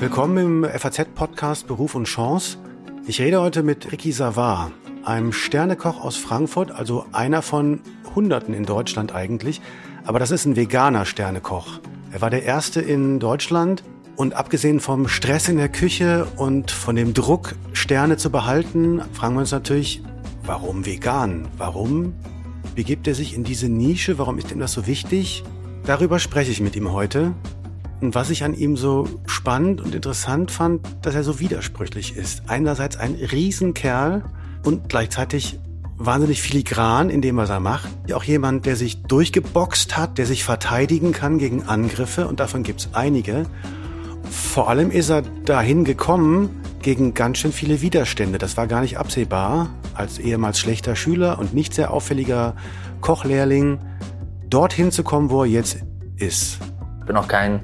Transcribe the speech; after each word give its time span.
Willkommen 0.00 0.64
im 0.64 0.64
FAZ-Podcast 0.64 1.68
Beruf 1.68 1.94
und 1.94 2.06
Chance. 2.06 2.58
Ich 3.06 3.20
rede 3.20 3.40
heute 3.40 3.62
mit 3.62 3.92
Ricky 3.92 4.10
Savard, 4.10 4.72
einem 5.04 5.32
Sternekoch 5.32 6.02
aus 6.02 6.16
Frankfurt, 6.16 6.72
also 6.72 7.06
einer 7.12 7.42
von 7.42 7.78
Hunderten 8.16 8.54
in 8.54 8.64
Deutschland 8.64 9.14
eigentlich. 9.14 9.60
Aber 10.04 10.18
das 10.18 10.32
ist 10.32 10.46
ein 10.46 10.56
veganer 10.56 11.04
Sternekoch. 11.04 11.78
Er 12.10 12.22
war 12.22 12.30
der 12.30 12.42
erste 12.42 12.80
in 12.80 13.20
Deutschland 13.20 13.84
und 14.16 14.34
abgesehen 14.34 14.80
vom 14.80 15.06
Stress 15.06 15.48
in 15.48 15.58
der 15.58 15.68
Küche 15.68 16.26
und 16.36 16.72
von 16.72 16.96
dem 16.96 17.14
Druck, 17.14 17.54
Sterne 17.72 18.16
zu 18.16 18.30
behalten, 18.30 19.00
fragen 19.12 19.36
wir 19.36 19.40
uns 19.42 19.52
natürlich, 19.52 20.02
warum 20.42 20.86
vegan? 20.86 21.46
Warum 21.56 22.14
begibt 22.74 23.06
er 23.06 23.14
sich 23.14 23.36
in 23.36 23.44
diese 23.44 23.68
Nische? 23.68 24.18
Warum 24.18 24.38
ist 24.38 24.50
ihm 24.50 24.58
das 24.58 24.72
so 24.72 24.88
wichtig? 24.88 25.44
Darüber 25.88 26.18
spreche 26.18 26.50
ich 26.50 26.60
mit 26.60 26.76
ihm 26.76 26.92
heute. 26.92 27.32
Und 28.02 28.14
was 28.14 28.28
ich 28.28 28.44
an 28.44 28.52
ihm 28.52 28.76
so 28.76 29.08
spannend 29.24 29.80
und 29.80 29.94
interessant 29.94 30.50
fand, 30.50 30.86
dass 31.00 31.14
er 31.14 31.24
so 31.24 31.40
widersprüchlich 31.40 32.14
ist. 32.14 32.42
Einerseits 32.46 32.98
ein 32.98 33.14
Riesenkerl 33.14 34.22
und 34.66 34.90
gleichzeitig 34.90 35.58
wahnsinnig 35.96 36.42
filigran 36.42 37.08
in 37.08 37.22
dem, 37.22 37.38
was 37.38 37.48
er 37.48 37.60
macht. 37.60 37.88
Auch 38.12 38.22
jemand, 38.22 38.66
der 38.66 38.76
sich 38.76 39.00
durchgeboxt 39.04 39.96
hat, 39.96 40.18
der 40.18 40.26
sich 40.26 40.44
verteidigen 40.44 41.12
kann 41.12 41.38
gegen 41.38 41.62
Angriffe 41.62 42.28
und 42.28 42.38
davon 42.38 42.64
gibt's 42.64 42.90
einige. 42.92 43.46
Vor 44.30 44.68
allem 44.68 44.90
ist 44.90 45.08
er 45.08 45.22
dahin 45.46 45.84
gekommen 45.84 46.50
gegen 46.82 47.14
ganz 47.14 47.38
schön 47.38 47.52
viele 47.52 47.80
Widerstände. 47.80 48.36
Das 48.36 48.58
war 48.58 48.66
gar 48.66 48.82
nicht 48.82 48.98
absehbar. 48.98 49.70
Als 49.94 50.18
ehemals 50.18 50.58
schlechter 50.58 50.96
Schüler 50.96 51.38
und 51.38 51.54
nicht 51.54 51.72
sehr 51.72 51.94
auffälliger 51.94 52.56
Kochlehrling 53.00 53.78
dorthin 54.50 54.90
zu 54.90 55.02
kommen, 55.02 55.30
wo 55.30 55.42
er 55.42 55.48
jetzt 55.48 55.78
ist. 56.16 56.58
Ich 57.00 57.06
bin 57.06 57.16
auch 57.16 57.28
kein 57.28 57.60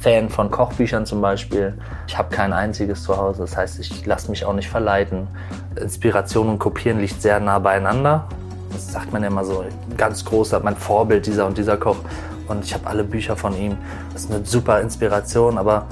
Fan 0.00 0.28
von 0.28 0.50
Kochbüchern 0.50 1.06
zum 1.06 1.20
Beispiel. 1.20 1.78
Ich 2.06 2.16
habe 2.16 2.34
kein 2.34 2.52
einziges 2.52 3.02
zu 3.02 3.16
Hause. 3.16 3.42
Das 3.42 3.56
heißt, 3.56 3.80
ich 3.80 4.04
lasse 4.06 4.30
mich 4.30 4.44
auch 4.44 4.54
nicht 4.54 4.68
verleiten. 4.68 5.28
Inspiration 5.80 6.48
und 6.48 6.58
Kopieren 6.58 7.00
liegt 7.00 7.20
sehr 7.20 7.40
nah 7.40 7.58
beieinander. 7.58 8.28
Das 8.72 8.92
sagt 8.92 9.12
man 9.12 9.22
ja 9.22 9.28
immer 9.28 9.44
so. 9.44 9.64
Ganz 9.96 10.24
großer, 10.24 10.60
mein 10.60 10.76
Vorbild 10.76 11.26
dieser 11.26 11.46
und 11.46 11.58
dieser 11.58 11.76
Koch. 11.76 11.96
Und 12.48 12.64
ich 12.64 12.74
habe 12.74 12.86
alle 12.86 13.04
Bücher 13.04 13.36
von 13.36 13.56
ihm. 13.56 13.76
Das 14.12 14.24
ist 14.24 14.32
eine 14.32 14.44
super 14.44 14.80
Inspiration, 14.80 15.58
aber 15.58 15.86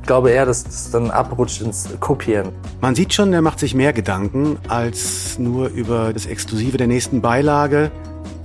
ich 0.00 0.06
glaube 0.06 0.30
eher, 0.30 0.46
dass 0.46 0.66
es 0.66 0.90
dann 0.90 1.10
abrutscht 1.10 1.62
ins 1.62 1.88
Kopieren. 2.00 2.50
Man 2.80 2.94
sieht 2.94 3.14
schon, 3.14 3.32
er 3.32 3.42
macht 3.42 3.60
sich 3.60 3.74
mehr 3.74 3.92
Gedanken 3.92 4.58
als 4.68 5.38
nur 5.38 5.68
über 5.68 6.12
das 6.12 6.26
Exklusive 6.26 6.76
der 6.76 6.88
nächsten 6.88 7.20
Beilage. 7.20 7.92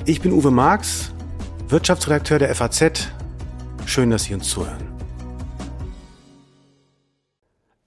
Ich 0.05 0.21
bin 0.21 0.33
Uwe 0.33 0.51
Marx, 0.51 1.11
Wirtschaftsredakteur 1.69 2.39
der 2.39 2.55
FAZ. 2.55 3.09
Schön, 3.85 4.09
dass 4.09 4.23
Sie 4.23 4.33
uns 4.33 4.47
zuhören. 4.47 4.87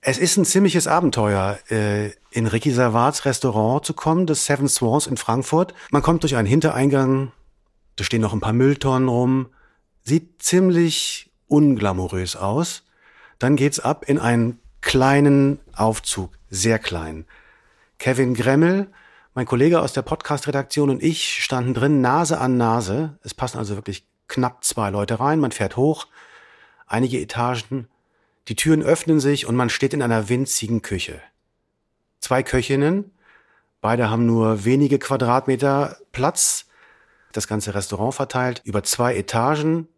Es 0.03 0.19
ist 0.19 0.37
ein 0.37 0.45
ziemliches 0.45 0.87
Abenteuer, 0.87 1.59
äh, 1.71 2.11
in 2.31 2.47
Ricky 2.47 2.73
Savards 2.73 3.25
Restaurant 3.25 3.87
zu 3.87 3.95
kommen, 3.95 4.27
das 4.27 4.45
Seven 4.45 4.69
Swans 4.69 5.07
in 5.07 5.17
Frankfurt. 5.17 5.73
Man 5.91 6.03
kommt 6.03 6.25
durch 6.25 6.37
einen 6.37 6.47
Hintereingang, 6.47 7.33
da 7.97 8.05
stehen 8.05 8.21
noch 8.21 8.35
ein 8.35 8.41
paar 8.41 8.53
Mülltonnen 8.53 9.09
rum, 9.09 9.49
sieht 10.03 10.43
ziemlich 10.43 11.31
unglamourös 11.49 12.37
aus. 12.37 12.85
Dann 13.39 13.57
geht's 13.57 13.81
ab 13.81 14.05
in 14.07 14.19
einen 14.19 14.61
kleinen 14.83 15.59
Aufzug, 15.75 16.33
sehr 16.51 16.79
klein. 16.79 17.25
Kevin 17.99 18.35
Gremmel, 18.35 18.89
mein 19.41 19.47
Kollege 19.47 19.81
aus 19.81 19.95
der 19.95 20.03
Podcast-Redaktion 20.03 20.91
und 20.91 21.03
ich 21.03 21.43
standen 21.43 21.73
drin, 21.73 22.03
Nase 22.03 22.39
an 22.39 22.59
Nase. 22.59 23.17
Es 23.23 23.33
passen 23.33 23.57
also 23.57 23.75
wirklich 23.75 24.05
knapp 24.29 24.63
zwei 24.65 24.91
Leute 24.91 25.19
rein. 25.19 25.41
Man 25.41 25.51
fährt 25.51 25.79
hoch, 25.79 26.09
einige 26.87 27.19
Etagen. 27.19 27.89
Die 28.49 28.55
Türen 28.55 28.83
öffnen 28.83 29.19
sich 29.19 29.47
und 29.47 29.57
man 29.57 29.71
steht 29.71 29.95
in 29.95 30.03
einer 30.03 30.29
winzigen 30.29 30.83
Küche. 30.83 31.23
Zwei 32.21 32.43
Köchinnen, 32.43 33.13
beide 33.81 34.11
haben 34.11 34.27
nur 34.27 34.67
wenige 34.67 34.99
Quadratmeter 34.99 35.97
Platz, 36.13 36.67
das 37.33 37.49
ganze 37.49 37.75
Restaurant 37.75 38.15
verteilt 38.15 38.61
über 38.67 38.83
zwei 38.83 39.17
Etagen, 39.17 39.89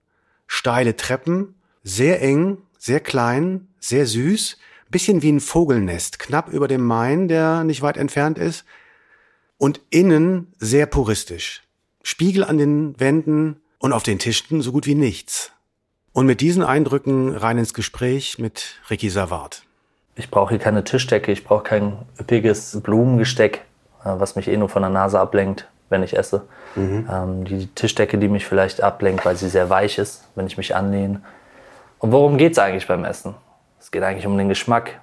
steile 0.46 0.94
Treppen, 0.94 1.56
sehr 1.82 2.22
eng, 2.22 2.58
sehr 2.78 3.00
klein, 3.00 3.66
sehr 3.80 4.06
süß, 4.06 4.56
bisschen 4.92 5.20
wie 5.22 5.32
ein 5.32 5.40
Vogelnest, 5.40 6.20
knapp 6.20 6.48
über 6.48 6.68
dem 6.68 6.86
Main, 6.86 7.26
der 7.26 7.64
nicht 7.64 7.82
weit 7.82 7.96
entfernt 7.96 8.38
ist, 8.38 8.64
und 9.62 9.80
innen 9.90 10.52
sehr 10.58 10.86
puristisch. 10.86 11.62
Spiegel 12.02 12.42
an 12.42 12.58
den 12.58 12.98
Wänden 12.98 13.62
und 13.78 13.92
auf 13.92 14.02
den 14.02 14.18
Tischen 14.18 14.60
so 14.60 14.72
gut 14.72 14.86
wie 14.86 14.96
nichts. 14.96 15.52
Und 16.12 16.26
mit 16.26 16.40
diesen 16.40 16.64
Eindrücken 16.64 17.36
rein 17.36 17.58
ins 17.58 17.72
Gespräch 17.72 18.40
mit 18.40 18.80
Ricky 18.90 19.08
Savard. 19.08 19.62
Ich 20.16 20.32
brauche 20.32 20.48
hier 20.48 20.58
keine 20.58 20.82
Tischdecke, 20.82 21.30
ich 21.30 21.44
brauche 21.44 21.62
kein 21.62 21.96
üppiges 22.18 22.80
Blumengesteck, 22.82 23.58
äh, 24.04 24.06
was 24.16 24.34
mich 24.34 24.48
eh 24.48 24.56
nur 24.56 24.68
von 24.68 24.82
der 24.82 24.90
Nase 24.90 25.20
ablenkt, 25.20 25.68
wenn 25.90 26.02
ich 26.02 26.18
esse. 26.18 26.42
Mhm. 26.74 27.08
Ähm, 27.08 27.44
die 27.44 27.68
Tischdecke, 27.68 28.18
die 28.18 28.26
mich 28.26 28.44
vielleicht 28.44 28.82
ablenkt, 28.82 29.24
weil 29.24 29.36
sie 29.36 29.48
sehr 29.48 29.70
weich 29.70 29.96
ist, 29.96 30.24
wenn 30.34 30.48
ich 30.48 30.56
mich 30.56 30.74
anlehne. 30.74 31.22
Und 32.00 32.10
worum 32.10 32.36
geht 32.36 32.50
es 32.54 32.58
eigentlich 32.58 32.88
beim 32.88 33.04
Essen? 33.04 33.36
Es 33.78 33.92
geht 33.92 34.02
eigentlich 34.02 34.26
um 34.26 34.36
den 34.36 34.48
Geschmack, 34.48 35.00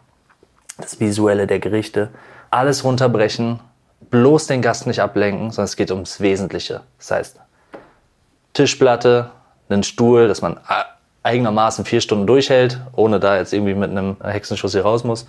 das 0.77 0.99
Visuelle 0.99 1.47
der 1.47 1.59
Gerichte. 1.59 2.09
Alles 2.51 2.83
runterbrechen, 2.83 3.61
bloß 4.09 4.47
den 4.47 4.61
Gast 4.61 4.87
nicht 4.87 5.01
ablenken, 5.01 5.51
sondern 5.51 5.65
es 5.65 5.75
geht 5.75 5.91
ums 5.91 6.19
Wesentliche. 6.19 6.81
Das 6.97 7.11
heißt, 7.11 7.39
Tischplatte, 8.53 9.31
einen 9.69 9.83
Stuhl, 9.83 10.27
dass 10.27 10.41
man 10.41 10.59
eigenermaßen 11.23 11.85
vier 11.85 12.01
Stunden 12.01 12.25
durchhält, 12.25 12.79
ohne 12.95 13.19
da 13.19 13.37
jetzt 13.37 13.53
irgendwie 13.53 13.75
mit 13.75 13.91
einem 13.91 14.17
Hexenschuss 14.21 14.71
hier 14.71 14.83
raus 14.83 15.03
muss. 15.03 15.27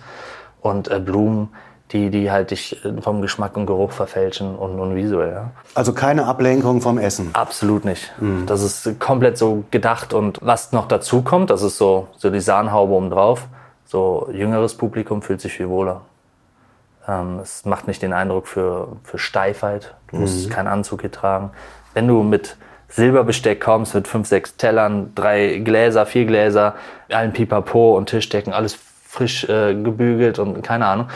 Und 0.61 0.89
äh, 0.89 0.99
Blumen, 0.99 1.49
die, 1.91 2.09
die 2.09 2.31
halt 2.31 2.51
dich 2.51 2.83
äh, 2.85 3.01
vom 3.01 3.21
Geschmack 3.21 3.57
und 3.57 3.65
Geruch 3.65 3.91
verfälschen 3.91 4.55
und, 4.55 4.79
und 4.79 4.95
visuell. 4.95 5.33
Ja. 5.33 5.51
Also 5.75 5.93
keine 5.93 6.25
Ablenkung 6.25 6.81
vom 6.81 6.97
Essen? 6.97 7.31
Absolut 7.33 7.85
nicht. 7.85 8.11
Mhm. 8.19 8.45
Das 8.45 8.61
ist 8.61 8.99
komplett 8.99 9.37
so 9.37 9.63
gedacht. 9.71 10.13
Und 10.13 10.39
was 10.41 10.71
noch 10.71 10.87
dazu 10.87 11.21
kommt, 11.21 11.49
das 11.49 11.61
ist 11.61 11.77
so, 11.77 12.07
so 12.17 12.29
die 12.29 12.39
Sahnhaube 12.39 12.93
obendrauf. 12.93 13.47
So 13.85 14.29
jüngeres 14.31 14.75
Publikum 14.75 15.21
fühlt 15.21 15.41
sich 15.41 15.53
viel 15.53 15.67
wohler. 15.67 16.01
Ähm, 17.07 17.39
es 17.39 17.65
macht 17.65 17.87
nicht 17.87 18.01
den 18.01 18.13
Eindruck 18.13 18.47
für, 18.47 18.97
für 19.03 19.17
Steifheit. 19.17 19.95
Du 20.09 20.17
musst 20.17 20.47
mhm. 20.47 20.51
keinen 20.51 20.67
Anzug 20.67 21.01
hier 21.01 21.11
tragen. 21.11 21.51
Wenn 21.93 22.07
du 22.07 22.23
mit 22.23 22.57
Silberbesteck 22.89 23.61
kommst 23.61 23.95
mit 23.95 24.07
fünf, 24.07 24.27
sechs 24.27 24.57
Tellern, 24.57 25.13
drei 25.15 25.59
Gläser, 25.59 26.05
vier 26.05 26.25
Gläser, 26.25 26.75
allen 27.09 27.31
Pipapo 27.31 27.97
und 27.97 28.09
Tischdecken, 28.09 28.53
alles 28.53 28.77
frisch 29.07 29.45
äh, 29.45 29.73
gebügelt 29.73 30.39
und 30.39 30.61
keine 30.61 30.85
Ahnung. 30.85 31.07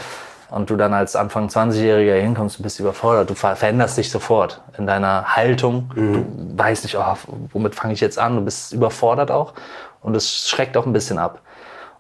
Und 0.50 0.70
du 0.70 0.76
dann 0.76 0.94
als 0.94 1.16
Anfang 1.16 1.48
20-Jähriger 1.48 2.16
hinkommst, 2.22 2.60
du 2.60 2.64
bist 2.64 2.80
überfordert. 2.80 3.30
Du 3.30 3.36
veränderst 3.36 3.98
dich 3.98 4.10
sofort 4.10 4.62
in 4.78 4.86
deiner 4.88 5.36
Haltung. 5.36 5.92
Mhm. 5.96 6.14
Du 6.14 6.58
weißt 6.58 6.84
nicht, 6.84 6.98
oh, 6.98 7.18
womit 7.52 7.76
fange 7.76 7.94
ich 7.94 8.00
jetzt 8.00 8.20
an? 8.20 8.36
Du 8.36 8.42
bist 8.42 8.72
überfordert 8.72 9.32
auch. 9.32 9.54
Und 10.02 10.16
es 10.16 10.48
schreckt 10.48 10.78
auch 10.78 10.86
ein 10.86 10.94
bisschen 10.94 11.18
ab. 11.18 11.42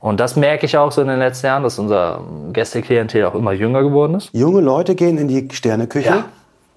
Und 0.05 0.19
das 0.19 0.35
merke 0.35 0.67
ich 0.67 0.77
auch 0.77 0.91
so 0.91 1.01
in 1.01 1.07
den 1.07 1.17
letzten 1.17 1.47
Jahren, 1.47 1.63
dass 1.63 1.79
unser 1.79 2.21
Gästeklientel 2.53 3.25
auch 3.25 3.33
immer 3.33 3.53
jünger 3.53 3.81
geworden 3.81 4.13
ist. 4.13 4.29
Junge 4.33 4.61
Leute 4.61 4.93
gehen 4.93 5.17
in 5.17 5.27
die 5.27 5.47
Sterneküche? 5.51 6.07
Ja. 6.07 6.25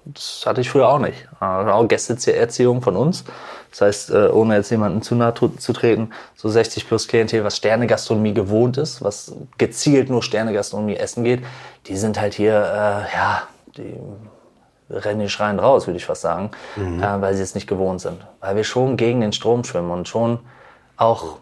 Das 0.03 0.45
hatte 0.47 0.61
ich 0.61 0.71
früher 0.71 0.89
auch 0.89 0.97
nicht. 0.97 1.29
Auch 1.39 1.87
Gästeerziehung 1.87 2.81
von 2.81 2.95
uns. 2.95 3.25
Das 3.69 3.81
heißt, 3.81 4.09
äh, 4.09 4.29
ohne 4.29 4.55
jetzt 4.55 4.71
jemanden 4.71 5.03
zu 5.03 5.13
nahe 5.13 5.35
zu 5.35 5.73
treten, 5.73 6.09
so 6.35 6.49
60 6.49 6.87
plus 6.87 7.07
Klientel, 7.07 7.43
was 7.43 7.55
Sternegastronomie 7.57 8.33
gewohnt 8.33 8.79
ist, 8.79 9.03
was 9.03 9.35
gezielt 9.59 10.09
nur 10.09 10.23
Sternegastronomie 10.23 10.95
essen 10.95 11.23
geht, 11.23 11.43
die 11.85 11.97
sind 11.97 12.19
halt 12.19 12.33
hier, 12.33 12.53
äh, 12.53 13.15
ja, 13.15 13.43
die 13.77 13.93
rennen 14.89 15.19
die 15.19 15.29
schreien 15.29 15.59
raus, 15.59 15.85
würde 15.85 15.97
ich 15.97 16.05
fast 16.07 16.23
sagen, 16.23 16.49
mhm. 16.75 17.03
äh, 17.03 17.21
weil 17.21 17.35
sie 17.35 17.43
es 17.43 17.53
nicht 17.53 17.67
gewohnt 17.67 18.01
sind. 18.01 18.25
Weil 18.39 18.55
wir 18.55 18.63
schon 18.63 18.97
gegen 18.97 19.21
den 19.21 19.33
Strom 19.33 19.63
schwimmen 19.63 19.91
und 19.91 20.07
schon 20.07 20.39
auch 20.97 21.37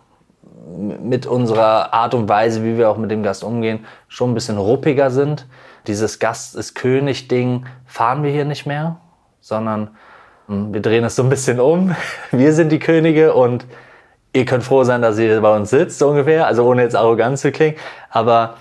mit 1.01 1.25
unserer 1.25 1.93
Art 1.93 2.13
und 2.13 2.27
Weise, 2.29 2.63
wie 2.63 2.77
wir 2.77 2.89
auch 2.89 2.97
mit 2.97 3.11
dem 3.11 3.23
Gast 3.23 3.43
umgehen, 3.43 3.85
schon 4.07 4.31
ein 4.31 4.33
bisschen 4.33 4.57
ruppiger 4.57 5.09
sind 5.09 5.45
dieses 5.87 6.19
Gast 6.19 6.55
ist 6.55 6.75
König-Ding 6.75 7.65
fahren 7.85 8.23
wir 8.23 8.31
hier 8.31 8.45
nicht 8.45 8.65
mehr, 8.65 8.97
sondern 9.39 9.95
hm, 10.47 10.73
wir 10.73 10.81
drehen 10.81 11.03
es 11.03 11.15
so 11.15 11.23
ein 11.23 11.29
bisschen 11.29 11.59
um. 11.59 11.95
Wir 12.31 12.53
sind 12.53 12.71
die 12.71 12.79
Könige 12.79 13.33
und 13.33 13.65
ihr 14.33 14.45
könnt 14.45 14.63
froh 14.63 14.83
sein, 14.83 15.01
dass 15.01 15.17
ihr 15.17 15.41
bei 15.41 15.55
uns 15.55 15.69
sitzt, 15.69 15.99
so 15.99 16.09
ungefähr. 16.09 16.45
Also 16.45 16.65
ohne 16.65 16.83
jetzt 16.83 16.95
arrogant 16.95 17.39
zu 17.39 17.51
klingen. 17.51 17.77
Aber 18.09 18.55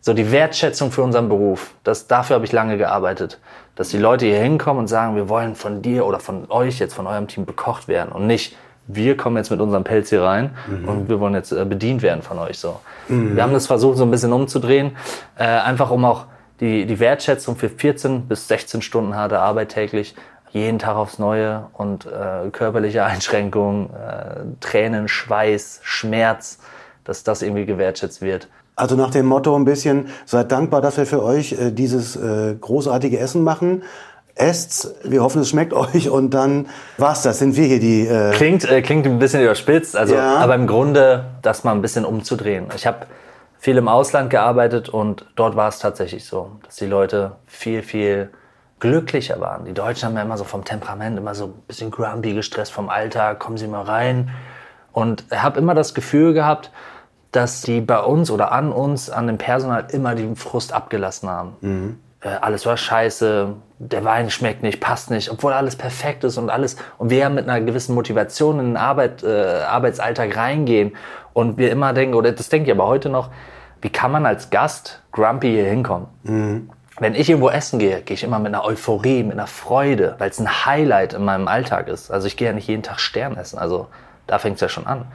so 0.00 0.14
die 0.14 0.30
Wertschätzung 0.30 0.92
für 0.92 1.02
unseren 1.02 1.28
Beruf, 1.28 1.74
das, 1.82 2.06
dafür 2.06 2.34
habe 2.36 2.44
ich 2.44 2.52
lange 2.52 2.78
gearbeitet. 2.78 3.40
Dass 3.74 3.88
die 3.88 3.98
Leute 3.98 4.26
hier 4.26 4.38
hinkommen 4.38 4.80
und 4.80 4.86
sagen, 4.86 5.16
wir 5.16 5.28
wollen 5.28 5.54
von 5.54 5.82
dir 5.82 6.06
oder 6.06 6.20
von 6.20 6.50
euch 6.50 6.78
jetzt, 6.78 6.94
von 6.94 7.06
eurem 7.06 7.28
Team 7.28 7.44
bekocht 7.44 7.88
werden 7.88 8.12
und 8.12 8.26
nicht, 8.26 8.56
wir 8.88 9.16
kommen 9.16 9.36
jetzt 9.36 9.50
mit 9.50 9.60
unserem 9.60 9.84
Pelz 9.84 10.08
hier 10.08 10.22
rein 10.22 10.50
mhm. 10.66 10.88
und 10.88 11.08
wir 11.08 11.20
wollen 11.20 11.34
jetzt 11.34 11.52
äh, 11.52 11.64
bedient 11.64 12.02
werden 12.02 12.22
von 12.22 12.38
euch. 12.38 12.58
So. 12.58 12.80
Mhm. 13.08 13.36
Wir 13.36 13.42
haben 13.42 13.52
das 13.52 13.66
versucht, 13.66 13.98
so 13.98 14.04
ein 14.04 14.10
bisschen 14.10 14.32
umzudrehen, 14.32 14.96
äh, 15.36 15.44
einfach 15.44 15.90
um 15.90 16.04
auch 16.04 16.24
die, 16.60 16.86
die 16.86 16.98
Wertschätzung 16.98 17.56
für 17.56 17.68
14 17.68 18.22
bis 18.26 18.48
16 18.48 18.82
Stunden 18.82 19.14
harte 19.14 19.38
Arbeit 19.38 19.68
täglich 19.68 20.16
jeden 20.50 20.78
Tag 20.78 20.96
aufs 20.96 21.18
Neue 21.18 21.66
und 21.74 22.06
äh, 22.06 22.48
körperliche 22.50 23.04
Einschränkungen, 23.04 23.90
äh, 23.90 24.40
Tränen, 24.60 25.06
Schweiß, 25.06 25.80
Schmerz, 25.82 26.58
dass 27.04 27.22
das 27.22 27.42
irgendwie 27.42 27.66
gewertschätzt 27.66 28.22
wird. 28.22 28.48
Also 28.74 28.94
nach 28.94 29.10
dem 29.10 29.26
Motto 29.26 29.56
ein 29.56 29.64
bisschen, 29.64 30.06
seid 30.24 30.52
dankbar, 30.52 30.80
dass 30.80 30.96
wir 30.96 31.06
für 31.06 31.22
euch 31.22 31.52
äh, 31.52 31.72
dieses 31.72 32.16
äh, 32.16 32.54
großartige 32.54 33.18
Essen 33.18 33.42
machen. 33.42 33.82
Esst's, 34.38 34.94
wir 35.02 35.22
hoffen, 35.22 35.42
es 35.42 35.50
schmeckt 35.50 35.72
euch 35.74 36.08
und 36.08 36.30
dann 36.30 36.68
war's 36.96 37.22
das. 37.22 37.38
Sind 37.38 37.56
wir 37.56 37.66
hier 37.66 37.80
die. 37.80 38.06
Äh 38.06 38.32
klingt, 38.32 38.68
äh, 38.70 38.82
klingt 38.82 39.06
ein 39.06 39.18
bisschen 39.18 39.42
überspitzt, 39.42 39.96
also, 39.96 40.14
ja. 40.14 40.36
aber 40.36 40.54
im 40.54 40.66
Grunde, 40.66 41.26
das 41.42 41.64
mal 41.64 41.72
ein 41.72 41.82
bisschen 41.82 42.04
umzudrehen. 42.04 42.66
Ich 42.74 42.86
habe 42.86 43.06
viel 43.58 43.76
im 43.76 43.88
Ausland 43.88 44.30
gearbeitet 44.30 44.88
und 44.88 45.26
dort 45.34 45.56
war 45.56 45.68
es 45.68 45.78
tatsächlich 45.78 46.24
so, 46.24 46.52
dass 46.64 46.76
die 46.76 46.86
Leute 46.86 47.32
viel, 47.46 47.82
viel 47.82 48.30
glücklicher 48.80 49.40
waren. 49.40 49.64
Die 49.64 49.74
Deutschen 49.74 50.08
haben 50.08 50.16
ja 50.16 50.22
immer 50.22 50.38
so 50.38 50.44
vom 50.44 50.64
Temperament 50.64 51.18
immer 51.18 51.34
so 51.34 51.46
ein 51.46 51.54
bisschen 51.66 51.90
grumpy, 51.90 52.34
gestresst 52.34 52.72
vom 52.72 52.88
Alltag, 52.88 53.40
kommen 53.40 53.56
Sie 53.56 53.66
mal 53.66 53.82
rein. 53.82 54.30
Und 54.92 55.24
ich 55.30 55.42
habe 55.42 55.58
immer 55.58 55.74
das 55.74 55.94
Gefühl 55.94 56.32
gehabt, 56.32 56.70
dass 57.32 57.62
die 57.62 57.80
bei 57.80 58.00
uns 58.00 58.30
oder 58.30 58.52
an 58.52 58.72
uns, 58.72 59.10
an 59.10 59.26
dem 59.26 59.38
Personal 59.38 59.86
immer 59.90 60.14
den 60.14 60.36
Frust 60.36 60.72
abgelassen 60.72 61.28
haben. 61.28 61.56
Mhm. 61.60 62.00
Äh, 62.20 62.28
alles 62.28 62.64
war 62.66 62.76
scheiße, 62.76 63.54
der 63.78 64.04
Wein 64.04 64.30
schmeckt 64.30 64.62
nicht, 64.62 64.80
passt 64.80 65.10
nicht, 65.10 65.30
obwohl 65.30 65.52
alles 65.52 65.76
perfekt 65.76 66.24
ist 66.24 66.36
und 66.36 66.50
alles. 66.50 66.76
Und 66.98 67.10
wir 67.10 67.18
ja 67.18 67.28
mit 67.28 67.48
einer 67.48 67.64
gewissen 67.64 67.94
Motivation 67.94 68.58
in 68.58 68.66
den 68.66 68.76
Arbeit, 68.76 69.22
äh, 69.22 69.62
Arbeitsalltag 69.62 70.36
reingehen 70.36 70.96
und 71.32 71.58
wir 71.58 71.70
immer 71.70 71.92
denken, 71.92 72.14
oder 72.14 72.32
das 72.32 72.48
denke 72.48 72.70
ich 72.70 72.76
aber 72.76 72.88
heute 72.88 73.08
noch, 73.08 73.30
wie 73.80 73.90
kann 73.90 74.10
man 74.10 74.26
als 74.26 74.50
Gast 74.50 75.02
grumpy 75.12 75.50
hier 75.50 75.66
hinkommen? 75.66 76.08
Mhm. 76.24 76.70
Wenn 76.98 77.14
ich 77.14 77.30
irgendwo 77.30 77.48
essen 77.48 77.78
gehe, 77.78 78.02
gehe 78.02 78.14
ich 78.14 78.24
immer 78.24 78.40
mit 78.40 78.52
einer 78.52 78.64
Euphorie, 78.64 79.22
mit 79.22 79.34
einer 79.34 79.46
Freude, 79.46 80.16
weil 80.18 80.30
es 80.30 80.40
ein 80.40 80.66
Highlight 80.66 81.12
in 81.12 81.24
meinem 81.24 81.46
Alltag 81.46 81.86
ist. 81.86 82.10
Also 82.10 82.26
ich 82.26 82.36
gehe 82.36 82.48
ja 82.48 82.52
nicht 82.52 82.66
jeden 82.66 82.82
Tag 82.82 82.98
Stern 82.98 83.36
essen, 83.36 83.58
also 83.58 83.86
da 84.26 84.40
fängt 84.40 84.56
es 84.56 84.60
ja 84.60 84.68
schon 84.68 84.88
an. 84.88 85.06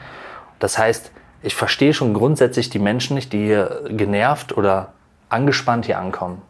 Das 0.60 0.78
heißt, 0.78 1.12
ich 1.42 1.56
verstehe 1.56 1.94
schon 1.94 2.14
grundsätzlich 2.14 2.70
die 2.70 2.80
Menschen 2.80 3.16
nicht, 3.16 3.34
die 3.34 3.46
hier 3.46 3.82
genervt 3.90 4.56
oder 4.56 4.94
angespannt 5.28 5.86
hier 5.86 6.00
ankommen. 6.00 6.42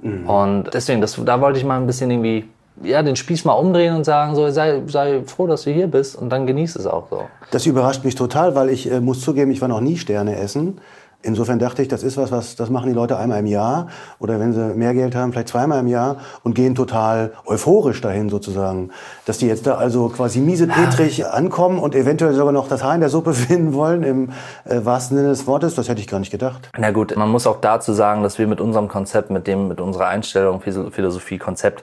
Mhm. 0.00 0.28
Und 0.28 0.64
deswegen, 0.72 1.00
das, 1.00 1.18
da 1.24 1.40
wollte 1.40 1.58
ich 1.58 1.64
mal 1.64 1.78
ein 1.78 1.86
bisschen 1.86 2.10
irgendwie 2.10 2.48
ja, 2.82 3.02
den 3.02 3.16
Spieß 3.16 3.44
mal 3.44 3.54
umdrehen 3.54 3.94
und 3.94 4.04
sagen, 4.04 4.34
so, 4.34 4.48
sei, 4.50 4.82
sei 4.86 5.22
froh, 5.26 5.46
dass 5.46 5.64
du 5.64 5.70
hier 5.70 5.88
bist 5.88 6.16
und 6.16 6.30
dann 6.30 6.46
genieß 6.46 6.76
es 6.76 6.86
auch 6.86 7.08
so. 7.10 7.22
Das 7.50 7.66
überrascht 7.66 8.04
mich 8.04 8.14
total, 8.14 8.54
weil 8.54 8.70
ich 8.70 8.90
äh, 8.90 9.00
muss 9.00 9.20
zugeben, 9.20 9.50
ich 9.50 9.60
war 9.60 9.68
noch 9.68 9.80
nie 9.80 9.96
Sterne 9.96 10.36
essen. 10.36 10.78
Insofern 11.22 11.58
dachte 11.58 11.82
ich, 11.82 11.88
das 11.88 12.04
ist 12.04 12.16
was, 12.16 12.30
was 12.30 12.54
das 12.54 12.70
machen 12.70 12.88
die 12.88 12.94
Leute 12.94 13.16
einmal 13.16 13.40
im 13.40 13.46
Jahr 13.46 13.88
oder 14.20 14.38
wenn 14.38 14.52
sie 14.52 14.74
mehr 14.74 14.94
Geld 14.94 15.16
haben, 15.16 15.32
vielleicht 15.32 15.48
zweimal 15.48 15.80
im 15.80 15.88
Jahr 15.88 16.18
und 16.44 16.54
gehen 16.54 16.76
total 16.76 17.32
euphorisch 17.44 18.00
dahin 18.00 18.28
sozusagen. 18.28 18.92
Dass 19.26 19.38
die 19.38 19.48
jetzt 19.48 19.66
da 19.66 19.74
also 19.74 20.10
quasi 20.10 20.38
miesepetrig 20.38 21.26
ankommen 21.26 21.80
und 21.80 21.96
eventuell 21.96 22.34
sogar 22.34 22.52
noch 22.52 22.68
das 22.68 22.84
Haar 22.84 22.94
in 22.94 23.00
der 23.00 23.10
Suppe 23.10 23.34
finden 23.34 23.74
wollen, 23.74 24.04
im 24.04 24.30
äh, 24.64 24.84
wahrsten 24.84 25.16
Sinne 25.16 25.30
des 25.30 25.48
Wortes, 25.48 25.74
das 25.74 25.88
hätte 25.88 26.00
ich 26.00 26.06
gar 26.06 26.20
nicht 26.20 26.30
gedacht. 26.30 26.70
Na 26.78 26.92
gut, 26.92 27.16
man 27.16 27.28
muss 27.28 27.48
auch 27.48 27.60
dazu 27.60 27.92
sagen, 27.92 28.22
dass 28.22 28.38
wir 28.38 28.46
mit 28.46 28.60
unserem 28.60 28.86
Konzept, 28.86 29.30
mit 29.30 29.48
dem, 29.48 29.66
mit 29.66 29.80
unserer 29.80 30.06
Einstellung, 30.06 30.60
Philosophie, 30.60 31.38
Konzept 31.38 31.82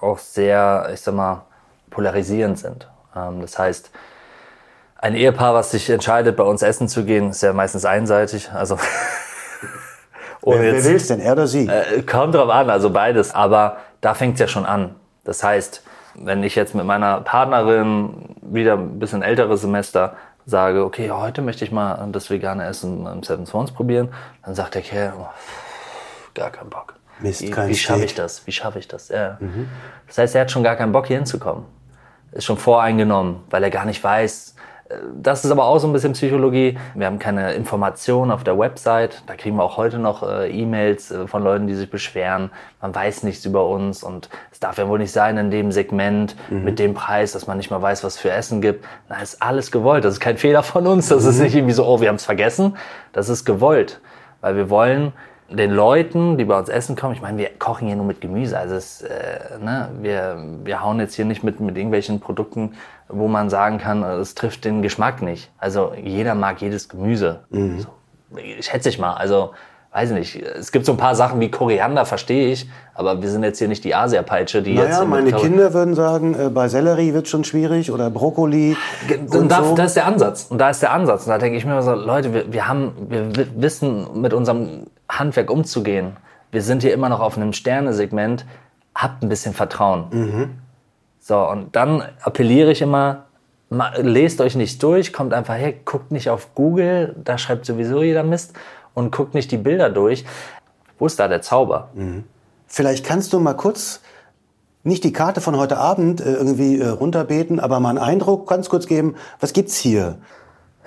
auch 0.00 0.18
sehr, 0.18 0.90
ich 0.94 1.00
sag 1.00 1.14
mal, 1.14 1.42
polarisierend 1.90 2.58
sind. 2.58 2.88
Ähm, 3.16 3.40
das 3.40 3.58
heißt, 3.58 3.90
ein 5.06 5.14
Ehepaar, 5.14 5.54
was 5.54 5.70
sich 5.70 5.88
entscheidet, 5.88 6.36
bei 6.36 6.44
uns 6.44 6.62
essen 6.62 6.88
zu 6.88 7.04
gehen, 7.04 7.30
ist 7.30 7.42
ja 7.42 7.52
meistens 7.52 7.84
einseitig. 7.84 8.50
Also 8.52 8.76
wer, 10.42 10.60
wer 10.60 10.84
will 10.84 10.96
es 10.96 11.06
denn, 11.06 11.20
er 11.20 11.32
oder 11.32 11.46
sie? 11.46 11.68
Äh, 11.68 12.02
kommt 12.02 12.34
drauf 12.34 12.50
an, 12.50 12.68
also 12.70 12.90
beides. 12.90 13.34
Aber 13.34 13.78
da 14.00 14.14
fängt 14.14 14.34
es 14.34 14.40
ja 14.40 14.48
schon 14.48 14.66
an. 14.66 14.96
Das 15.24 15.42
heißt, 15.42 15.82
wenn 16.14 16.42
ich 16.42 16.54
jetzt 16.54 16.74
mit 16.74 16.84
meiner 16.84 17.20
Partnerin 17.20 18.36
wieder 18.42 18.74
ein 18.74 18.98
bisschen 18.98 19.22
älteres 19.22 19.60
Semester 19.60 20.16
sage, 20.44 20.84
okay, 20.84 21.10
heute 21.10 21.42
möchte 21.42 21.64
ich 21.64 21.72
mal 21.72 22.08
das 22.12 22.30
vegane 22.30 22.64
Essen 22.64 23.06
im 23.06 23.22
Seven 23.22 23.46
Swans 23.46 23.72
probieren, 23.72 24.12
dann 24.44 24.54
sagt 24.54 24.74
der 24.74 24.82
Kerl, 24.82 25.12
oh, 25.18 25.26
gar 26.34 26.50
keinen 26.50 26.70
Bock. 26.70 26.94
Mist, 27.20 27.42
wie, 27.42 27.50
kein 27.50 27.68
wie 27.68 27.74
schaffe 27.74 28.04
ich 28.04 28.14
das? 28.14 28.46
Wie 28.46 28.52
schaffe 28.52 28.78
ich 28.78 28.88
das? 28.88 29.08
Ja. 29.08 29.38
Mhm. 29.40 29.68
Das 30.06 30.18
heißt, 30.18 30.34
er 30.34 30.42
hat 30.42 30.50
schon 30.50 30.62
gar 30.62 30.76
keinen 30.76 30.92
Bock 30.92 31.06
hier 31.06 31.16
hinzukommen. 31.16 31.64
Ist 32.32 32.44
schon 32.44 32.58
voreingenommen, 32.58 33.42
weil 33.50 33.62
er 33.62 33.70
gar 33.70 33.86
nicht 33.86 34.02
weiß, 34.02 34.55
das 35.14 35.44
ist 35.44 35.50
aber 35.50 35.64
auch 35.64 35.78
so 35.78 35.86
ein 35.86 35.92
bisschen 35.92 36.12
Psychologie. 36.12 36.78
Wir 36.94 37.06
haben 37.06 37.18
keine 37.18 37.54
Informationen 37.54 38.30
auf 38.30 38.44
der 38.44 38.58
Website. 38.58 39.22
Da 39.26 39.34
kriegen 39.34 39.56
wir 39.56 39.64
auch 39.64 39.76
heute 39.76 39.98
noch 39.98 40.22
äh, 40.22 40.50
E-Mails 40.50 41.10
äh, 41.10 41.26
von 41.26 41.42
Leuten, 41.42 41.66
die 41.66 41.74
sich 41.74 41.90
beschweren. 41.90 42.50
Man 42.80 42.94
weiß 42.94 43.22
nichts 43.24 43.44
über 43.44 43.66
uns 43.66 44.02
und 44.02 44.28
es 44.52 44.60
darf 44.60 44.78
ja 44.78 44.88
wohl 44.88 44.98
nicht 44.98 45.12
sein 45.12 45.36
in 45.38 45.50
dem 45.50 45.72
Segment 45.72 46.36
mhm. 46.50 46.64
mit 46.64 46.78
dem 46.78 46.94
Preis, 46.94 47.32
dass 47.32 47.46
man 47.46 47.56
nicht 47.56 47.70
mal 47.70 47.82
weiß, 47.82 48.04
was 48.04 48.14
es 48.14 48.20
für 48.20 48.30
Essen 48.30 48.60
gibt. 48.60 48.84
Na, 49.08 49.20
ist 49.20 49.42
alles 49.42 49.72
gewollt. 49.72 50.04
Das 50.04 50.14
ist 50.14 50.20
kein 50.20 50.36
Fehler 50.36 50.62
von 50.62 50.86
uns. 50.86 51.08
Das 51.08 51.24
mhm. 51.24 51.30
ist 51.30 51.38
nicht 51.40 51.54
irgendwie 51.54 51.74
so, 51.74 51.84
oh, 51.86 52.00
wir 52.00 52.08
haben 52.08 52.16
es 52.16 52.24
vergessen. 52.24 52.76
Das 53.12 53.28
ist 53.28 53.44
gewollt, 53.44 54.00
weil 54.40 54.56
wir 54.56 54.70
wollen 54.70 55.12
den 55.48 55.70
Leuten, 55.72 56.38
die 56.38 56.44
bei 56.44 56.58
uns 56.58 56.68
essen 56.68 56.96
kommen, 56.96 57.14
ich 57.14 57.22
meine, 57.22 57.38
wir 57.38 57.50
kochen 57.58 57.86
hier 57.86 57.96
nur 57.96 58.06
mit 58.06 58.20
Gemüse. 58.20 58.58
Also 58.58 58.74
es, 58.74 59.02
äh, 59.02 59.58
ne, 59.62 59.88
wir, 60.00 60.36
wir 60.64 60.82
hauen 60.82 60.98
jetzt 60.98 61.14
hier 61.14 61.24
nicht 61.24 61.44
mit, 61.44 61.60
mit 61.60 61.76
irgendwelchen 61.76 62.20
Produkten, 62.20 62.74
wo 63.08 63.28
man 63.28 63.48
sagen 63.50 63.78
kann, 63.78 64.02
es 64.02 64.34
trifft 64.34 64.64
den 64.64 64.82
Geschmack 64.82 65.22
nicht. 65.22 65.50
Also 65.58 65.92
jeder 66.02 66.34
mag 66.34 66.60
jedes 66.60 66.88
Gemüse. 66.88 67.40
Mhm. 67.50 67.80
So, 67.80 67.88
schätze 68.60 68.88
ich 68.88 68.98
mal. 68.98 69.14
Also 69.14 69.52
weiß 69.96 70.10
nicht, 70.10 70.36
es 70.36 70.72
gibt 70.72 70.84
so 70.84 70.92
ein 70.92 70.98
paar 70.98 71.14
Sachen 71.14 71.40
wie 71.40 71.50
Koriander, 71.50 72.04
verstehe 72.04 72.52
ich, 72.52 72.68
aber 72.92 73.22
wir 73.22 73.30
sind 73.30 73.42
jetzt 73.44 73.58
hier 73.58 73.68
nicht 73.68 73.82
die 73.82 73.94
Asia-Peitsche, 73.94 74.60
die 74.60 74.74
naja, 74.74 74.98
jetzt... 75.00 75.08
meine 75.08 75.32
Kinder 75.32 75.72
würden 75.72 75.94
sagen, 75.94 76.34
äh, 76.34 76.50
bei 76.50 76.68
Sellerie 76.68 77.14
wird 77.14 77.28
schon 77.28 77.44
schwierig 77.44 77.90
oder 77.90 78.10
Brokkoli 78.10 78.76
und 79.30 79.50
da, 79.50 79.64
so. 79.64 79.74
da 79.74 79.84
ist 79.84 79.96
der 79.96 80.06
Ansatz. 80.06 80.48
Und 80.50 80.58
da 80.58 80.68
ist 80.68 80.82
der 80.82 80.92
Ansatz. 80.92 81.24
Und 81.24 81.30
da 81.30 81.38
denke 81.38 81.56
ich 81.56 81.64
mir 81.64 81.72
immer 81.72 81.82
so, 81.82 81.94
Leute, 81.94 82.34
wir, 82.34 82.52
wir 82.52 82.68
haben, 82.68 82.92
wir 83.08 83.46
wissen 83.56 84.20
mit 84.20 84.34
unserem 84.34 84.86
Handwerk 85.08 85.50
umzugehen. 85.50 86.16
Wir 86.50 86.62
sind 86.62 86.82
hier 86.82 86.92
immer 86.94 87.08
noch 87.08 87.20
auf 87.20 87.36
einem 87.36 87.52
Sternesegment. 87.52 88.44
Habt 88.94 89.22
ein 89.22 89.28
bisschen 89.28 89.54
Vertrauen. 89.54 90.06
Mhm. 90.10 90.50
So, 91.20 91.38
und 91.38 91.74
dann 91.74 92.02
appelliere 92.22 92.70
ich 92.70 92.82
immer, 92.82 93.24
lest 93.96 94.40
euch 94.40 94.54
nicht 94.54 94.82
durch, 94.82 95.12
kommt 95.12 95.34
einfach 95.34 95.56
her, 95.56 95.74
guckt 95.84 96.12
nicht 96.12 96.30
auf 96.30 96.54
Google, 96.54 97.16
da 97.22 97.36
schreibt 97.36 97.66
sowieso 97.66 98.02
jeder 98.02 98.22
Mist 98.22 98.54
und 98.94 99.10
guckt 99.10 99.34
nicht 99.34 99.50
die 99.50 99.56
Bilder 99.56 99.90
durch. 99.90 100.24
Wo 100.98 101.06
ist 101.06 101.18
da 101.18 101.28
der 101.28 101.42
Zauber? 101.42 101.90
Mhm. 101.94 102.24
Vielleicht 102.68 103.04
kannst 103.04 103.32
du 103.32 103.40
mal 103.40 103.54
kurz 103.54 104.00
nicht 104.82 105.02
die 105.02 105.12
Karte 105.12 105.40
von 105.40 105.56
heute 105.56 105.78
Abend 105.78 106.20
äh, 106.20 106.32
irgendwie 106.32 106.78
äh, 106.78 106.86
runterbeten, 106.86 107.58
aber 107.58 107.80
mal 107.80 107.90
einen 107.90 107.98
Eindruck 107.98 108.48
ganz 108.48 108.68
kurz 108.68 108.86
geben. 108.86 109.16
Was 109.40 109.52
gibt's 109.52 109.76
hier? 109.76 110.18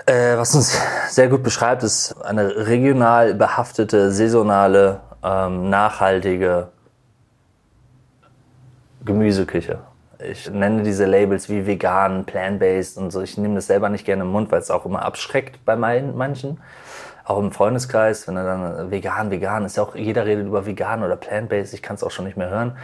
Äh, 0.05 0.37
was 0.37 0.55
uns 0.55 0.79
sehr 1.09 1.27
gut 1.27 1.43
beschreibt, 1.43 1.83
ist 1.83 2.13
eine 2.23 2.67
regional 2.67 3.33
behaftete, 3.33 4.11
saisonale, 4.11 5.01
ähm, 5.23 5.69
nachhaltige 5.69 6.69
Gemüseküche. 9.05 9.79
Ich 10.19 10.49
nenne 10.49 10.83
diese 10.83 11.05
Labels 11.05 11.49
wie 11.49 11.65
vegan, 11.65 12.25
plant-based 12.25 12.97
und 12.97 13.11
so. 13.11 13.21
Ich 13.21 13.37
nehme 13.37 13.55
das 13.55 13.67
selber 13.67 13.89
nicht 13.89 14.05
gerne 14.05 14.23
im 14.23 14.31
Mund, 14.31 14.51
weil 14.51 14.59
es 14.59 14.69
auch 14.69 14.85
immer 14.85 15.03
abschreckt 15.03 15.63
bei 15.65 15.75
manchen 15.75 16.59
auch 17.29 17.37
im 17.37 17.51
Freundeskreis, 17.51 18.27
wenn 18.27 18.37
er 18.37 18.43
dann 18.43 18.91
vegan, 18.91 19.29
vegan 19.29 19.63
ist 19.63 19.77
ja 19.77 19.83
auch, 19.83 19.93
jeder 19.93 20.25
redet 20.25 20.47
über 20.47 20.65
vegan 20.65 21.03
oder 21.03 21.15
plant-based, 21.15 21.75
ich 21.75 21.83
kann 21.83 21.95
es 21.95 22.03
auch 22.03 22.09
schon 22.09 22.25
nicht 22.25 22.37
mehr 22.37 22.49
hören. 22.49 22.75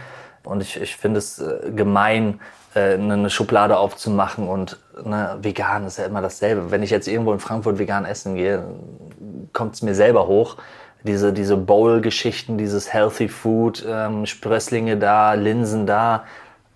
Und 0.46 0.62
ich, 0.62 0.80
ich 0.80 0.96
finde 0.96 1.18
es 1.18 1.38
äh, 1.38 1.70
gemein, 1.74 2.40
äh, 2.74 2.94
eine 2.94 3.30
Schublade 3.30 3.78
aufzumachen 3.78 4.48
und 4.48 4.78
ne, 5.04 5.36
vegan 5.42 5.86
ist 5.86 5.98
ja 5.98 6.06
immer 6.06 6.22
dasselbe. 6.22 6.70
Wenn 6.70 6.82
ich 6.82 6.90
jetzt 6.90 7.08
irgendwo 7.08 7.32
in 7.32 7.40
Frankfurt 7.40 7.78
vegan 7.78 8.04
essen 8.04 8.36
gehe, 8.36 8.64
kommt 9.52 9.74
es 9.74 9.82
mir 9.82 9.94
selber 9.94 10.26
hoch. 10.26 10.56
Diese, 11.02 11.32
diese 11.32 11.56
Bowl-Geschichten, 11.56 12.58
dieses 12.58 12.92
Healthy 12.92 13.28
Food, 13.28 13.84
ähm, 13.88 14.26
Sprösslinge 14.26 14.96
da, 14.96 15.34
Linsen 15.34 15.86
da, 15.86 16.24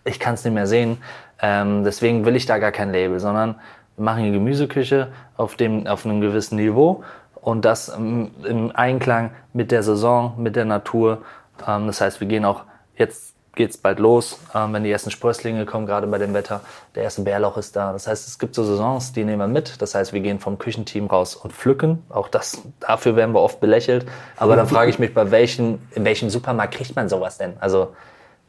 ich 0.04 0.20
kann 0.20 0.34
es 0.34 0.44
nicht 0.44 0.54
mehr 0.54 0.66
sehen. 0.66 0.98
Ähm, 1.42 1.84
deswegen 1.84 2.24
will 2.24 2.36
ich 2.36 2.46
da 2.46 2.58
gar 2.58 2.72
kein 2.72 2.92
Label, 2.92 3.18
sondern 3.18 3.56
machen 3.96 4.22
eine 4.22 4.32
Gemüseküche 4.32 5.08
auf, 5.36 5.56
dem, 5.56 5.86
auf 5.86 6.04
einem 6.04 6.20
gewissen 6.20 6.56
Niveau 6.56 7.02
und 7.34 7.64
das 7.64 7.88
im 7.88 8.72
Einklang 8.74 9.30
mit 9.52 9.70
der 9.70 9.82
Saison, 9.82 10.34
mit 10.38 10.56
der 10.56 10.64
Natur. 10.64 11.22
Ähm, 11.66 11.86
das 11.86 12.00
heißt, 12.00 12.20
wir 12.20 12.28
gehen 12.28 12.44
auch, 12.44 12.64
jetzt 12.96 13.29
geht's 13.54 13.76
bald 13.76 13.98
los, 13.98 14.38
ähm, 14.54 14.72
wenn 14.72 14.84
die 14.84 14.90
ersten 14.90 15.10
Sprösslinge 15.10 15.66
kommen, 15.66 15.86
gerade 15.86 16.06
bei 16.06 16.18
dem 16.18 16.34
Wetter. 16.34 16.60
Der 16.94 17.02
erste 17.02 17.22
Bärlauch 17.22 17.56
ist 17.56 17.74
da. 17.76 17.92
Das 17.92 18.06
heißt, 18.06 18.28
es 18.28 18.38
gibt 18.38 18.54
so 18.54 18.64
Saisons, 18.64 19.12
die 19.12 19.24
nehmen 19.24 19.38
wir 19.38 19.48
mit. 19.48 19.82
Das 19.82 19.94
heißt, 19.94 20.12
wir 20.12 20.20
gehen 20.20 20.38
vom 20.38 20.58
Küchenteam 20.58 21.06
raus 21.06 21.34
und 21.34 21.52
pflücken. 21.52 22.04
Auch 22.08 22.28
das, 22.28 22.62
dafür 22.80 23.16
werden 23.16 23.34
wir 23.34 23.40
oft 23.40 23.60
belächelt. 23.60 24.06
Aber 24.36 24.56
dann 24.56 24.66
frage 24.66 24.90
ich 24.90 24.98
mich, 24.98 25.14
bei 25.14 25.30
welchen, 25.30 25.86
in 25.94 26.04
welchem 26.04 26.30
Supermarkt 26.30 26.74
kriegt 26.74 26.96
man 26.96 27.08
sowas 27.08 27.38
denn? 27.38 27.54
Also, 27.60 27.94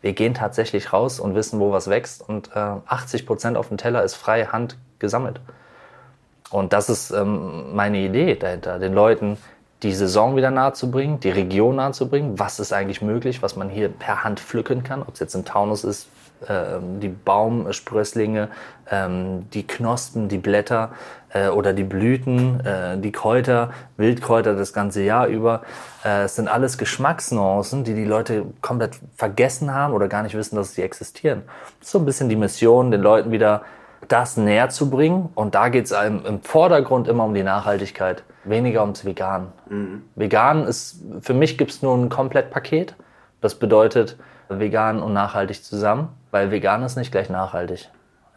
wir 0.01 0.13
gehen 0.13 0.33
tatsächlich 0.33 0.93
raus 0.93 1.19
und 1.19 1.35
wissen, 1.35 1.59
wo 1.59 1.71
was 1.71 1.89
wächst. 1.89 2.27
Und 2.27 2.49
äh, 2.55 2.59
80 2.59 3.25
Prozent 3.25 3.57
auf 3.57 3.67
dem 3.67 3.77
Teller 3.77 4.03
ist 4.03 4.15
freie 4.15 4.51
Hand 4.51 4.77
gesammelt. 4.99 5.39
Und 6.51 6.73
das 6.73 6.89
ist 6.89 7.11
ähm, 7.11 7.73
meine 7.75 7.99
Idee 7.99 8.35
dahinter, 8.35 8.77
den 8.77 8.93
Leuten 8.93 9.37
die 9.83 9.93
Saison 9.93 10.35
wieder 10.35 10.51
nahe 10.51 10.73
zu 10.73 10.91
bringen, 10.91 11.19
die 11.19 11.31
Region 11.31 11.77
nahe 11.77 11.91
zu 11.91 12.07
bringen. 12.07 12.37
Was 12.37 12.59
ist 12.59 12.71
eigentlich 12.71 13.01
möglich, 13.01 13.41
was 13.41 13.55
man 13.55 13.69
hier 13.69 13.89
per 13.89 14.23
Hand 14.23 14.39
pflücken 14.39 14.83
kann, 14.83 15.01
ob 15.01 15.15
es 15.15 15.19
jetzt 15.19 15.33
im 15.33 15.43
Taunus 15.43 15.83
ist, 15.83 16.07
ähm, 16.47 16.99
die 16.99 17.07
Baumsprösslinge, 17.09 18.49
ähm, 18.89 19.49
die 19.53 19.65
Knospen, 19.65 20.27
die 20.27 20.37
Blätter 20.37 20.91
äh, 21.33 21.49
oder 21.49 21.73
die 21.73 21.83
Blüten, 21.83 22.59
äh, 22.65 22.97
die 22.97 23.11
Kräuter, 23.11 23.71
Wildkräuter 23.97 24.55
das 24.55 24.73
ganze 24.73 25.03
Jahr 25.03 25.27
über. 25.27 25.61
Äh, 26.03 26.23
es 26.23 26.35
sind 26.35 26.47
alles 26.47 26.77
Geschmacksnuancen, 26.77 27.83
die 27.83 27.93
die 27.93 28.05
Leute 28.05 28.45
komplett 28.61 28.99
vergessen 29.15 29.73
haben 29.73 29.93
oder 29.93 30.07
gar 30.07 30.23
nicht 30.23 30.35
wissen, 30.35 30.55
dass 30.55 30.73
sie 30.75 30.81
existieren. 30.81 31.43
So 31.79 31.99
ein 31.99 32.05
bisschen 32.05 32.29
die 32.29 32.35
Mission, 32.35 32.91
den 32.91 33.01
Leuten 33.01 33.31
wieder 33.31 33.61
das 34.07 34.35
näher 34.37 34.69
zu 34.69 34.89
bringen. 34.89 35.29
Und 35.35 35.53
da 35.55 35.69
geht 35.69 35.85
es 35.85 35.91
im 35.91 36.41
Vordergrund 36.41 37.07
immer 37.07 37.23
um 37.25 37.33
die 37.33 37.43
Nachhaltigkeit, 37.43 38.23
weniger 38.43 38.81
ums 38.81 39.05
Vegan. 39.05 39.51
Mhm. 39.69 40.03
Vegan 40.15 40.65
ist, 40.65 41.03
für 41.21 41.33
mich 41.33 41.57
gibt 41.57 41.71
es 41.71 41.81
nur 41.81 41.95
ein 41.97 42.09
Komplettpaket. 42.09 42.95
Das 43.41 43.55
bedeutet 43.55 44.17
vegan 44.49 45.01
und 45.01 45.13
nachhaltig 45.13 45.63
zusammen, 45.63 46.09
weil 46.31 46.51
vegan 46.51 46.83
ist 46.83 46.95
nicht 46.95 47.11
gleich 47.11 47.29
nachhaltig. 47.29 47.89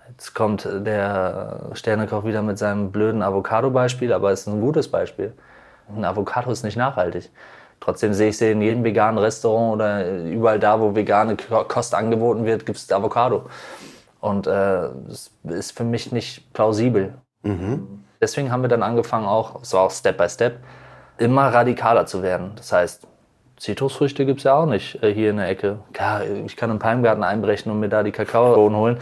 Jetzt 0.09 0.35
kommt 0.35 0.65
der 0.65 1.71
Sternekoch 1.73 2.25
wieder 2.25 2.43
mit 2.43 2.59
seinem 2.59 2.93
blöden 2.93 3.23
Avocado-Beispiel, 3.23 4.13
aber 4.13 4.33
es 4.33 4.41
ist 4.41 4.49
ein 4.49 4.61
gutes 4.61 4.89
Beispiel. 4.89 5.33
Ein 5.89 6.05
Avocado 6.05 6.51
ist 6.51 6.63
nicht 6.63 6.77
nachhaltig. 6.77 7.31
Trotzdem 7.81 8.15
sehe 8.15 8.29
ich 8.31 8.39
sie 8.39 8.51
in 8.51 8.63
jedem 8.63 8.85
veganen 8.85 9.19
Restaurant 9.19 9.75
oder 9.75 10.11
überall 10.25 10.59
da, 10.59 10.81
wo 10.81 10.95
vegane 10.95 11.37
Kost 11.69 11.95
angeboten 11.95 12.45
wird, 12.45 12.65
gibt 12.65 12.79
es 12.79 12.91
Avocado. 12.93 13.47
Und 14.21 14.47
äh, 14.47 14.89
das 15.07 15.31
ist 15.45 15.77
für 15.77 15.85
mich 15.85 16.13
nicht 16.13 16.53
plausibel. 16.55 17.15
Mhm. 17.43 18.04
Deswegen 18.25 18.51
haben 18.51 18.63
wir 18.63 18.71
dann 18.71 18.83
angefangen, 18.83 19.27
auch, 19.27 19.63
so 19.63 19.79
auch 19.79 19.91
Step 19.91 20.17
by 20.17 20.31
Step, 20.31 20.57
immer 21.19 21.53
radikaler 21.53 22.07
zu 22.07 22.23
werden. 22.23 22.53
Das 22.57 22.73
heißt, 22.73 23.07
Zitrusfrüchte 23.59 24.25
gibt 24.25 24.39
es 24.39 24.45
ja 24.45 24.55
auch 24.55 24.65
nicht 24.65 25.03
äh, 25.03 25.13
hier 25.13 25.29
in 25.29 25.37
der 25.37 25.47
Ecke. 25.47 25.81
Klar, 25.93 26.23
ich 26.25 26.57
kann 26.57 26.71
im 26.71 26.79
Palmgarten 26.79 27.23
einbrechen 27.23 27.71
und 27.71 27.81
mir 27.81 27.91
da 27.91 28.03
die 28.03 28.13
Kakaobohnen 28.13 28.79
holen. 28.79 28.99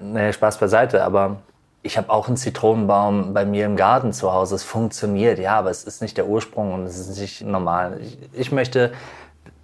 Nee, 0.00 0.32
Spaß 0.32 0.56
beiseite, 0.56 1.04
aber 1.04 1.36
ich 1.82 1.98
habe 1.98 2.08
auch 2.08 2.28
einen 2.28 2.38
Zitronenbaum 2.38 3.34
bei 3.34 3.44
mir 3.44 3.66
im 3.66 3.76
Garten 3.76 4.14
zu 4.14 4.32
Hause. 4.32 4.54
Es 4.54 4.62
funktioniert, 4.62 5.38
ja, 5.38 5.58
aber 5.58 5.68
es 5.68 5.84
ist 5.84 6.00
nicht 6.00 6.16
der 6.16 6.26
Ursprung 6.26 6.72
und 6.72 6.86
es 6.86 6.98
ist 6.98 7.20
nicht 7.20 7.42
normal. 7.42 7.98
Ich, 8.00 8.18
ich 8.32 8.52
möchte 8.52 8.92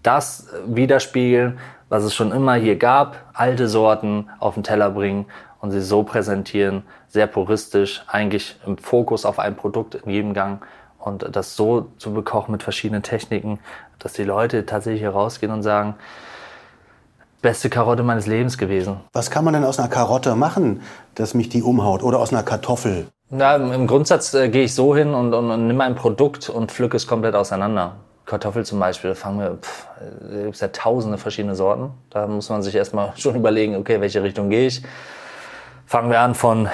das 0.03 0.49
widerspiegeln, 0.67 1.59
was 1.89 2.05
es 2.05 2.15
schon 2.15 2.31
immer 2.31 2.57
hier 2.57 2.77
gab, 2.77 3.17
alte 3.33 3.69
Sorten 3.69 4.29
auf 4.39 4.53
den 4.53 4.65
Teller 4.65 4.91
bringen 4.91 5.25
und 5.61 5.71
sie 5.71 5.81
so 5.81 6.03
präsentieren, 6.03 6.85
sehr 7.09 7.27
puristisch, 7.27 8.03
eigentlich 8.07 8.57
im 8.67 8.79
Fokus 8.79 9.25
auf 9.25 9.39
ein 9.39 9.57
Produkt 9.57 9.97
in 9.97 10.11
jedem 10.11 10.35
Gang 10.35 10.65
und 10.99 11.35
das 11.35 11.57
so 11.57 11.89
zu 11.99 12.13
bekochen 12.13 12.53
mit 12.53 12.63
verschiedenen 12.63 13.03
Techniken, 13.03 13.59
dass 13.99 14.13
die 14.13 14.25
Leute 14.25 14.67
tatsächlich 14.67 15.03
herausgehen 15.03 15.53
und 15.53 15.63
sagen, 15.63 15.95
beste 17.43 17.71
Karotte 17.71 18.03
meines 18.03 18.27
Lebens 18.27 18.59
gewesen. 18.59 19.01
Was 19.13 19.31
kann 19.31 19.45
man 19.45 19.55
denn 19.55 19.65
aus 19.65 19.79
einer 19.79 19.89
Karotte 19.89 20.35
machen, 20.35 20.83
dass 21.15 21.35
mich 21.35 21.49
die 21.49 21.63
umhaut 21.63 22.03
oder 22.03 22.19
aus 22.19 22.33
einer 22.33 22.43
Kartoffel? 22.43 23.07
Na, 23.31 23.57
Im 23.57 23.87
Grundsatz 23.87 24.33
äh, 24.35 24.49
gehe 24.49 24.65
ich 24.65 24.75
so 24.75 24.97
hin 24.97 25.13
und, 25.15 25.35
und, 25.35 25.51
und 25.51 25.67
nimm 25.67 25.81
ein 25.81 25.95
Produkt 25.95 26.49
und 26.49 26.73
pflücke 26.73 26.97
es 26.97 27.07
komplett 27.07 27.35
auseinander. 27.35 27.97
Kartoffel 28.25 28.65
zum 28.65 28.79
Beispiel, 28.79 29.15
fangen 29.15 29.41
wir, 29.41 29.59
pff, 29.61 29.87
da 30.31 30.43
gibt 30.43 30.55
es 30.55 30.61
ja 30.61 30.69
tausende 30.69 31.19
verschiedene 31.19 31.55
Sorten. 31.55 31.91
Da 32.11 32.27
muss 32.27 32.49
man 32.49 32.63
sich 32.63 32.75
erstmal 32.75 33.13
schon 33.17 33.37
überlegen, 33.37 33.77
okay, 33.77 34.01
welche 34.01 34.23
Richtung 34.23 34.51
gehe 34.51 34.67
ich. 34.67 34.83
Fangen 35.89 36.11
wir 36.11 36.21
an 36.21 36.35
von 36.35 36.69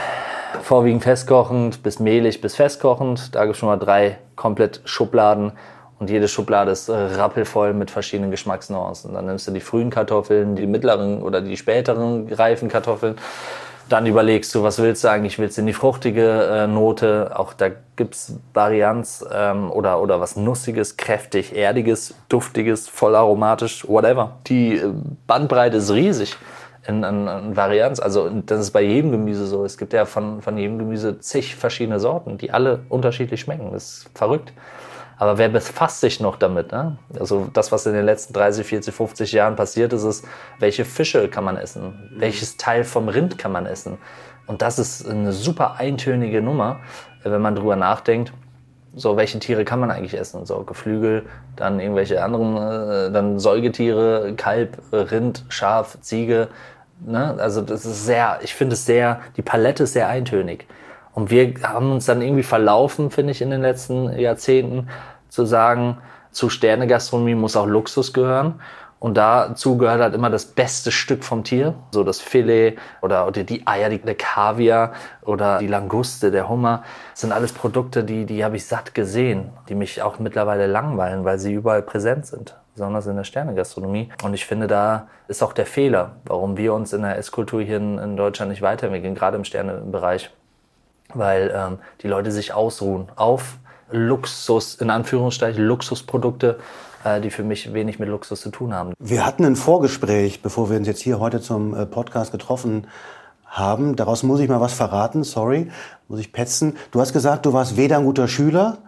vorwiegend 0.61 1.05
festkochend 1.05 1.85
bis 1.85 2.01
mehlig 2.01 2.41
bis 2.41 2.57
festkochend. 2.57 3.33
Da 3.33 3.45
gibt 3.45 3.55
es 3.55 3.61
schon 3.61 3.69
mal 3.69 3.77
drei 3.77 4.19
komplett 4.35 4.81
Schubladen. 4.87 5.53
Und 6.01 6.11
jede 6.11 6.27
Schublade 6.27 6.73
ist 6.73 6.89
äh, 6.89 6.95
rappelvoll 6.95 7.75
mit 7.75 7.93
verschiedenen 7.93 8.33
Geschmacksnuancen. 8.33 9.15
Dann 9.15 9.27
nimmst 9.27 9.47
du 9.47 9.53
die 9.53 9.61
frühen 9.61 9.91
Kartoffeln, 9.91 10.57
die 10.57 10.67
mittleren 10.67 11.23
oder 11.23 11.41
die 11.43 11.57
späteren 11.57 12.27
reifen 12.33 12.69
Kartoffeln 12.69 13.15
dann 13.89 14.07
überlegst 14.07 14.55
du, 14.55 14.63
was 14.63 14.79
willst 14.79 15.05
du 15.05 15.09
eigentlich? 15.09 15.39
Willst 15.39 15.59
du 15.59 15.61
in 15.61 15.67
die 15.67 15.75
fruchtige 15.75 16.45
äh, 16.45 16.67
Note? 16.67 17.33
Auch 17.35 17.53
da 17.53 17.69
gibt's 17.97 18.35
Varianz 18.55 19.25
ähm, 19.31 19.71
oder, 19.71 20.01
oder 20.01 20.21
was 20.21 20.37
Nussiges, 20.37 20.97
kräftig, 20.97 21.55
Erdiges, 21.55 22.15
Duftiges, 22.29 22.89
voll 22.89 23.15
aromatisch, 23.15 23.87
whatever. 23.87 24.37
Die 24.47 24.77
äh, 24.77 24.91
Bandbreite 25.27 25.77
ist 25.77 25.93
riesig 25.93 26.37
in, 26.87 27.03
in, 27.03 27.27
in 27.27 27.57
Varianz. 27.57 28.01
Also 28.01 28.31
das 28.31 28.61
ist 28.61 28.71
bei 28.73 28.83
jedem 28.83 29.11
Gemüse 29.11 29.47
so. 29.47 29.65
Es 29.65 29.79
gibt 29.79 29.93
ja 29.93 30.05
von, 30.05 30.43
von 30.43 30.57
jedem 30.59 30.79
Gemüse 30.79 31.19
zig 31.21 31.57
verschiedene 31.57 32.01
Sorten, 32.01 32.39
die 32.39 32.51
alle 32.51 32.81
unterschiedlich 32.89 33.41
schmecken. 33.41 33.71
Das 33.73 33.85
ist 33.85 34.11
verrückt. 34.15 34.53
Aber 35.17 35.39
wer 35.39 35.49
befasst 35.49 36.01
sich 36.01 36.21
noch 36.21 36.37
damit? 36.37 36.73
Ne? 36.73 36.99
Also 37.19 37.49
das, 37.53 37.71
was 37.71 37.87
in 37.87 37.93
den 37.95 38.05
letzten 38.05 38.33
30, 38.33 38.67
40, 38.67 38.95
50 38.95 39.33
Jahren 39.33 39.57
passiert 39.57 39.93
ist, 39.93 40.03
ist, 40.03 40.27
welche 40.59 40.85
Fische 40.85 41.29
kann 41.29 41.45
man 41.45 41.57
essen? 41.57 42.11
Welches 42.17 42.57
Teil 42.57 42.85
vom 42.85 43.09
Rind 43.09 43.39
kann 43.39 43.53
man 43.53 43.67
essen? 43.67 43.99
Und 44.47 44.61
das 44.61 44.79
ist 44.79 45.09
eine 45.09 45.33
super 45.33 45.77
eintönige 45.79 46.43
Nummer, 46.43 46.81
wenn 47.23 47.41
man 47.41 47.55
drüber 47.55 47.77
nachdenkt. 47.77 48.33
So, 48.97 49.17
welche 49.17 49.39
Tiere 49.41 49.65
kann 49.65 49.81
man 49.81 49.91
eigentlich 49.91 50.15
essen? 50.19 50.47
So, 50.47 50.63
Geflügel, 50.63 51.25
dann 51.57 51.81
irgendwelche 51.81 52.23
anderen, 52.23 52.57
äh, 52.57 53.11
dann 53.11 53.41
Säugetiere, 53.41 54.35
Kalb, 54.37 54.79
Rind, 54.93 55.45
Schaf, 55.49 55.99
Ziege. 56.01 56.49
Ne? 57.07 57.37
Also 57.39 57.61
das 57.63 57.85
ist 57.85 58.05
sehr, 58.05 58.41
ich 58.43 58.55
finde 58.55 58.75
es 58.75 58.87
sehr, 58.87 59.21
die 59.37 59.43
Palette 59.43 59.85
ist 59.85 59.93
sehr 59.93 60.09
eintönig. 60.09 60.67
Und 61.13 61.31
wir 61.31 61.55
haben 61.63 61.93
uns 61.93 62.07
dann 62.07 62.23
irgendwie 62.23 62.43
verlaufen, 62.43 63.11
finde 63.11 63.33
ich, 63.33 63.41
in 63.41 63.51
den 63.51 63.63
letzten 63.63 64.19
Jahrzehnten, 64.19 64.89
zu 65.29 65.45
sagen, 65.45 65.99
zu 66.31 66.49
Sternegastronomie 66.49 67.35
muss 67.35 67.57
auch 67.57 67.67
Luxus 67.67 68.13
gehören. 68.13 68.61
Und 69.05 69.19
dazu 69.19 69.77
gehört 69.77 70.01
halt 70.01 70.15
immer 70.15 70.31
das 70.31 70.47
beste 70.47 70.91
Stück 70.91 71.25
vom 71.25 71.45
Tier, 71.45 71.75
so 71.91 72.05
das 72.05 72.21
Filet 72.21 72.79
oder, 73.03 73.31
die 73.33 73.67
Eier, 73.67 73.91
die, 73.91 73.99
der 73.99 74.15
Kaviar 74.15 74.95
oder 75.23 75.59
die 75.59 75.67
Languste, 75.67 76.31
der 76.31 76.49
Hummer. 76.49 76.85
Das 77.13 77.21
sind 77.21 77.33
alles 77.33 77.53
Produkte, 77.53 78.03
die, 78.03 78.25
die 78.25 78.43
habe 78.45 78.57
ich 78.57 78.65
satt 78.65 78.95
gesehen, 78.95 79.51
die 79.69 79.75
mich 79.75 80.01
auch 80.01 80.19
mittlerweile 80.21 80.67
langweilen, 80.67 81.25
weil 81.25 81.39
sie 81.39 81.53
überall 81.53 81.83
präsent 81.83 82.25
sind, 82.27 82.57
besonders 82.75 83.07
in 83.07 83.17
der 83.17 83.25
Sternegastronomie. 83.25 84.11
Und 84.23 84.35
ich 84.35 84.47
finde, 84.47 84.67
da 84.67 85.09
ist 85.29 85.43
auch 85.43 85.53
der 85.53 85.67
Fehler, 85.67 86.17
warum 86.27 86.57
wir 86.57 86.75
uns 86.75 86.93
in 86.93 87.03
der 87.03 87.17
Esskultur 87.17 87.63
hier 87.63 87.79
in, 87.79 87.99
in 87.99 88.17
Deutschland 88.17 88.51
nicht 88.51 88.63
weiterentwickeln, 88.63 89.15
gerade 89.15 89.37
im 89.37 89.45
Sternebereich 89.45 90.31
weil 91.13 91.53
ähm, 91.55 91.79
die 92.03 92.09
Leute 92.09 92.33
sich 92.33 92.53
ausruhen 92.53 93.09
auf 93.17 93.59
Luxus, 93.91 94.75
in 94.77 94.91
Anführungszeichen 94.91 95.65
Luxusprodukte, 95.65 96.59
äh, 97.05 97.21
die 97.21 97.31
für 97.31 97.45
mich 97.45 97.73
wenig 97.73 97.99
mit 97.99 98.09
Luxus 98.09 98.41
zu 98.41 98.51
tun 98.51 98.75
haben. 98.75 98.95
Wir 98.99 99.27
hatten 99.27 99.45
ein 99.45 99.57
Vorgespräch, 99.57 100.43
bevor 100.43 100.71
wir 100.71 100.79
uns 100.79 100.87
jetzt 100.87 101.03
hier 101.03 101.21
heute 101.21 101.41
zum 101.41 101.75
äh, 101.75 101.87
Podcast 101.87 102.33
getroffen 102.33 102.87
haben. 103.47 103.97
Daraus 103.97 104.23
muss 104.23 104.41
ich 104.41 104.49
mal 104.49 104.61
was 104.61 104.73
verraten, 104.73 105.23
sorry, 105.23 105.71
muss 106.09 106.19
ich 106.19 106.33
petzen. 106.33 106.77
Du 106.91 107.01
hast 107.01 107.13
gesagt, 107.13 107.47
du 107.47 107.53
warst 107.53 107.77
weder 107.77 107.99
ein 107.99 108.05
guter 108.05 108.27
Schüler, 108.27 108.79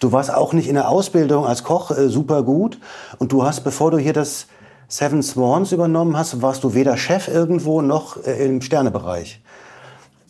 du 0.00 0.12
warst 0.12 0.32
auch 0.32 0.52
nicht 0.52 0.68
in 0.68 0.74
der 0.74 0.88
Ausbildung 0.88 1.46
als 1.46 1.64
Koch 1.64 1.90
äh, 1.90 2.08
super 2.08 2.42
gut 2.42 2.78
und 3.18 3.32
du 3.32 3.44
hast, 3.44 3.60
bevor 3.60 3.90
du 3.90 3.98
hier 3.98 4.12
das 4.12 4.46
Seven 4.88 5.22
Swans 5.22 5.72
übernommen 5.72 6.16
hast, 6.16 6.42
warst 6.42 6.62
du 6.62 6.74
weder 6.74 6.96
Chef 6.96 7.28
irgendwo 7.28 7.82
noch 7.82 8.24
äh, 8.24 8.46
im 8.46 8.60
Sternebereich. 8.60 9.40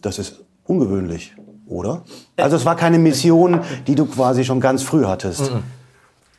Das 0.00 0.18
ist 0.18 0.40
ungewöhnlich, 0.64 1.34
oder? 1.66 2.02
Also 2.36 2.56
es 2.56 2.64
war 2.64 2.76
keine 2.76 2.98
Mission, 2.98 3.60
die 3.86 3.94
du 3.94 4.06
quasi 4.06 4.44
schon 4.44 4.60
ganz 4.60 4.82
früh 4.82 5.04
hattest. 5.04 5.52
Mhm. 5.52 5.62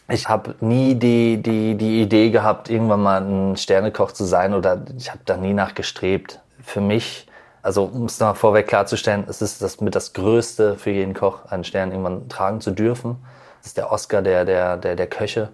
Ich 0.10 0.30
habe 0.30 0.56
nie 0.62 0.96
die, 0.96 1.42
die, 1.42 1.76
die 1.76 2.02
Idee 2.02 2.30
gehabt, 2.30 2.70
irgendwann 2.70 3.02
mal 3.02 3.22
ein 3.22 3.58
Sternekoch 3.58 4.14
zu 4.14 4.24
sein 4.24 4.54
oder 4.54 4.86
ich 4.98 5.10
habe 5.10 5.20
da 5.26 5.36
nie 5.36 5.54
nachgestrebt. 5.54 6.40
Für 6.64 6.80
mich, 6.80 7.26
also 7.67 7.83
um 7.83 8.05
es 8.05 8.17
noch 8.21 8.38
vorweg 8.38 8.65
klarzustellen, 8.65 9.25
es 9.27 9.41
ist 9.41 9.62
das 9.62 9.81
mit 9.81 9.93
das 9.93 10.13
Größte 10.13 10.77
für 10.77 10.89
jeden 10.89 11.13
Koch, 11.13 11.43
einen 11.50 11.65
Stern 11.65 11.91
irgendwann 11.91 12.29
tragen 12.29 12.62
zu 12.62 12.71
dürfen. 12.71 13.17
Das 13.59 13.67
ist 13.67 13.77
der 13.77 13.91
Oscar 13.91 14.21
der, 14.21 14.45
der, 14.45 14.77
der, 14.77 14.95
der 14.95 15.07
Köche 15.07 15.50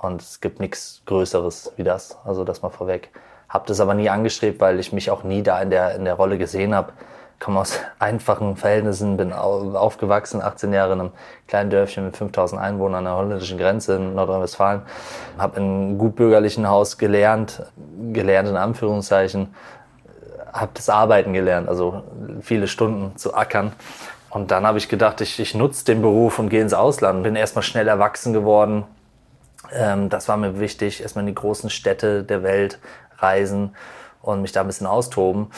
und 0.00 0.20
es 0.20 0.40
gibt 0.40 0.58
nichts 0.58 1.02
Größeres 1.06 1.74
wie 1.76 1.84
das. 1.84 2.18
Also 2.24 2.42
das 2.42 2.62
mal 2.62 2.70
vorweg. 2.70 3.10
Habe 3.48 3.64
das 3.68 3.78
aber 3.78 3.94
nie 3.94 4.10
angestrebt, 4.10 4.60
weil 4.60 4.80
ich 4.80 4.92
mich 4.92 5.12
auch 5.12 5.22
nie 5.22 5.44
da 5.44 5.62
in 5.62 5.70
der, 5.70 5.94
in 5.94 6.04
der 6.04 6.14
Rolle 6.14 6.36
gesehen 6.36 6.74
habe 6.74 6.94
komme 7.42 7.60
aus 7.60 7.78
einfachen 7.98 8.56
Verhältnissen, 8.56 9.16
bin 9.16 9.32
aufgewachsen, 9.32 10.40
18 10.40 10.72
Jahre 10.72 10.92
in 10.94 11.00
einem 11.00 11.10
kleinen 11.48 11.70
Dörfchen 11.70 12.04
mit 12.06 12.16
5000 12.16 12.60
Einwohnern 12.60 12.98
an 12.98 13.04
der 13.04 13.16
holländischen 13.16 13.58
Grenze 13.58 13.96
in 13.96 14.14
Nordrhein-Westfalen. 14.14 14.82
Habe 15.38 15.58
in 15.58 15.62
einem 15.64 15.98
gutbürgerlichen 15.98 16.68
Haus 16.68 16.98
gelernt, 16.98 17.64
gelernt 18.12 18.48
in 18.48 18.56
Anführungszeichen, 18.56 19.54
habe 20.52 20.72
das 20.74 20.88
Arbeiten 20.88 21.32
gelernt, 21.32 21.68
also 21.68 22.02
viele 22.40 22.68
Stunden 22.68 23.16
zu 23.16 23.34
ackern. 23.34 23.72
Und 24.30 24.50
dann 24.50 24.66
habe 24.66 24.78
ich 24.78 24.88
gedacht, 24.88 25.20
ich, 25.20 25.38
ich 25.40 25.54
nutze 25.54 25.84
den 25.84 26.00
Beruf 26.00 26.38
und 26.38 26.48
gehe 26.48 26.62
ins 26.62 26.74
Ausland. 26.74 27.22
Bin 27.22 27.36
erstmal 27.36 27.62
schnell 27.62 27.88
erwachsen 27.88 28.32
geworden. 28.32 28.84
Ähm, 29.72 30.08
das 30.08 30.28
war 30.28 30.36
mir 30.36 30.58
wichtig, 30.58 31.02
erstmal 31.02 31.22
in 31.22 31.26
die 31.26 31.34
großen 31.34 31.70
Städte 31.70 32.22
der 32.24 32.42
Welt 32.42 32.78
reisen 33.18 33.74
und 34.22 34.42
mich 34.42 34.52
da 34.52 34.62
ein 34.62 34.66
bisschen 34.66 34.86
austoben 34.86 35.48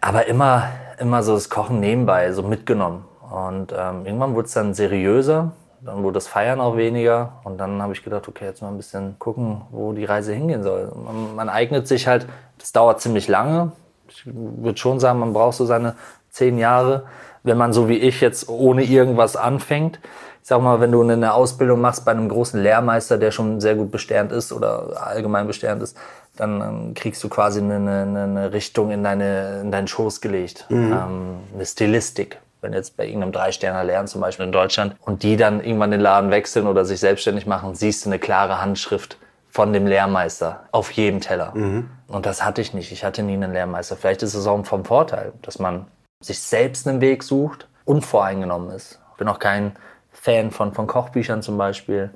aber 0.00 0.26
immer, 0.26 0.68
immer 0.98 1.22
so 1.22 1.34
das 1.34 1.50
Kochen 1.50 1.80
nebenbei, 1.80 2.32
so 2.32 2.42
mitgenommen. 2.42 3.04
Und 3.30 3.72
ähm, 3.76 4.06
irgendwann 4.06 4.34
wurde 4.34 4.46
es 4.46 4.54
dann 4.54 4.74
seriöser. 4.74 5.52
Dann 5.82 6.02
wurde 6.02 6.14
das 6.14 6.26
Feiern 6.26 6.60
auch 6.60 6.76
weniger. 6.76 7.40
Und 7.44 7.58
dann 7.58 7.80
habe 7.80 7.92
ich 7.92 8.02
gedacht, 8.02 8.28
okay, 8.28 8.46
jetzt 8.46 8.62
mal 8.62 8.68
ein 8.68 8.76
bisschen 8.76 9.18
gucken, 9.18 9.62
wo 9.70 9.92
die 9.92 10.04
Reise 10.04 10.32
hingehen 10.32 10.62
soll. 10.62 10.92
Man, 10.94 11.36
man 11.36 11.48
eignet 11.48 11.86
sich 11.86 12.06
halt, 12.06 12.26
das 12.58 12.72
dauert 12.72 13.00
ziemlich 13.00 13.28
lange. 13.28 13.72
Ich 14.10 14.22
würde 14.26 14.78
schon 14.78 15.00
sagen, 15.00 15.18
man 15.18 15.32
braucht 15.32 15.56
so 15.56 15.64
seine 15.64 15.94
zehn 16.30 16.58
Jahre, 16.58 17.04
wenn 17.42 17.56
man 17.56 17.72
so 17.72 17.88
wie 17.88 17.98
ich 17.98 18.20
jetzt 18.20 18.48
ohne 18.48 18.84
irgendwas 18.84 19.36
anfängt. 19.36 19.98
Ich 20.42 20.48
sag 20.48 20.62
mal, 20.62 20.80
wenn 20.80 20.92
du 20.92 21.02
eine 21.02 21.34
Ausbildung 21.34 21.80
machst 21.80 22.04
bei 22.04 22.12
einem 22.12 22.28
großen 22.28 22.60
Lehrmeister, 22.60 23.18
der 23.18 23.30
schon 23.30 23.60
sehr 23.60 23.74
gut 23.74 23.90
besternt 23.90 24.32
ist 24.32 24.52
oder 24.52 25.06
allgemein 25.06 25.46
besternt 25.46 25.82
ist, 25.82 25.96
dann 26.36 26.60
ähm, 26.60 26.94
kriegst 26.94 27.22
du 27.22 27.28
quasi 27.28 27.60
eine, 27.60 27.74
eine, 27.76 28.22
eine 28.22 28.52
Richtung 28.52 28.90
in, 28.90 29.04
deine, 29.04 29.60
in 29.60 29.70
deinen 29.70 29.88
Schoß 29.88 30.20
gelegt. 30.20 30.66
Mhm. 30.70 30.92
Ähm, 30.92 31.36
eine 31.54 31.66
Stilistik. 31.66 32.38
Wenn 32.62 32.72
jetzt 32.72 32.96
bei 32.96 33.06
irgendeinem 33.06 33.32
Dreisterner 33.32 33.84
lernen, 33.84 34.08
zum 34.08 34.20
Beispiel 34.20 34.46
in 34.46 34.52
Deutschland, 34.52 34.94
und 35.00 35.22
die 35.22 35.36
dann 35.36 35.62
irgendwann 35.62 35.90
den 35.90 36.00
Laden 36.00 36.30
wechseln 36.30 36.66
oder 36.66 36.84
sich 36.84 37.00
selbstständig 37.00 37.46
machen, 37.46 37.74
siehst 37.74 38.04
du 38.04 38.10
eine 38.10 38.18
klare 38.18 38.60
Handschrift 38.60 39.16
von 39.50 39.72
dem 39.72 39.86
Lehrmeister 39.86 40.64
auf 40.72 40.92
jedem 40.92 41.20
Teller. 41.20 41.52
Mhm. 41.54 41.90
Und 42.06 42.26
das 42.26 42.44
hatte 42.44 42.60
ich 42.60 42.72
nicht. 42.72 42.92
Ich 42.92 43.04
hatte 43.04 43.22
nie 43.22 43.34
einen 43.34 43.52
Lehrmeister. 43.52 43.96
Vielleicht 43.96 44.22
ist 44.22 44.34
es 44.34 44.46
auch 44.46 44.64
vom 44.64 44.84
Vorteil, 44.84 45.32
dass 45.42 45.58
man 45.58 45.86
sich 46.20 46.40
selbst 46.40 46.86
einen 46.86 47.00
Weg 47.00 47.22
sucht, 47.22 47.68
unvoreingenommen 47.84 48.70
ist. 48.70 49.00
Ich 49.12 49.18
bin 49.18 49.28
auch 49.28 49.38
kein 49.38 49.76
Fan 50.12 50.50
von, 50.50 50.72
von 50.72 50.86
Kochbüchern 50.86 51.42
zum 51.42 51.58
Beispiel. 51.58 52.10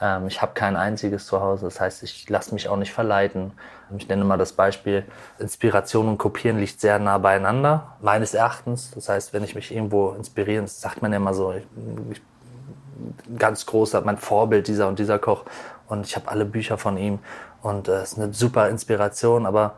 Ähm, 0.00 0.28
ich 0.28 0.40
habe 0.40 0.52
kein 0.54 0.76
einziges 0.76 1.26
zu 1.26 1.40
Hause. 1.40 1.66
Das 1.66 1.80
heißt, 1.80 2.02
ich 2.02 2.28
lasse 2.30 2.54
mich 2.54 2.68
auch 2.68 2.76
nicht 2.76 2.92
verleiten. 2.92 3.52
Ich 3.96 4.08
nenne 4.08 4.24
mal 4.24 4.38
das 4.38 4.52
Beispiel, 4.52 5.04
Inspiration 5.38 6.08
und 6.08 6.18
Kopieren 6.18 6.58
liegt 6.58 6.80
sehr 6.80 6.98
nah 6.98 7.18
beieinander, 7.18 7.96
meines 8.00 8.34
Erachtens. 8.34 8.90
Das 8.92 9.08
heißt, 9.08 9.32
wenn 9.32 9.44
ich 9.44 9.54
mich 9.54 9.74
irgendwo 9.74 10.12
inspirieren, 10.12 10.66
das 10.66 10.80
sagt 10.80 11.00
man 11.02 11.12
ja 11.12 11.16
immer 11.16 11.34
so, 11.34 11.52
ich, 11.52 11.64
ich, 12.10 12.20
ganz 13.38 13.64
großer, 13.66 14.00
mein 14.02 14.18
Vorbild 14.18 14.68
dieser 14.68 14.88
und 14.88 14.98
dieser 14.98 15.18
Koch. 15.18 15.44
Und 15.88 16.06
ich 16.06 16.16
habe 16.16 16.28
alle 16.28 16.44
Bücher 16.44 16.78
von 16.78 16.96
ihm. 16.96 17.18
Und 17.62 17.88
es 17.88 17.94
äh, 17.94 18.02
ist 18.02 18.18
eine 18.18 18.32
super 18.32 18.68
Inspiration, 18.68 19.46
aber 19.46 19.74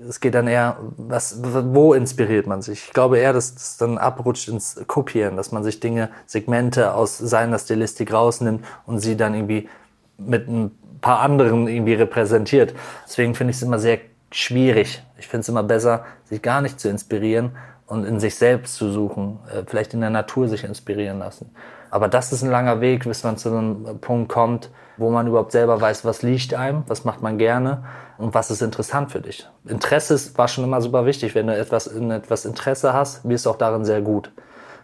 es 0.00 0.20
geht 0.20 0.34
dann 0.34 0.46
eher, 0.46 0.76
was, 0.96 1.42
wo 1.42 1.92
inspiriert 1.92 2.46
man 2.46 2.62
sich? 2.62 2.86
Ich 2.86 2.92
glaube 2.92 3.18
eher, 3.18 3.32
dass 3.32 3.52
es 3.52 3.76
dann 3.78 3.98
abrutscht 3.98 4.48
ins 4.48 4.80
Kopieren, 4.86 5.36
dass 5.36 5.50
man 5.50 5.64
sich 5.64 5.80
Dinge, 5.80 6.10
Segmente 6.26 6.94
aus 6.94 7.18
seiner 7.18 7.58
Stilistik 7.58 8.12
rausnimmt 8.12 8.64
und 8.86 9.00
sie 9.00 9.16
dann 9.16 9.34
irgendwie 9.34 9.68
mit 10.16 10.48
ein 10.48 10.70
paar 11.00 11.20
anderen 11.20 11.66
irgendwie 11.66 11.94
repräsentiert. 11.94 12.74
Deswegen 13.06 13.34
finde 13.34 13.50
ich 13.50 13.56
es 13.56 13.62
immer 13.62 13.78
sehr 13.78 13.98
schwierig. 14.30 15.02
Ich 15.18 15.26
finde 15.26 15.40
es 15.40 15.48
immer 15.48 15.62
besser, 15.62 16.04
sich 16.24 16.42
gar 16.42 16.60
nicht 16.60 16.78
zu 16.78 16.88
inspirieren 16.88 17.56
und 17.86 18.04
in 18.04 18.20
sich 18.20 18.36
selbst 18.36 18.76
zu 18.76 18.90
suchen, 18.92 19.40
äh, 19.52 19.62
vielleicht 19.66 19.94
in 19.94 20.00
der 20.00 20.10
Natur 20.10 20.48
sich 20.48 20.62
inspirieren 20.62 21.18
lassen. 21.18 21.50
Aber 21.90 22.08
das 22.08 22.32
ist 22.32 22.42
ein 22.42 22.50
langer 22.50 22.80
Weg, 22.80 23.04
bis 23.04 23.24
man 23.24 23.36
zu 23.36 23.50
einem 23.50 23.98
Punkt 24.00 24.30
kommt, 24.30 24.70
wo 24.96 25.10
man 25.10 25.26
überhaupt 25.26 25.52
selber 25.52 25.80
weiß, 25.80 26.04
was 26.04 26.22
liegt 26.22 26.54
einem, 26.54 26.82
was 26.86 27.04
macht 27.04 27.22
man 27.22 27.38
gerne 27.38 27.84
und 28.18 28.34
was 28.34 28.50
ist 28.50 28.62
interessant 28.62 29.12
für 29.12 29.20
dich. 29.20 29.48
Interesse 29.66 30.18
war 30.36 30.48
schon 30.48 30.64
immer 30.64 30.80
super 30.80 31.06
wichtig. 31.06 31.34
Wenn 31.34 31.46
du 31.46 31.56
etwas 31.56 31.86
in 31.86 32.10
etwas 32.10 32.44
Interesse 32.44 32.92
hast, 32.92 33.26
wirst 33.28 33.46
du 33.46 33.50
auch 33.50 33.58
darin 33.58 33.84
sehr 33.84 34.00
gut. 34.00 34.30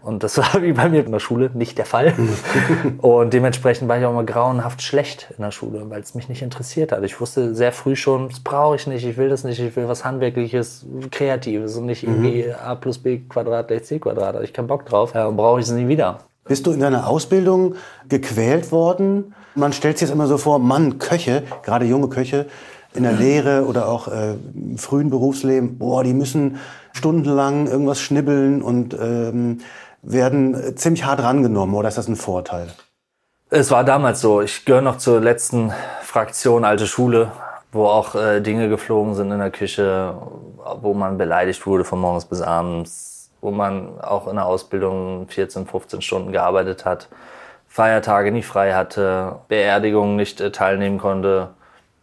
Und 0.04 0.22
das 0.22 0.36
war 0.54 0.62
wie 0.62 0.72
bei 0.72 0.88
mir 0.88 1.04
in 1.04 1.10
der 1.10 1.18
Schule 1.18 1.50
nicht 1.54 1.78
der 1.78 1.86
Fall. 1.86 2.14
und 2.98 3.32
dementsprechend 3.32 3.88
war 3.88 3.98
ich 3.98 4.04
auch 4.04 4.10
immer 4.10 4.24
grauenhaft 4.24 4.82
schlecht 4.82 5.32
in 5.36 5.42
der 5.42 5.50
Schule, 5.50 5.88
weil 5.88 6.00
es 6.00 6.14
mich 6.14 6.28
nicht 6.28 6.42
interessiert 6.42 6.92
hat. 6.92 7.02
Ich 7.02 7.20
wusste 7.20 7.54
sehr 7.54 7.72
früh 7.72 7.96
schon, 7.96 8.28
das 8.28 8.40
brauche 8.40 8.76
ich 8.76 8.86
nicht, 8.86 9.04
ich 9.04 9.16
will 9.16 9.30
das 9.30 9.44
nicht, 9.44 9.58
ich 9.58 9.74
will 9.74 9.88
was 9.88 10.04
Handwerkliches, 10.04 10.86
Kreatives 11.10 11.76
und 11.76 11.86
nicht 11.86 12.04
irgendwie 12.04 12.44
mhm. 12.44 12.54
a 12.62 12.74
plus 12.74 12.98
b 12.98 13.20
Quadrat 13.28 13.68
gleich 13.68 13.84
c 13.84 13.98
Quadrat. 13.98 14.34
Da 14.34 14.34
habe 14.34 14.44
ich 14.44 14.52
keinen 14.52 14.68
Bock 14.68 14.86
drauf. 14.86 15.14
Ja, 15.14 15.26
und 15.26 15.36
brauche 15.36 15.58
ich 15.58 15.66
es 15.66 15.72
nie 15.72 15.88
wieder. 15.88 16.18
Bist 16.46 16.66
du 16.66 16.72
in 16.72 16.80
deiner 16.80 17.06
Ausbildung 17.06 17.76
gequält 18.08 18.70
worden? 18.70 19.34
Man 19.54 19.72
stellt 19.72 19.98
sich 19.98 20.08
jetzt 20.08 20.14
immer 20.14 20.26
so 20.26 20.36
vor, 20.36 20.58
Mann, 20.58 20.98
Köche, 20.98 21.42
gerade 21.62 21.86
junge 21.86 22.08
Köche 22.08 22.46
in 22.92 23.02
der 23.02 23.12
Lehre 23.12 23.64
oder 23.66 23.88
auch 23.88 24.08
äh, 24.08 24.34
im 24.54 24.78
frühen 24.78 25.10
Berufsleben, 25.10 25.78
boah, 25.78 26.04
die 26.04 26.12
müssen 26.12 26.58
stundenlang 26.92 27.66
irgendwas 27.66 28.00
schnibbeln 28.00 28.62
und 28.62 28.94
ähm, 28.94 29.58
werden 30.02 30.76
ziemlich 30.76 31.04
hart 31.04 31.22
rangenommen. 31.22 31.74
Oder 31.74 31.88
ist 31.88 31.98
das 31.98 32.08
ein 32.08 32.16
Vorteil? 32.16 32.68
Es 33.50 33.70
war 33.70 33.84
damals 33.84 34.20
so. 34.20 34.40
Ich 34.42 34.64
gehöre 34.64 34.82
noch 34.82 34.98
zur 34.98 35.20
letzten 35.20 35.72
Fraktion 36.02 36.64
alte 36.64 36.86
Schule, 36.86 37.32
wo 37.72 37.86
auch 37.86 38.14
äh, 38.14 38.40
Dinge 38.40 38.68
geflogen 38.68 39.14
sind 39.14 39.30
in 39.32 39.38
der 39.38 39.50
Küche, 39.50 40.14
wo 40.80 40.94
man 40.94 41.18
beleidigt 41.18 41.66
wurde 41.66 41.84
von 41.84 42.00
morgens 42.00 42.26
bis 42.26 42.42
abends 42.42 43.13
wo 43.44 43.50
man 43.50 44.00
auch 44.00 44.26
in 44.26 44.36
der 44.36 44.46
Ausbildung 44.46 45.28
14, 45.28 45.66
15 45.66 46.00
Stunden 46.00 46.32
gearbeitet 46.32 46.86
hat, 46.86 47.08
Feiertage 47.68 48.32
nicht 48.32 48.46
frei 48.46 48.72
hatte, 48.72 49.40
Beerdigungen 49.48 50.16
nicht 50.16 50.40
äh, 50.40 50.50
teilnehmen 50.50 50.96
konnte, 50.98 51.50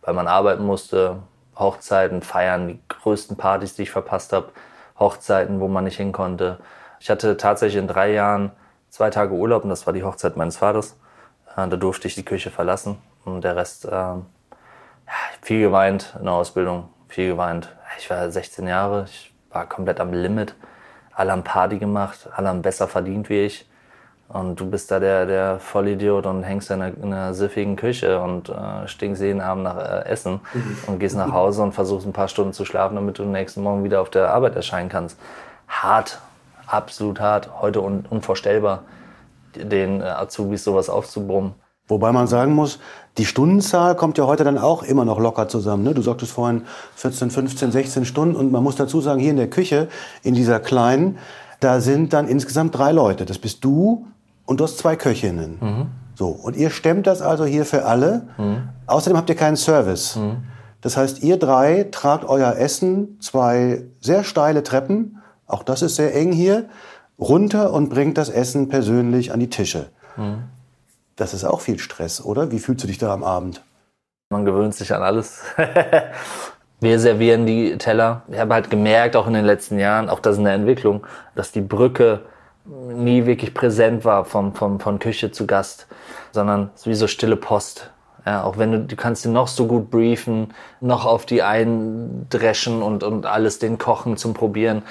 weil 0.03 0.13
man 0.13 0.27
arbeiten 0.27 0.63
musste, 0.63 1.17
Hochzeiten, 1.57 2.21
Feiern, 2.21 2.67
die 2.67 2.79
größten 2.89 3.37
Partys, 3.37 3.73
die 3.73 3.83
ich 3.83 3.91
verpasst 3.91 4.33
habe, 4.33 4.49
Hochzeiten, 4.99 5.59
wo 5.59 5.67
man 5.67 5.85
nicht 5.85 5.97
hin 5.97 6.11
konnte. 6.11 6.59
Ich 6.99 7.09
hatte 7.09 7.37
tatsächlich 7.37 7.81
in 7.81 7.87
drei 7.87 8.11
Jahren 8.11 8.51
zwei 8.89 9.09
Tage 9.09 9.33
Urlaub 9.33 9.63
und 9.63 9.71
das 9.71 9.87
war 9.87 9.93
die 9.93 10.03
Hochzeit 10.03 10.37
meines 10.37 10.57
Vaters. 10.57 10.95
Äh, 11.57 11.67
da 11.67 11.75
durfte 11.75 12.07
ich 12.07 12.13
die 12.13 12.25
Küche 12.25 12.51
verlassen 12.51 12.99
und 13.25 13.43
der 13.43 13.55
Rest, 13.55 13.85
äh, 13.85 13.89
ja, 13.89 14.21
viel 15.41 15.61
geweint 15.61 16.15
in 16.19 16.25
der 16.25 16.35
Ausbildung, 16.35 16.89
viel 17.07 17.29
geweint. 17.29 17.75
Ich 17.97 18.11
war 18.11 18.29
16 18.29 18.67
Jahre, 18.67 19.05
ich 19.09 19.33
war 19.49 19.65
komplett 19.65 19.99
am 19.99 20.13
Limit 20.13 20.53
alle 21.13 21.31
haben 21.31 21.43
Party 21.43 21.77
gemacht, 21.77 22.29
alle 22.35 22.49
haben 22.49 22.61
besser 22.61 22.87
verdient 22.87 23.29
wie 23.29 23.45
ich. 23.45 23.67
Und 24.29 24.59
du 24.61 24.69
bist 24.69 24.89
da 24.91 24.99
der, 24.99 25.25
der 25.25 25.59
Vollidiot 25.59 26.25
und 26.25 26.43
hängst 26.43 26.71
in 26.71 26.81
einer, 26.81 26.95
in 26.95 27.11
einer 27.11 27.33
siffigen 27.33 27.75
Küche 27.75 28.21
und 28.21 28.47
äh, 28.47 28.87
stinkst 28.87 29.21
jeden 29.21 29.41
Abend 29.41 29.65
nach 29.65 29.77
äh, 29.77 30.05
Essen 30.05 30.39
und 30.87 30.99
gehst 30.99 31.17
nach 31.17 31.33
Hause 31.33 31.63
und 31.63 31.73
versuchst 31.73 32.07
ein 32.07 32.13
paar 32.13 32.29
Stunden 32.29 32.53
zu 32.53 32.63
schlafen, 32.63 32.95
damit 32.95 33.19
du 33.19 33.23
nächsten 33.23 33.61
Morgen 33.61 33.83
wieder 33.83 33.99
auf 33.99 34.09
der 34.09 34.33
Arbeit 34.33 34.55
erscheinen 34.55 34.87
kannst. 34.87 35.19
Hart, 35.67 36.19
absolut 36.65 37.19
hart, 37.19 37.49
heute 37.61 37.81
un 37.81 38.05
unvorstellbar, 38.09 38.83
den 39.55 40.01
äh, 40.01 40.05
Azubis 40.05 40.63
sowas 40.63 40.89
aufzubrummen. 40.89 41.53
Wobei 41.91 42.13
man 42.13 42.25
sagen 42.25 42.53
muss, 42.53 42.79
die 43.17 43.25
Stundenzahl 43.25 43.97
kommt 43.97 44.17
ja 44.17 44.25
heute 44.25 44.45
dann 44.45 44.57
auch 44.57 44.81
immer 44.81 45.03
noch 45.03 45.19
locker 45.19 45.49
zusammen. 45.49 45.83
Ne? 45.83 45.93
Du 45.93 46.01
sagtest 46.01 46.31
vorhin 46.31 46.61
14, 46.95 47.31
15, 47.31 47.73
16 47.73 48.05
Stunden 48.05 48.33
und 48.37 48.49
man 48.49 48.63
muss 48.63 48.77
dazu 48.77 49.01
sagen, 49.01 49.19
hier 49.19 49.31
in 49.31 49.35
der 49.35 49.49
Küche, 49.49 49.89
in 50.23 50.33
dieser 50.33 50.61
kleinen, 50.61 51.17
da 51.59 51.81
sind 51.81 52.13
dann 52.13 52.29
insgesamt 52.29 52.77
drei 52.77 52.93
Leute. 52.93 53.25
Das 53.25 53.39
bist 53.39 53.65
du 53.65 54.07
und 54.45 54.61
du 54.61 54.63
hast 54.63 54.77
zwei 54.77 54.95
Köchinnen. 54.95 55.57
Mhm. 55.59 55.87
So, 56.15 56.29
und 56.29 56.55
ihr 56.55 56.69
stemmt 56.69 57.07
das 57.07 57.21
also 57.21 57.43
hier 57.43 57.65
für 57.65 57.83
alle. 57.83 58.21
Mhm. 58.37 58.69
Außerdem 58.87 59.17
habt 59.17 59.29
ihr 59.29 59.35
keinen 59.35 59.57
Service. 59.57 60.15
Mhm. 60.15 60.43
Das 60.79 60.95
heißt, 60.95 61.21
ihr 61.23 61.37
drei 61.37 61.89
tragt 61.91 62.23
euer 62.23 62.55
Essen 62.55 63.17
zwei 63.19 63.83
sehr 63.99 64.23
steile 64.23 64.63
Treppen, 64.63 65.17
auch 65.45 65.63
das 65.63 65.81
ist 65.81 65.97
sehr 65.97 66.15
eng 66.15 66.31
hier, 66.31 66.69
runter 67.19 67.73
und 67.73 67.89
bringt 67.89 68.17
das 68.17 68.29
Essen 68.29 68.69
persönlich 68.69 69.33
an 69.33 69.41
die 69.41 69.49
Tische. 69.49 69.87
Das 71.21 71.35
ist 71.35 71.43
auch 71.43 71.61
viel 71.61 71.77
Stress, 71.77 72.19
oder? 72.25 72.49
Wie 72.49 72.57
fühlst 72.57 72.83
du 72.83 72.87
dich 72.87 72.97
da 72.97 73.13
am 73.13 73.23
Abend? 73.23 73.61
Man 74.31 74.43
gewöhnt 74.43 74.73
sich 74.73 74.91
an 74.91 75.03
alles. 75.03 75.43
Wir 76.79 76.99
servieren 76.99 77.45
die 77.45 77.77
Teller. 77.77 78.23
Ich 78.31 78.39
habe 78.39 78.55
halt 78.55 78.71
gemerkt, 78.71 79.15
auch 79.15 79.27
in 79.27 79.33
den 79.33 79.45
letzten 79.45 79.77
Jahren, 79.77 80.09
auch 80.09 80.19
das 80.19 80.39
in 80.39 80.45
der 80.45 80.53
Entwicklung, 80.53 81.05
dass 81.35 81.51
die 81.51 81.61
Brücke 81.61 82.21
nie 82.65 83.27
wirklich 83.27 83.53
präsent 83.53 84.03
war 84.03 84.25
vom, 84.25 84.55
vom, 84.55 84.79
von 84.79 84.97
Küche 84.97 85.31
zu 85.31 85.45
Gast, 85.45 85.85
sondern 86.31 86.71
es 86.73 86.81
ist 86.81 86.87
wie 86.87 86.95
so 86.95 87.05
stille 87.05 87.35
Post. 87.35 87.91
Ja, 88.25 88.43
auch 88.43 88.57
wenn 88.57 88.71
du, 88.71 88.79
du 88.79 88.95
kannst 88.95 89.23
ihn 89.23 89.33
noch 89.33 89.47
so 89.47 89.67
gut 89.67 89.91
briefen, 89.91 90.55
noch 90.79 91.05
auf 91.05 91.27
die 91.27 91.43
eindreschen 91.43 92.81
und, 92.81 93.03
und 93.03 93.27
alles 93.27 93.59
den 93.59 93.77
kochen 93.77 94.17
zum 94.17 94.33
Probieren. 94.33 94.81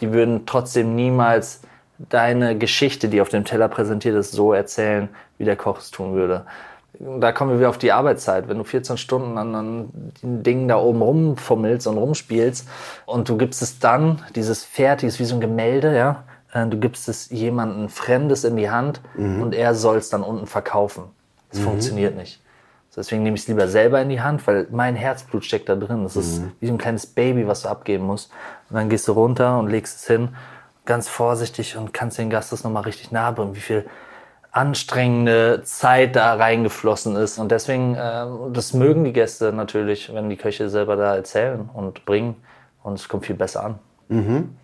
Die 0.00 0.12
würden 0.12 0.46
trotzdem 0.46 0.94
niemals 0.94 1.62
deine 2.08 2.56
Geschichte, 2.56 3.08
die 3.08 3.20
auf 3.20 3.28
dem 3.28 3.44
Teller 3.44 3.68
präsentiert 3.68 4.16
ist, 4.16 4.32
so 4.32 4.52
erzählen, 4.52 5.08
wie 5.38 5.44
der 5.44 5.56
Koch 5.56 5.78
es 5.78 5.90
tun 5.90 6.14
würde. 6.14 6.44
Da 6.98 7.32
kommen 7.32 7.52
wir 7.52 7.58
wieder 7.58 7.70
auf 7.70 7.78
die 7.78 7.92
Arbeitszeit. 7.92 8.48
Wenn 8.48 8.58
du 8.58 8.64
14 8.64 8.96
Stunden 8.96 9.38
an, 9.38 9.54
an 9.54 10.12
den 10.22 10.42
Dingen 10.42 10.68
da 10.68 10.76
oben 10.76 11.02
rumfummelst 11.02 11.86
und 11.86 11.96
rumspielst 11.96 12.68
und 13.06 13.28
du 13.28 13.36
gibst 13.36 13.62
es 13.62 13.78
dann, 13.78 14.22
dieses 14.34 14.64
Fertiges 14.64 15.18
wie 15.18 15.24
so 15.24 15.36
ein 15.36 15.40
Gemälde, 15.40 15.96
ja, 15.96 16.24
äh, 16.52 16.66
du 16.66 16.78
gibst 16.78 17.08
es 17.08 17.30
jemandem 17.30 17.88
Fremdes 17.88 18.44
in 18.44 18.56
die 18.56 18.70
Hand 18.70 19.00
mhm. 19.14 19.40
und 19.40 19.54
er 19.54 19.74
soll 19.74 19.96
es 19.98 20.10
dann 20.10 20.22
unten 20.22 20.46
verkaufen. 20.46 21.04
Das 21.50 21.60
mhm. 21.60 21.64
funktioniert 21.64 22.16
nicht. 22.16 22.40
Deswegen 22.96 23.22
nehme 23.22 23.36
ich 23.36 23.42
es 23.42 23.48
lieber 23.48 23.68
selber 23.68 24.02
in 24.02 24.08
die 24.08 24.20
Hand, 24.20 24.46
weil 24.46 24.66
mein 24.70 24.96
Herzblut 24.96 25.44
steckt 25.44 25.68
da 25.68 25.76
drin. 25.76 26.02
Das 26.02 26.16
mhm. 26.16 26.20
ist 26.20 26.42
wie 26.58 26.66
so 26.66 26.72
ein 26.72 26.78
kleines 26.78 27.06
Baby, 27.06 27.46
was 27.46 27.62
du 27.62 27.68
abgeben 27.68 28.04
musst. 28.04 28.30
Und 28.68 28.76
dann 28.76 28.88
gehst 28.88 29.06
du 29.06 29.12
runter 29.12 29.58
und 29.58 29.68
legst 29.68 30.00
es 30.00 30.06
hin, 30.06 30.30
ganz 30.84 31.08
vorsichtig 31.08 31.76
und 31.76 31.92
kannst 31.92 32.18
den 32.18 32.30
Gast 32.30 32.52
das 32.52 32.64
nochmal 32.64 32.84
richtig 32.84 33.12
nahe 33.12 33.32
bringen, 33.32 33.54
wie 33.54 33.60
viel 33.60 33.86
anstrengende 34.52 35.62
Zeit 35.64 36.16
da 36.16 36.34
reingeflossen 36.34 37.16
ist. 37.16 37.38
Und 37.38 37.52
deswegen, 37.52 37.94
äh, 37.94 38.26
das 38.52 38.74
mögen 38.74 39.04
die 39.04 39.12
Gäste 39.12 39.52
natürlich, 39.52 40.12
wenn 40.12 40.28
die 40.28 40.36
Köche 40.36 40.68
selber 40.68 40.96
da 40.96 41.14
erzählen 41.14 41.68
und 41.72 42.04
bringen. 42.04 42.36
Und 42.82 42.94
es 42.94 43.08
kommt 43.08 43.26
viel 43.26 43.36
besser 43.36 43.64
an. 43.64 43.78
Mhm. 44.08 44.56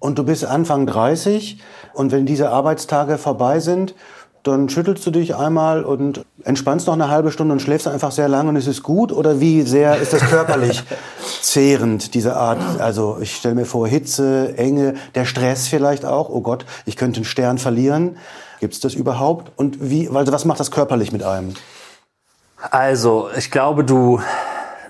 Und 0.00 0.18
du 0.18 0.24
bist 0.24 0.44
Anfang 0.44 0.86
30 0.86 1.62
und 1.94 2.10
wenn 2.10 2.26
diese 2.26 2.50
Arbeitstage 2.50 3.18
vorbei 3.18 3.60
sind, 3.60 3.94
dann 4.42 4.68
schüttelst 4.68 5.06
du 5.06 5.10
dich 5.12 5.36
einmal 5.36 5.84
und 5.84 6.24
entspannst 6.44 6.88
noch 6.88 6.94
eine 6.94 7.08
halbe 7.08 7.30
Stunde 7.30 7.52
und 7.52 7.60
schläfst 7.60 7.86
einfach 7.86 8.10
sehr 8.10 8.28
lange 8.28 8.48
und 8.48 8.56
es 8.56 8.66
ist 8.66 8.82
gut? 8.82 9.12
Oder 9.12 9.40
wie 9.40 9.62
sehr 9.62 9.96
ist 9.96 10.12
das 10.12 10.22
körperlich 10.22 10.82
zehrend, 11.40 12.14
diese 12.14 12.36
Art? 12.36 12.58
Also 12.80 13.18
ich 13.20 13.36
stelle 13.36 13.54
mir 13.54 13.66
vor, 13.66 13.86
Hitze, 13.86 14.54
Enge, 14.56 14.94
der 15.14 15.26
Stress 15.26 15.68
vielleicht 15.68 16.04
auch. 16.04 16.28
Oh 16.28 16.40
Gott, 16.40 16.64
ich 16.86 16.96
könnte 16.96 17.18
einen 17.18 17.24
Stern 17.24 17.58
verlieren. 17.58 18.16
Gibt 18.58 18.74
es 18.74 18.80
das 18.80 18.94
überhaupt? 18.94 19.52
Und 19.56 19.78
wie, 19.80 20.08
also 20.08 20.32
was 20.32 20.44
macht 20.44 20.58
das 20.58 20.70
körperlich 20.70 21.12
mit 21.12 21.22
einem? 21.22 21.54
Also, 22.70 23.28
ich 23.36 23.50
glaube, 23.50 23.84
du, 23.84 24.20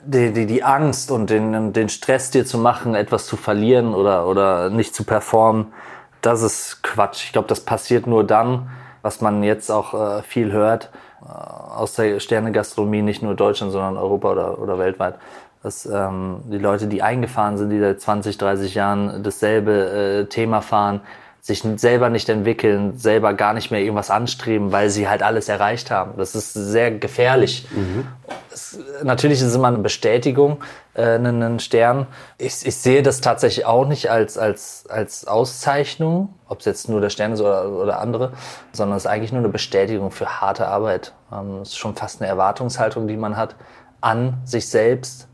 die, 0.04 0.32
die, 0.32 0.46
die 0.46 0.62
Angst 0.62 1.10
und 1.10 1.30
den, 1.30 1.72
den 1.72 1.88
Stress 1.88 2.30
dir 2.30 2.44
zu 2.44 2.58
machen, 2.58 2.94
etwas 2.94 3.26
zu 3.26 3.36
verlieren 3.36 3.94
oder, 3.94 4.26
oder 4.26 4.70
nicht 4.70 4.94
zu 4.94 5.04
performen, 5.04 5.72
das 6.20 6.42
ist 6.42 6.82
Quatsch. 6.82 7.24
Ich 7.24 7.32
glaube, 7.32 7.48
das 7.48 7.60
passiert 7.60 8.06
nur 8.06 8.24
dann, 8.24 8.70
was 9.02 9.20
man 9.20 9.42
jetzt 9.42 9.70
auch 9.70 9.94
äh, 9.94 10.22
viel 10.22 10.52
hört 10.52 10.90
äh, 11.22 11.28
aus 11.28 11.94
der 11.94 12.20
Sternegastronomie, 12.20 13.02
nicht 13.02 13.22
nur 13.22 13.34
Deutschland, 13.34 13.72
sondern 13.72 13.96
Europa 13.96 14.32
oder, 14.32 14.58
oder 14.58 14.78
weltweit, 14.78 15.16
dass 15.62 15.86
ähm, 15.86 16.40
die 16.44 16.58
Leute, 16.58 16.86
die 16.86 17.02
eingefahren 17.02 17.58
sind, 17.58 17.70
die 17.70 17.78
seit 17.78 18.00
20, 18.00 18.38
30 18.38 18.74
Jahren 18.74 19.22
dasselbe 19.22 20.22
äh, 20.22 20.24
Thema 20.26 20.60
fahren, 20.60 21.00
sich 21.44 21.64
selber 21.74 22.08
nicht 22.08 22.28
entwickeln, 22.28 22.96
selber 22.96 23.34
gar 23.34 23.52
nicht 23.52 23.72
mehr 23.72 23.80
irgendwas 23.80 24.12
anstreben, 24.12 24.70
weil 24.70 24.90
sie 24.90 25.08
halt 25.08 25.24
alles 25.24 25.48
erreicht 25.48 25.90
haben. 25.90 26.12
Das 26.16 26.36
ist 26.36 26.54
sehr 26.54 26.92
gefährlich. 26.92 27.66
Mhm. 27.72 28.06
Es, 28.52 28.78
natürlich 29.02 29.40
ist 29.40 29.48
es 29.48 29.54
immer 29.56 29.66
eine 29.66 29.78
Bestätigung, 29.78 30.62
äh, 30.94 31.02
einen 31.02 31.58
Stern. 31.58 32.06
Ich, 32.38 32.64
ich 32.64 32.76
sehe 32.76 33.02
das 33.02 33.20
tatsächlich 33.20 33.66
auch 33.66 33.88
nicht 33.88 34.08
als, 34.08 34.38
als, 34.38 34.84
als 34.88 35.26
Auszeichnung, 35.26 36.32
ob 36.46 36.60
es 36.60 36.66
jetzt 36.66 36.88
nur 36.88 37.00
der 37.00 37.10
Stern 37.10 37.32
ist 37.32 37.40
oder, 37.40 37.68
oder 37.70 37.98
andere, 37.98 38.34
sondern 38.70 38.96
es 38.96 39.04
ist 39.04 39.10
eigentlich 39.10 39.32
nur 39.32 39.40
eine 39.40 39.48
Bestätigung 39.48 40.12
für 40.12 40.40
harte 40.40 40.68
Arbeit. 40.68 41.12
Ähm, 41.32 41.62
es 41.62 41.70
ist 41.70 41.78
schon 41.78 41.96
fast 41.96 42.20
eine 42.20 42.28
Erwartungshaltung, 42.28 43.08
die 43.08 43.16
man 43.16 43.36
hat 43.36 43.56
an 44.00 44.34
sich 44.44 44.68
selbst. 44.68 45.26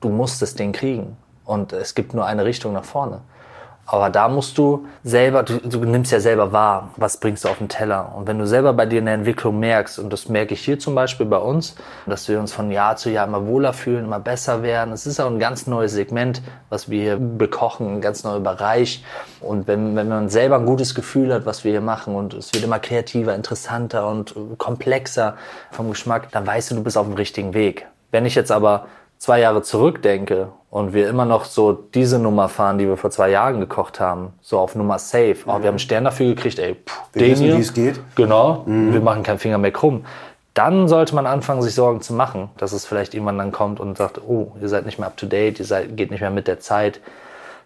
Du 0.00 0.10
musst 0.10 0.40
das 0.40 0.54
Ding 0.54 0.70
kriegen. 0.70 1.16
Und 1.44 1.72
es 1.72 1.96
gibt 1.96 2.14
nur 2.14 2.24
eine 2.24 2.44
Richtung 2.44 2.72
nach 2.72 2.84
vorne. 2.84 3.22
Aber 3.88 4.10
da 4.10 4.28
musst 4.28 4.58
du 4.58 4.86
selber, 5.04 5.44
du, 5.44 5.58
du, 5.58 5.78
nimmst 5.84 6.10
ja 6.10 6.18
selber 6.18 6.50
wahr, 6.50 6.90
was 6.96 7.18
bringst 7.18 7.44
du 7.44 7.48
auf 7.48 7.58
den 7.58 7.68
Teller. 7.68 8.12
Und 8.16 8.26
wenn 8.26 8.36
du 8.36 8.46
selber 8.46 8.72
bei 8.72 8.84
dir 8.84 9.00
eine 9.00 9.12
Entwicklung 9.12 9.60
merkst, 9.60 10.00
und 10.00 10.12
das 10.12 10.28
merke 10.28 10.54
ich 10.54 10.60
hier 10.60 10.80
zum 10.80 10.96
Beispiel 10.96 11.24
bei 11.24 11.38
uns, 11.38 11.76
dass 12.04 12.28
wir 12.28 12.40
uns 12.40 12.52
von 12.52 12.72
Jahr 12.72 12.96
zu 12.96 13.10
Jahr 13.10 13.28
immer 13.28 13.46
wohler 13.46 13.72
fühlen, 13.72 14.06
immer 14.06 14.18
besser 14.18 14.64
werden. 14.64 14.92
Es 14.92 15.06
ist 15.06 15.20
auch 15.20 15.30
ein 15.30 15.38
ganz 15.38 15.68
neues 15.68 15.92
Segment, 15.92 16.42
was 16.68 16.90
wir 16.90 17.00
hier 17.00 17.16
bekochen, 17.16 17.94
ein 17.94 18.00
ganz 18.00 18.24
neuer 18.24 18.40
Bereich. 18.40 19.04
Und 19.40 19.68
wenn, 19.68 19.94
wenn 19.94 20.08
man 20.08 20.28
selber 20.30 20.56
ein 20.56 20.66
gutes 20.66 20.96
Gefühl 20.96 21.32
hat, 21.32 21.46
was 21.46 21.62
wir 21.62 21.70
hier 21.70 21.80
machen, 21.80 22.16
und 22.16 22.34
es 22.34 22.52
wird 22.52 22.64
immer 22.64 22.80
kreativer, 22.80 23.36
interessanter 23.36 24.08
und 24.08 24.34
komplexer 24.58 25.36
vom 25.70 25.90
Geschmack, 25.90 26.32
dann 26.32 26.44
weißt 26.44 26.72
du, 26.72 26.74
du 26.74 26.82
bist 26.82 26.98
auf 26.98 27.06
dem 27.06 27.14
richtigen 27.14 27.54
Weg. 27.54 27.86
Wenn 28.10 28.26
ich 28.26 28.34
jetzt 28.34 28.50
aber 28.50 28.86
zwei 29.18 29.40
Jahre 29.40 29.62
zurückdenke 29.62 30.48
und 30.70 30.92
wir 30.92 31.08
immer 31.08 31.24
noch 31.24 31.44
so 31.44 31.72
diese 31.72 32.18
Nummer 32.18 32.48
fahren, 32.48 32.78
die 32.78 32.86
wir 32.86 32.96
vor 32.96 33.10
zwei 33.10 33.30
Jahren 33.30 33.60
gekocht 33.60 34.00
haben, 34.00 34.32
so 34.42 34.58
auf 34.58 34.74
Nummer 34.74 34.98
safe. 34.98 35.36
Oh, 35.46 35.48
wir 35.48 35.54
haben 35.54 35.66
einen 35.66 35.78
Stern 35.78 36.04
dafür 36.04 36.26
gekriegt, 36.34 36.58
ey, 36.58 36.74
pff, 36.74 37.00
wir 37.12 37.22
den 37.22 37.30
wissen, 37.32 37.56
wie 37.56 37.60
es 37.60 37.72
geht. 37.72 38.00
Genau, 38.14 38.62
mhm. 38.66 38.92
wir 38.92 39.00
machen 39.00 39.22
keinen 39.22 39.38
Finger 39.38 39.58
mehr 39.58 39.72
krumm. 39.72 40.04
Dann 40.54 40.88
sollte 40.88 41.14
man 41.14 41.26
anfangen, 41.26 41.62
sich 41.62 41.74
Sorgen 41.74 42.00
zu 42.00 42.14
machen, 42.14 42.50
dass 42.56 42.72
es 42.72 42.86
vielleicht 42.86 43.14
jemand 43.14 43.38
dann 43.38 43.52
kommt 43.52 43.78
und 43.78 43.98
sagt, 43.98 44.20
oh, 44.26 44.52
ihr 44.60 44.68
seid 44.68 44.86
nicht 44.86 44.98
mehr 44.98 45.08
up 45.08 45.16
to 45.16 45.26
date, 45.26 45.58
ihr 45.58 45.66
seid, 45.66 45.96
geht 45.96 46.10
nicht 46.10 46.20
mehr 46.20 46.30
mit 46.30 46.46
der 46.46 46.60
Zeit. 46.60 47.00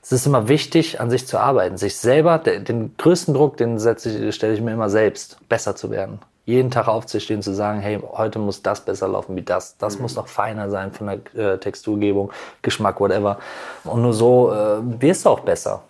Es 0.03 0.13
ist 0.13 0.27
immer 0.27 0.49
wichtig, 0.49 1.01
an 1.01 1.11
sich 1.11 1.27
zu 1.27 1.39
arbeiten, 1.39 1.77
sich 1.77 1.97
selber, 1.97 2.39
den 2.39 2.97
größten 2.97 3.35
Druck, 3.35 3.59
den 3.59 3.79
setze 3.79 4.29
ich, 4.29 4.35
stelle 4.35 4.55
ich 4.55 4.61
mir 4.61 4.73
immer 4.73 4.89
selbst, 4.89 5.39
besser 5.49 5.77
zu 5.77 5.91
werden 5.91 6.21
jeden 6.51 6.71
Tag 6.71 6.89
aufzustehen, 6.89 7.43
zu 7.43 7.55
sagen, 7.55 7.81
hey, 7.81 8.01
heute 8.13 8.39
muss 8.39 8.63
das 8.63 8.81
besser 8.85 9.09
laufen 9.09 9.37
wie 9.37 9.43
das, 9.43 9.79
das 9.79 9.97
mhm. 9.97 10.03
muss 10.03 10.17
noch 10.17 10.29
feiner 10.29 10.69
sein 10.69 10.93
von 10.93 11.07
der 11.07 11.55
äh, 11.55 11.59
Texturgebung, 11.59 12.31
Geschmack, 12.63 13.01
whatever. 13.01 13.39
Und 13.85 14.03
nur 14.03 14.13
so 14.13 14.53
äh, 14.53 14.79
wirst 15.01 15.25
du 15.25 15.31
auch 15.31 15.41
besser. 15.41 15.83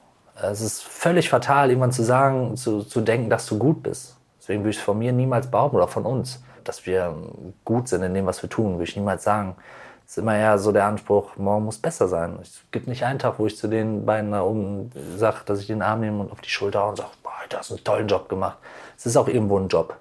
Es 0.43 0.61
ist 0.61 0.83
völlig 0.83 1.29
fatal, 1.29 1.69
irgendwann 1.69 1.93
zu 1.93 2.03
sagen, 2.03 2.57
zu, 2.57 2.83
zu 2.83 3.01
denken, 3.01 3.29
dass 3.29 3.47
du 3.47 3.59
gut 3.59 3.83
bist. 3.83 4.17
Deswegen 4.39 4.63
würde 4.63 4.71
ich 4.71 4.79
von 4.79 4.99
mir 4.99 5.13
niemals 5.13 5.51
behaupten 5.51 5.77
oder 5.77 5.89
von 5.89 6.07
uns, 6.07 6.43
dass 6.65 6.87
wir 6.87 7.15
gut 7.65 7.89
sind 7.89 8.03
in 8.03 8.15
dem, 8.15 8.27
was 8.27 8.43
wir 8.43 8.49
tun, 8.49 8.75
würde 8.75 8.85
ich 8.85 8.97
niemals 8.97 9.25
sagen. 9.25 9.57
Es 10.07 10.17
ist 10.17 10.23
immer 10.23 10.37
eher 10.37 10.59
so 10.59 10.73
der 10.73 10.87
Anspruch, 10.87 11.37
morgen 11.37 11.67
muss 11.67 11.79
besser 11.79 12.09
sein. 12.09 12.39
Es 12.43 12.63
gibt 12.73 12.89
nicht 12.89 13.05
einen 13.05 13.19
Tag, 13.19 13.39
wo 13.39 13.47
ich 13.47 13.57
zu 13.57 13.69
den 13.69 14.05
beiden 14.05 14.33
da 14.33 14.43
oben 14.43 14.91
sage, 15.17 15.39
dass 15.47 15.61
ich 15.61 15.69
den 15.69 15.83
Arm 15.83 16.01
nehme 16.01 16.21
und 16.21 16.33
auf 16.33 16.41
die 16.41 16.49
Schulter 16.51 16.89
und 16.89 16.97
sage, 16.97 17.11
boah, 17.23 17.31
du 17.49 17.57
hast 17.57 17.71
einen 17.71 17.85
tollen 17.85 18.09
Job 18.09 18.29
gemacht. 18.29 18.59
Es 18.97 19.07
ist 19.07 19.17
auch 19.17 19.29
irgendwo 19.29 19.59
ein 19.59 19.69
Job. 19.69 19.97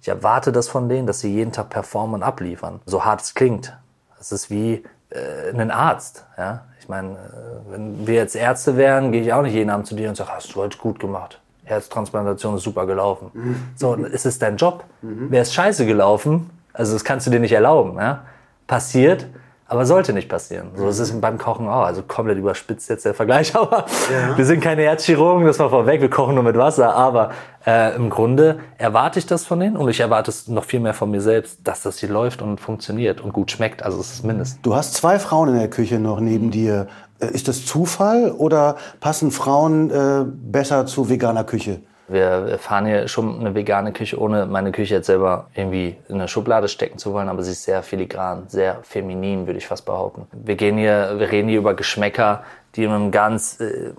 Ich 0.00 0.08
erwarte 0.08 0.52
das 0.52 0.68
von 0.68 0.88
denen, 0.88 1.06
dass 1.06 1.20
sie 1.20 1.32
jeden 1.32 1.52
Tag 1.52 1.70
performen 1.70 2.16
und 2.16 2.22
abliefern. 2.22 2.80
So 2.86 3.04
hart 3.04 3.22
es 3.22 3.34
klingt. 3.34 3.76
Es 4.20 4.32
ist 4.32 4.50
wie 4.50 4.84
äh, 5.10 5.50
ein 5.52 5.70
Arzt. 5.70 6.24
Ja? 6.36 6.64
Ich 6.80 6.88
meine, 6.88 7.10
äh, 7.10 7.72
wenn 7.72 8.06
wir 8.06 8.14
jetzt 8.14 8.36
Ärzte 8.36 8.76
wären, 8.76 9.12
gehe 9.12 9.22
ich 9.22 9.32
auch 9.32 9.42
nicht 9.42 9.54
jeden 9.54 9.70
Abend 9.70 9.86
zu 9.86 9.94
dir 9.94 10.08
und 10.08 10.16
sage, 10.16 10.30
hast 10.32 10.54
du 10.54 10.60
heute 10.60 10.78
gut 10.78 11.00
gemacht. 11.00 11.40
Herztransplantation 11.64 12.56
ist 12.56 12.62
super 12.62 12.86
gelaufen. 12.86 13.30
Mhm. 13.34 13.56
So, 13.74 13.94
ist 13.94 14.26
es 14.26 14.38
dein 14.38 14.56
Job. 14.56 14.84
Mhm. 15.02 15.30
Wäre 15.30 15.42
es 15.42 15.52
scheiße 15.52 15.84
gelaufen, 15.84 16.50
also 16.72 16.92
das 16.92 17.04
kannst 17.04 17.26
du 17.26 17.30
dir 17.30 17.40
nicht 17.40 17.52
erlauben. 17.52 17.96
Ja? 17.98 18.24
Passiert, 18.66 19.26
aber 19.68 19.84
sollte 19.84 20.12
nicht 20.12 20.28
passieren. 20.28 20.68
So 20.76 20.88
ist 20.88 21.00
es 21.00 21.20
beim 21.20 21.38
Kochen 21.38 21.66
auch. 21.66 21.82
Also 21.82 22.02
komplett 22.02 22.38
überspitzt 22.38 22.88
jetzt 22.88 23.04
der 23.04 23.14
Vergleich, 23.14 23.54
aber 23.56 23.86
ja. 24.12 24.36
wir 24.36 24.44
sind 24.44 24.60
keine 24.60 24.82
Herzchirurgen, 24.82 25.44
das 25.46 25.58
war 25.58 25.70
vorweg, 25.70 26.00
wir 26.00 26.10
kochen 26.10 26.34
nur 26.34 26.44
mit 26.44 26.56
Wasser. 26.56 26.94
Aber 26.94 27.30
äh, 27.66 27.96
im 27.96 28.10
Grunde 28.10 28.60
erwarte 28.78 29.18
ich 29.18 29.26
das 29.26 29.44
von 29.44 29.58
denen 29.58 29.76
und 29.76 29.88
ich 29.88 30.00
erwarte 30.00 30.30
es 30.30 30.46
noch 30.46 30.64
viel 30.64 30.80
mehr 30.80 30.94
von 30.94 31.10
mir 31.10 31.20
selbst, 31.20 31.60
dass 31.64 31.82
das 31.82 31.98
hier 31.98 32.10
läuft 32.10 32.42
und 32.42 32.60
funktioniert 32.60 33.20
und 33.20 33.32
gut 33.32 33.50
schmeckt. 33.50 33.82
Also 33.82 33.98
es 33.98 34.12
ist 34.12 34.24
mindestens. 34.24 34.62
Du 34.62 34.74
hast 34.74 34.94
zwei 34.94 35.18
Frauen 35.18 35.48
in 35.48 35.58
der 35.58 35.70
Küche 35.70 35.98
noch 35.98 36.20
neben 36.20 36.50
dir. 36.50 36.86
Äh, 37.18 37.28
ist 37.28 37.48
das 37.48 37.66
Zufall 37.66 38.30
oder 38.30 38.76
passen 39.00 39.32
Frauen 39.32 39.90
äh, 39.90 40.24
besser 40.26 40.86
zu 40.86 41.08
veganer 41.08 41.44
Küche? 41.44 41.80
Wir 42.08 42.58
fahren 42.58 42.86
hier 42.86 43.08
schon 43.08 43.40
eine 43.40 43.54
vegane 43.54 43.92
Küche, 43.92 44.20
ohne 44.20 44.46
meine 44.46 44.70
Küche 44.70 44.94
jetzt 44.94 45.06
selber 45.06 45.48
irgendwie 45.54 45.96
in 46.08 46.16
eine 46.16 46.28
Schublade 46.28 46.68
stecken 46.68 46.98
zu 46.98 47.12
wollen, 47.12 47.28
aber 47.28 47.42
sie 47.42 47.50
ist 47.50 47.64
sehr 47.64 47.82
filigran, 47.82 48.44
sehr 48.48 48.78
feminin, 48.82 49.46
würde 49.46 49.58
ich 49.58 49.66
fast 49.66 49.84
behaupten. 49.84 50.26
Wir 50.32 50.54
gehen 50.54 50.76
hier, 50.76 51.18
wir 51.18 51.32
reden 51.32 51.48
hier 51.48 51.58
über 51.58 51.74
Geschmäcker, 51.74 52.44
die 52.76 52.84
in 52.84 52.90
einem 52.90 53.10
ganz 53.10 53.58
äh, 53.60 53.92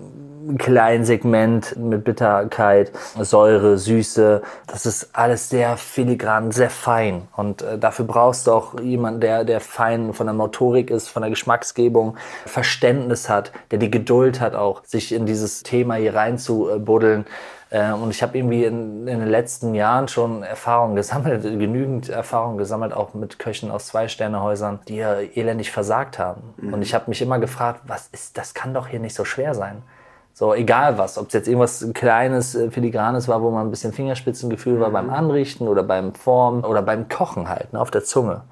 kleinen 0.56 1.04
Segment 1.04 1.76
mit 1.76 2.04
Bitterkeit, 2.04 2.92
Säure, 3.20 3.76
Süße, 3.76 4.42
das 4.66 4.86
ist 4.86 5.10
alles 5.12 5.50
sehr 5.50 5.76
filigran, 5.76 6.52
sehr 6.52 6.70
fein. 6.70 7.28
Und 7.36 7.62
äh, 7.62 7.78
dafür 7.78 8.04
brauchst 8.06 8.46
du 8.46 8.52
auch 8.52 8.80
jemanden, 8.80 9.20
der, 9.20 9.44
der 9.44 9.60
fein 9.60 10.14
von 10.14 10.26
der 10.26 10.34
Motorik 10.34 10.90
ist, 10.90 11.08
von 11.08 11.22
der 11.22 11.30
Geschmacksgebung, 11.30 12.16
Verständnis 12.46 13.28
hat, 13.28 13.52
der 13.70 13.78
die 13.78 13.90
Geduld 13.90 14.40
hat 14.40 14.54
auch, 14.54 14.82
sich 14.84 15.12
in 15.12 15.26
dieses 15.26 15.62
Thema 15.62 15.94
hier 15.94 16.14
reinzubuddeln. 16.14 17.22
Äh, 17.22 17.57
und 17.70 18.10
ich 18.10 18.22
habe 18.22 18.38
irgendwie 18.38 18.64
in, 18.64 19.06
in, 19.06 19.20
den 19.20 19.28
letzten 19.28 19.74
Jahren 19.74 20.08
schon 20.08 20.42
Erfahrungen 20.42 20.96
gesammelt, 20.96 21.42
genügend 21.42 22.08
Erfahrungen 22.08 22.56
gesammelt, 22.56 22.94
auch 22.94 23.12
mit 23.12 23.38
Köchen 23.38 23.70
aus 23.70 23.88
Zwei-Sterne-Häusern, 23.88 24.80
die 24.88 24.96
ja 24.96 25.16
elendig 25.20 25.70
versagt 25.70 26.18
haben. 26.18 26.54
Mhm. 26.56 26.74
Und 26.74 26.82
ich 26.82 26.94
habe 26.94 27.04
mich 27.08 27.20
immer 27.20 27.38
gefragt, 27.38 27.82
was 27.86 28.08
ist, 28.08 28.38
das 28.38 28.54
kann 28.54 28.72
doch 28.72 28.88
hier 28.88 29.00
nicht 29.00 29.14
so 29.14 29.24
schwer 29.24 29.54
sein. 29.54 29.82
So, 30.32 30.54
egal 30.54 30.98
was, 30.98 31.18
ob 31.18 31.26
es 31.26 31.34
jetzt 31.34 31.48
irgendwas 31.48 31.84
Kleines, 31.94 32.54
äh, 32.54 32.70
Filigranes 32.70 33.26
war, 33.28 33.42
wo 33.42 33.50
man 33.50 33.66
ein 33.66 33.70
bisschen 33.70 33.92
Fingerspitzengefühl 33.92 34.80
war 34.80 34.88
mhm. 34.88 34.92
beim 34.92 35.10
Anrichten 35.10 35.68
oder 35.68 35.82
beim 35.82 36.14
Formen 36.14 36.64
oder 36.64 36.80
beim 36.80 37.08
Kochen 37.08 37.48
halt, 37.48 37.72
ne, 37.72 37.80
auf 37.80 37.90
der 37.90 38.04
Zunge. 38.04 38.42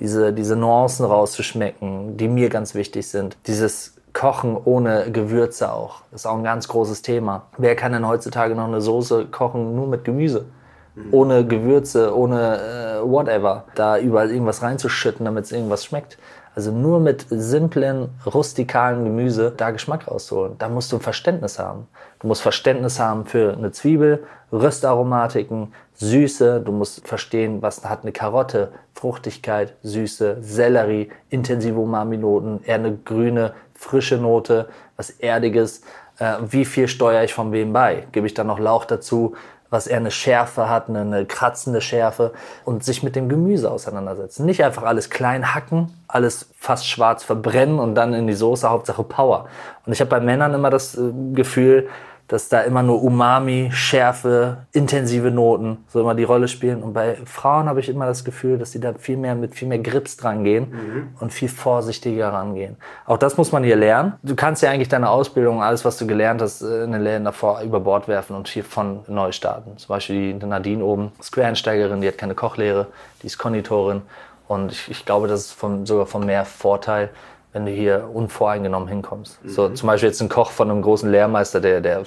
Diese, 0.00 0.32
diese 0.32 0.56
Nuancen 0.56 1.06
rauszuschmecken, 1.06 2.16
die 2.18 2.28
mir 2.28 2.50
ganz 2.50 2.74
wichtig 2.74 3.08
sind. 3.08 3.38
Dieses 3.46 3.95
Kochen 4.16 4.56
ohne 4.64 5.12
Gewürze 5.12 5.70
auch. 5.70 6.00
Das 6.10 6.22
ist 6.22 6.26
auch 6.26 6.38
ein 6.38 6.42
ganz 6.42 6.68
großes 6.68 7.02
Thema. 7.02 7.42
Wer 7.58 7.76
kann 7.76 7.92
denn 7.92 8.08
heutzutage 8.08 8.54
noch 8.54 8.66
eine 8.66 8.80
Soße 8.80 9.26
kochen 9.26 9.76
nur 9.76 9.86
mit 9.86 10.06
Gemüse? 10.06 10.46
Mhm. 10.94 11.12
Ohne 11.12 11.46
Gewürze, 11.46 12.16
ohne 12.16 12.56
äh, 12.56 13.02
whatever. 13.06 13.64
Da 13.74 13.98
überall 13.98 14.30
irgendwas 14.30 14.62
reinzuschütten, 14.62 15.26
damit 15.26 15.44
es 15.44 15.52
irgendwas 15.52 15.84
schmeckt. 15.84 16.16
Also 16.54 16.72
nur 16.72 16.98
mit 16.98 17.26
simplen, 17.28 18.08
rustikalen 18.24 19.04
Gemüse 19.04 19.52
da 19.54 19.70
Geschmack 19.70 20.08
rauszuholen. 20.08 20.56
Da 20.56 20.70
musst 20.70 20.90
du 20.90 20.96
ein 20.96 21.02
Verständnis 21.02 21.58
haben. 21.58 21.86
Du 22.20 22.28
musst 22.28 22.40
Verständnis 22.40 22.98
haben 22.98 23.26
für 23.26 23.52
eine 23.52 23.72
Zwiebel, 23.72 24.24
Röstaromatiken, 24.50 25.74
Süße. 25.92 26.62
Du 26.62 26.72
musst 26.72 27.06
verstehen, 27.06 27.60
was 27.60 27.84
hat 27.84 28.04
eine 28.04 28.12
Karotte, 28.12 28.72
Fruchtigkeit, 28.94 29.74
Süße, 29.82 30.38
Sellerie, 30.40 31.10
intensive 31.28 31.78
Umami-Noten, 31.78 32.60
eher 32.64 32.76
eine 32.76 32.96
grüne, 32.96 33.52
frische 33.78 34.16
Note, 34.16 34.68
was 34.96 35.10
Erdiges. 35.10 35.82
Äh, 36.18 36.36
wie 36.48 36.64
viel 36.64 36.88
steuere 36.88 37.24
ich 37.24 37.34
von 37.34 37.52
wem 37.52 37.72
bei? 37.72 38.06
Gebe 38.12 38.26
ich 38.26 38.34
dann 38.34 38.46
noch 38.46 38.58
Lauch 38.58 38.84
dazu? 38.84 39.34
was 39.70 39.86
eher 39.86 39.96
eine 39.96 40.10
Schärfe 40.10 40.68
hat, 40.68 40.88
eine, 40.88 41.00
eine, 41.00 41.26
kratzende 41.26 41.80
Schärfe 41.80 42.32
und 42.64 42.84
sich 42.84 43.02
mit 43.02 43.16
dem 43.16 43.28
Gemüse 43.28 43.70
auseinandersetzen. 43.70 44.46
Nicht 44.46 44.62
einfach 44.62 44.84
alles 44.84 45.10
klein 45.10 45.54
hacken, 45.54 45.92
alles 46.08 46.48
fast 46.56 46.88
schwarz 46.88 47.24
verbrennen 47.24 47.78
und 47.78 47.94
dann 47.94 48.14
in 48.14 48.26
die 48.26 48.34
Soße, 48.34 48.68
Hauptsache 48.68 49.02
Power. 49.02 49.46
Und 49.84 49.92
ich 49.92 50.00
habe 50.00 50.10
bei 50.10 50.20
Männern 50.20 50.54
immer 50.54 50.70
das 50.70 50.96
äh, 50.96 51.12
Gefühl, 51.32 51.88
dass 52.28 52.48
da 52.48 52.62
immer 52.62 52.82
nur 52.82 53.02
Umami, 53.02 53.70
Schärfe, 53.72 54.66
intensive 54.72 55.30
Noten 55.30 55.84
so 55.88 56.00
immer 56.00 56.14
die 56.14 56.24
Rolle 56.24 56.48
spielen. 56.48 56.82
Und 56.82 56.92
bei 56.92 57.16
Frauen 57.24 57.68
habe 57.68 57.80
ich 57.80 57.88
immer 57.88 58.06
das 58.06 58.24
Gefühl, 58.24 58.58
dass 58.58 58.72
sie 58.72 58.80
da 58.80 58.94
viel 58.94 59.16
mehr 59.16 59.34
mit 59.34 59.54
viel 59.54 59.68
mehr 59.68 59.78
Grips 59.78 60.16
dran 60.16 60.42
gehen 60.42 60.70
mhm. 60.70 61.08
und 61.20 61.32
viel 61.32 61.48
vorsichtiger 61.48 62.32
rangehen. 62.32 62.76
Auch 63.06 63.18
das 63.18 63.36
muss 63.36 63.52
man 63.52 63.62
hier 63.62 63.76
lernen. 63.76 64.14
Du 64.22 64.34
kannst 64.34 64.62
ja 64.62 64.70
eigentlich 64.70 64.88
deine 64.88 65.08
Ausbildung, 65.08 65.62
alles 65.62 65.84
was 65.84 65.98
du 65.98 66.06
gelernt 66.06 66.42
hast, 66.42 66.62
in 66.62 66.92
den 66.92 67.02
Läden 67.02 67.24
davor 67.24 67.60
über 67.62 67.80
Bord 67.80 68.08
werfen 68.08 68.34
und 68.34 68.48
hier 68.48 68.64
von 68.64 69.00
neu 69.06 69.30
starten. 69.30 69.76
Zum 69.78 69.88
Beispiel 69.88 70.34
die 70.34 70.46
Nadine 70.46 70.84
oben, 70.84 71.12
Square-Einsteigerin, 71.22 72.00
die 72.00 72.08
hat 72.08 72.18
keine 72.18 72.34
Kochlehre, 72.34 72.88
die 73.22 73.26
ist 73.26 73.38
Konditorin. 73.38 74.02
Und 74.48 74.72
ich, 74.72 74.90
ich 74.90 75.04
glaube, 75.04 75.28
das 75.28 75.46
ist 75.46 75.52
von, 75.52 75.86
sogar 75.86 76.06
von 76.06 76.24
mehr 76.24 76.44
Vorteil, 76.44 77.10
wenn 77.56 77.64
du 77.64 77.72
hier 77.72 78.10
unvoreingenommen 78.12 78.86
hinkommst. 78.86 79.42
Mhm. 79.42 79.48
So 79.48 79.70
zum 79.70 79.86
Beispiel 79.86 80.10
jetzt 80.10 80.20
ein 80.20 80.28
Koch 80.28 80.50
von 80.50 80.70
einem 80.70 80.82
großen 80.82 81.10
Lehrmeister, 81.10 81.58
der, 81.58 81.80
der 81.80 82.02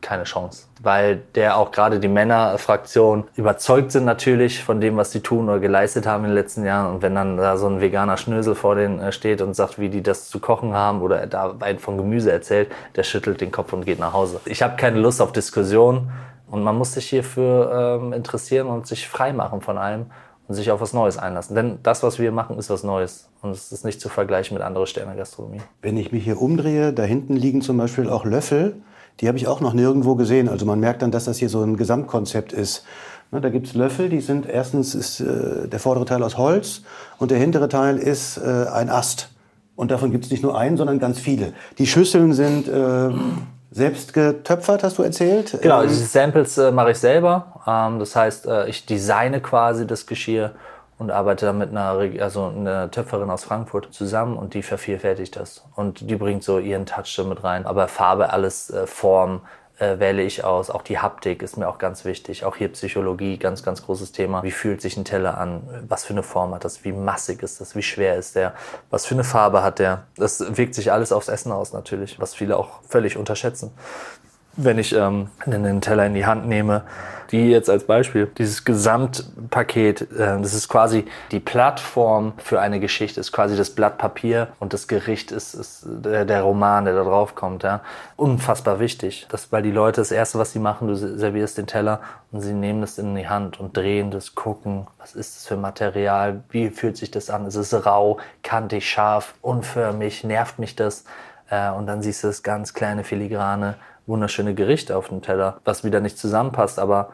keine 0.00 0.24
Chance. 0.24 0.68
Weil 0.80 1.20
der 1.34 1.58
auch 1.58 1.70
gerade 1.70 2.00
die 2.00 2.08
Männerfraktion 2.08 3.24
überzeugt 3.36 3.92
sind 3.92 4.06
natürlich 4.06 4.64
von 4.64 4.80
dem, 4.80 4.96
was 4.96 5.12
sie 5.12 5.20
tun 5.20 5.50
oder 5.50 5.58
geleistet 5.58 6.06
haben 6.06 6.24
in 6.24 6.30
den 6.30 6.34
letzten 6.34 6.64
Jahren. 6.64 6.94
Und 6.94 7.02
wenn 7.02 7.14
dann 7.14 7.36
da 7.36 7.58
so 7.58 7.66
ein 7.66 7.82
veganer 7.82 8.16
Schnösel 8.16 8.54
vor 8.54 8.74
denen 8.74 8.98
äh, 8.98 9.12
steht 9.12 9.42
und 9.42 9.52
sagt, 9.52 9.78
wie 9.78 9.90
die 9.90 10.02
das 10.02 10.30
zu 10.30 10.40
kochen 10.40 10.72
haben 10.72 11.02
oder 11.02 11.26
da 11.26 11.54
einen 11.60 11.78
von 11.78 11.98
Gemüse 11.98 12.32
erzählt, 12.32 12.72
der 12.96 13.02
schüttelt 13.02 13.42
den 13.42 13.52
Kopf 13.52 13.74
und 13.74 13.84
geht 13.84 13.98
nach 13.98 14.14
Hause. 14.14 14.40
Ich 14.46 14.62
habe 14.62 14.76
keine 14.76 14.98
Lust 14.98 15.20
auf 15.20 15.30
Diskussion 15.30 16.10
und 16.50 16.62
man 16.62 16.74
muss 16.74 16.94
sich 16.94 17.06
hierfür 17.10 17.98
ähm, 18.00 18.14
interessieren 18.14 18.68
und 18.68 18.86
sich 18.86 19.06
frei 19.06 19.34
machen 19.34 19.60
von 19.60 19.76
allem 19.76 20.06
und 20.48 20.54
sich 20.54 20.70
auf 20.70 20.80
was 20.80 20.92
Neues 20.92 21.18
einlassen. 21.18 21.56
Denn 21.56 21.78
das, 21.82 22.02
was 22.02 22.18
wir 22.18 22.30
machen, 22.32 22.58
ist 22.58 22.70
was 22.70 22.84
Neues. 22.84 23.28
Und 23.42 23.50
es 23.50 23.72
ist 23.72 23.84
nicht 23.84 24.00
zu 24.00 24.08
vergleichen 24.08 24.56
mit 24.56 24.64
anderen 24.64 24.86
Sterne-Gastronomie. 24.86 25.60
Wenn 25.82 25.96
ich 25.96 26.12
mich 26.12 26.24
hier 26.24 26.40
umdrehe, 26.40 26.92
da 26.92 27.02
hinten 27.02 27.36
liegen 27.36 27.62
zum 27.62 27.76
Beispiel 27.76 28.08
auch 28.08 28.24
Löffel. 28.24 28.76
Die 29.20 29.28
habe 29.28 29.38
ich 29.38 29.46
auch 29.46 29.60
noch 29.60 29.72
nirgendwo 29.72 30.14
gesehen. 30.14 30.48
Also 30.48 30.66
man 30.66 30.78
merkt 30.78 31.02
dann, 31.02 31.10
dass 31.10 31.24
das 31.24 31.38
hier 31.38 31.48
so 31.48 31.62
ein 31.62 31.76
Gesamtkonzept 31.76 32.52
ist. 32.52 32.84
Ne, 33.32 33.40
da 33.40 33.48
gibt 33.48 33.66
es 33.66 33.74
Löffel, 33.74 34.08
die 34.08 34.20
sind 34.20 34.46
erstens 34.46 34.94
ist 34.94 35.20
äh, 35.20 35.66
der 35.66 35.80
vordere 35.80 36.04
Teil 36.04 36.22
aus 36.22 36.38
Holz 36.38 36.82
und 37.18 37.32
der 37.32 37.38
hintere 37.38 37.68
Teil 37.68 37.98
ist 37.98 38.36
äh, 38.38 38.66
ein 38.72 38.88
Ast. 38.88 39.30
Und 39.74 39.90
davon 39.90 40.12
gibt 40.12 40.24
es 40.24 40.30
nicht 40.30 40.42
nur 40.42 40.56
einen, 40.56 40.76
sondern 40.76 40.98
ganz 40.98 41.18
viele. 41.18 41.52
Die 41.78 41.86
Schüsseln 41.86 42.32
sind 42.32 42.68
äh, 42.68 43.10
selbst 43.76 44.14
getöpfert, 44.14 44.82
hast 44.82 44.96
du 44.96 45.02
erzählt? 45.02 45.58
Genau, 45.60 45.82
ähm, 45.82 45.88
diese 45.88 46.06
Samples 46.06 46.56
äh, 46.56 46.72
mache 46.72 46.92
ich 46.92 46.98
selber. 46.98 47.60
Ähm, 47.66 47.98
das 47.98 48.16
heißt, 48.16 48.46
äh, 48.46 48.68
ich 48.68 48.86
designe 48.86 49.40
quasi 49.40 49.86
das 49.86 50.06
Geschirr 50.06 50.52
und 50.98 51.10
arbeite 51.10 51.44
dann 51.44 51.58
mit 51.58 51.70
einer, 51.70 51.98
also 52.22 52.46
einer 52.46 52.90
Töpferin 52.90 53.28
aus 53.28 53.44
Frankfurt 53.44 53.92
zusammen 53.92 54.38
und 54.38 54.54
die 54.54 54.62
vervielfältigt 54.62 55.36
das. 55.36 55.62
Und 55.74 56.08
die 56.08 56.16
bringt 56.16 56.42
so 56.42 56.58
ihren 56.58 56.86
Touch 56.86 57.22
mit 57.28 57.44
rein. 57.44 57.66
Aber 57.66 57.86
Farbe, 57.86 58.30
alles, 58.30 58.70
äh, 58.70 58.86
Form, 58.86 59.42
äh, 59.78 59.98
wähle 59.98 60.22
ich 60.22 60.44
aus. 60.44 60.70
Auch 60.70 60.82
die 60.82 60.98
Haptik 60.98 61.42
ist 61.42 61.56
mir 61.56 61.68
auch 61.68 61.78
ganz 61.78 62.04
wichtig. 62.04 62.44
Auch 62.44 62.56
hier 62.56 62.68
Psychologie, 62.68 63.38
ganz, 63.38 63.62
ganz 63.62 63.84
großes 63.84 64.12
Thema. 64.12 64.42
Wie 64.42 64.50
fühlt 64.50 64.80
sich 64.80 64.96
ein 64.96 65.04
Teller 65.04 65.38
an? 65.38 65.62
Was 65.88 66.04
für 66.04 66.12
eine 66.12 66.22
Form 66.22 66.54
hat 66.54 66.64
das? 66.64 66.84
Wie 66.84 66.92
massig 66.92 67.42
ist 67.42 67.60
das? 67.60 67.76
Wie 67.76 67.82
schwer 67.82 68.16
ist 68.16 68.36
der? 68.36 68.54
Was 68.90 69.06
für 69.06 69.14
eine 69.14 69.24
Farbe 69.24 69.62
hat 69.62 69.78
der? 69.78 70.04
Das 70.16 70.56
wirkt 70.56 70.74
sich 70.74 70.92
alles 70.92 71.12
aufs 71.12 71.28
Essen 71.28 71.52
aus 71.52 71.72
natürlich, 71.72 72.20
was 72.20 72.34
viele 72.34 72.56
auch 72.56 72.80
völlig 72.88 73.16
unterschätzen 73.16 73.72
wenn 74.56 74.78
ich 74.78 74.92
ähm, 74.94 75.28
einen 75.44 75.80
Teller 75.80 76.06
in 76.06 76.14
die 76.14 76.26
Hand 76.26 76.46
nehme, 76.46 76.82
die 77.30 77.50
jetzt 77.50 77.68
als 77.68 77.84
Beispiel, 77.84 78.30
dieses 78.38 78.64
Gesamtpaket, 78.64 80.02
äh, 80.12 80.40
das 80.40 80.54
ist 80.54 80.68
quasi 80.68 81.04
die 81.30 81.40
Plattform 81.40 82.32
für 82.38 82.60
eine 82.60 82.80
Geschichte, 82.80 83.20
ist 83.20 83.32
quasi 83.32 83.56
das 83.56 83.70
Blatt 83.70 83.98
Papier 83.98 84.48
und 84.60 84.72
das 84.72 84.86
Gericht 84.86 85.32
ist, 85.32 85.54
ist 85.54 85.84
der, 85.86 86.24
der 86.24 86.42
Roman, 86.42 86.84
der 86.84 86.94
da 86.94 87.04
drauf 87.04 87.34
kommt. 87.34 87.62
Ja. 87.62 87.80
Unfassbar 88.16 88.80
wichtig, 88.80 89.26
das, 89.28 89.50
weil 89.52 89.62
die 89.62 89.72
Leute 89.72 90.00
das 90.00 90.10
Erste, 90.10 90.38
was 90.38 90.52
sie 90.52 90.58
machen, 90.58 90.88
du 90.88 90.94
servierst 90.94 91.58
den 91.58 91.66
Teller 91.66 92.00
und 92.32 92.40
sie 92.40 92.52
nehmen 92.52 92.80
das 92.80 92.98
in 92.98 93.14
die 93.14 93.28
Hand 93.28 93.58
und 93.58 93.76
drehen 93.76 94.10
das, 94.10 94.34
gucken, 94.34 94.86
was 94.98 95.14
ist 95.14 95.36
das 95.36 95.46
für 95.46 95.56
Material, 95.56 96.42
wie 96.50 96.70
fühlt 96.70 96.96
sich 96.96 97.10
das 97.10 97.30
an, 97.30 97.46
ist 97.46 97.56
es 97.56 97.86
rau, 97.86 98.18
kantig, 98.42 98.88
scharf, 98.88 99.34
unförmig, 99.42 100.24
nervt 100.24 100.58
mich 100.58 100.76
das? 100.76 101.04
Äh, 101.50 101.70
und 101.70 101.86
dann 101.86 102.02
siehst 102.02 102.22
du 102.24 102.28
das 102.28 102.42
ganz 102.42 102.74
kleine 102.74 103.04
filigrane 103.04 103.76
wunderschöne 104.06 104.54
Gerichte 104.54 104.96
auf 104.96 105.08
dem 105.08 105.22
Teller, 105.22 105.60
was 105.64 105.84
wieder 105.84 106.00
nicht 106.00 106.18
zusammenpasst, 106.18 106.78
aber 106.78 107.10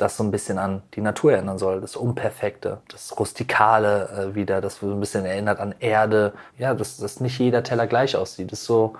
das 0.00 0.16
so 0.16 0.24
ein 0.24 0.30
bisschen 0.30 0.58
an 0.58 0.82
die 0.94 1.00
Natur 1.00 1.32
erinnern 1.32 1.58
soll, 1.58 1.80
das 1.80 1.94
Unperfekte, 1.94 2.78
das 2.90 3.18
Rustikale 3.18 4.30
äh, 4.30 4.34
wieder, 4.34 4.60
das 4.60 4.76
so 4.76 4.90
ein 4.90 5.00
bisschen 5.00 5.26
erinnert 5.26 5.60
an 5.60 5.74
Erde. 5.78 6.32
Ja, 6.58 6.74
dass, 6.74 6.96
dass 6.96 7.20
nicht 7.20 7.38
jeder 7.38 7.62
Teller 7.62 7.86
gleich 7.86 8.16
aussieht, 8.16 8.50
das 8.50 8.60
ist 8.60 8.66
so 8.66 8.94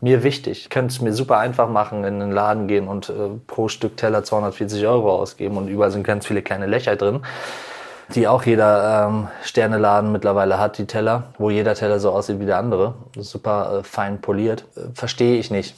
mir 0.00 0.22
wichtig. 0.22 0.62
Ich 0.62 0.70
könnte 0.70 0.92
es 0.92 1.00
mir 1.00 1.12
super 1.12 1.38
einfach 1.38 1.68
machen, 1.68 2.04
in 2.04 2.20
den 2.20 2.32
Laden 2.32 2.66
gehen 2.66 2.88
und 2.88 3.10
äh, 3.10 3.12
pro 3.46 3.68
Stück 3.68 3.96
Teller 3.96 4.24
240 4.24 4.86
Euro 4.86 5.14
ausgeben 5.14 5.56
und 5.56 5.68
überall 5.68 5.90
sind 5.90 6.04
ganz 6.04 6.26
viele 6.26 6.42
kleine 6.42 6.66
Löcher 6.66 6.96
drin, 6.96 7.20
die 8.14 8.26
auch 8.26 8.42
jeder 8.44 9.08
ähm, 9.08 9.28
Sterneladen 9.44 10.10
mittlerweile 10.10 10.58
hat, 10.58 10.78
die 10.78 10.86
Teller, 10.86 11.24
wo 11.38 11.50
jeder 11.50 11.74
Teller 11.74 12.00
so 12.00 12.10
aussieht 12.10 12.40
wie 12.40 12.46
der 12.46 12.58
andere. 12.58 12.94
Super 13.16 13.80
äh, 13.80 13.84
fein 13.84 14.20
poliert. 14.20 14.64
Äh, 14.74 14.94
Verstehe 14.94 15.38
ich 15.38 15.50
nicht. 15.50 15.76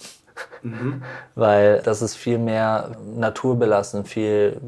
Mhm. 0.63 1.03
Weil 1.35 1.81
das 1.83 2.03
ist 2.03 2.17
viel 2.17 2.39
mehr 2.39 2.91
naturbelassen, 3.17 4.05
viel, 4.05 4.61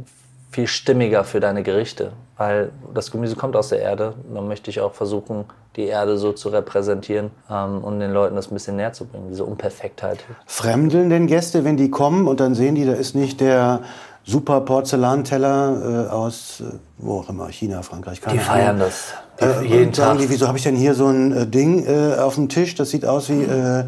viel 0.50 0.66
stimmiger 0.66 1.24
für 1.24 1.40
deine 1.40 1.62
Gerichte. 1.62 2.12
Weil 2.37 2.70
das 2.92 3.11
Gemüse 3.11 3.37
kommt 3.37 3.55
aus 3.57 3.68
der 3.68 3.81
Erde. 3.81 4.14
Dann 4.33 4.48
möchte 4.48 4.70
ich 4.70 4.81
auch 4.81 4.94
versuchen, 4.94 5.44
die 5.77 5.85
Erde 5.85 6.18
so 6.18 6.33
zu 6.33 6.48
repräsentieren 6.48 7.31
ähm, 7.50 7.83
und 7.83 8.00
den 8.00 8.12
Leuten 8.12 8.37
das 8.37 8.50
ein 8.50 8.55
bisschen 8.55 8.77
näher 8.77 8.92
zu 8.92 9.07
bringen, 9.07 9.27
diese 9.31 9.44
Unperfektheit. 9.44 10.18
Fremdeln 10.46 11.11
denn 11.11 11.27
Gäste, 11.27 11.64
wenn 11.64 11.77
die 11.77 11.90
kommen 11.90 12.27
und 12.29 12.40
dann 12.40 12.55
sehen 12.55 12.74
die, 12.74 12.85
da 12.85 12.92
ist 12.92 13.14
nicht 13.14 13.40
der 13.40 13.81
super 14.24 14.61
Porzellanteller 14.62 16.07
äh, 16.09 16.11
aus, 16.11 16.61
äh, 16.61 16.77
wo 16.98 17.20
auch 17.20 17.29
immer, 17.29 17.48
China, 17.48 17.83
Frankreich, 17.83 18.20
keine 18.20 18.38
Die 18.38 18.44
feiern 18.44 18.79
das. 18.79 19.14
äh, 19.40 19.64
jeden 19.66 19.92
Tag. 19.92 20.07
Sagen 20.07 20.18
die, 20.20 20.31
wieso 20.31 20.48
habe 20.48 20.59
ich 20.59 20.64
denn 20.64 20.77
hier 20.77 20.94
so 20.94 21.07
ein 21.09 21.33
äh, 21.33 21.46
Ding 21.46 21.85
äh, 21.87 22.16
auf 22.16 22.37
dem 22.37 22.48
Tisch? 22.48 22.74
Das 22.74 22.90
sieht 22.90 23.05
aus 23.05 23.29
wie 23.29 23.42
äh, 23.42 23.85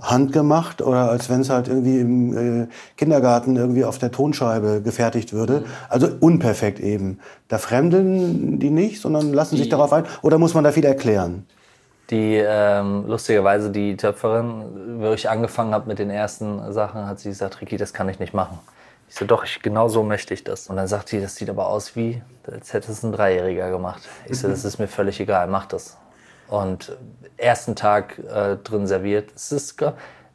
handgemacht 0.00 0.82
oder 0.82 1.10
als 1.10 1.30
wenn 1.30 1.40
es 1.40 1.50
halt 1.50 1.68
irgendwie 1.68 2.00
im 2.00 2.62
äh, 2.62 2.66
Kindergarten 2.96 3.56
irgendwie 3.56 3.84
auf 3.84 3.98
der 3.98 4.12
Tonscheibe 4.12 4.82
gefertigt 4.82 5.32
würde. 5.32 5.64
Also 5.88 6.08
unperfekt 6.20 6.80
eben. 6.80 7.18
Da 7.48 7.58
fremdeln 7.58 8.58
die 8.58 8.70
nicht, 8.70 9.00
sondern 9.00 9.32
lassen 9.32 9.56
die, 9.56 9.62
sich 9.62 9.70
darauf 9.70 9.92
ein. 9.92 10.04
Oder 10.22 10.38
muss 10.38 10.54
man 10.54 10.64
da 10.64 10.72
viel 10.72 10.84
erklären? 10.84 11.46
Die 12.10 12.36
ähm, 12.36 13.04
lustigerweise 13.06 13.70
die 13.70 13.96
Töpferin, 13.96 15.00
wo 15.00 15.12
ich 15.12 15.28
angefangen 15.28 15.72
habe 15.72 15.88
mit 15.88 15.98
den 15.98 16.10
ersten 16.10 16.72
Sachen, 16.72 17.06
hat 17.06 17.18
sie 17.18 17.30
gesagt, 17.30 17.60
Ricky, 17.60 17.76
das 17.76 17.92
kann 17.92 18.08
ich 18.08 18.20
nicht 18.20 18.34
machen. 18.34 18.58
Ich 19.08 19.14
so, 19.14 19.24
doch, 19.24 19.44
ich, 19.44 19.62
genau 19.62 19.88
so 19.88 20.02
möchte 20.02 20.34
ich 20.34 20.44
das. 20.44 20.68
Und 20.68 20.76
dann 20.76 20.88
sagt 20.88 21.08
sie, 21.08 21.20
das 21.20 21.36
sieht 21.36 21.48
aber 21.48 21.68
aus 21.68 21.96
wie, 21.96 22.22
als 22.50 22.72
hätte 22.72 22.92
es 22.92 23.02
ein 23.02 23.12
Dreijähriger 23.12 23.70
gemacht. 23.70 24.02
Ich 24.28 24.38
so, 24.38 24.48
das 24.48 24.64
ist 24.64 24.78
mir 24.78 24.88
völlig 24.88 25.18
egal, 25.20 25.46
mach 25.48 25.66
das 25.66 25.96
und 26.48 26.96
ersten 27.36 27.74
Tag 27.74 28.18
äh, 28.18 28.56
drin 28.56 28.86
serviert. 28.86 29.30
Es 29.34 29.52
ist, 29.52 29.82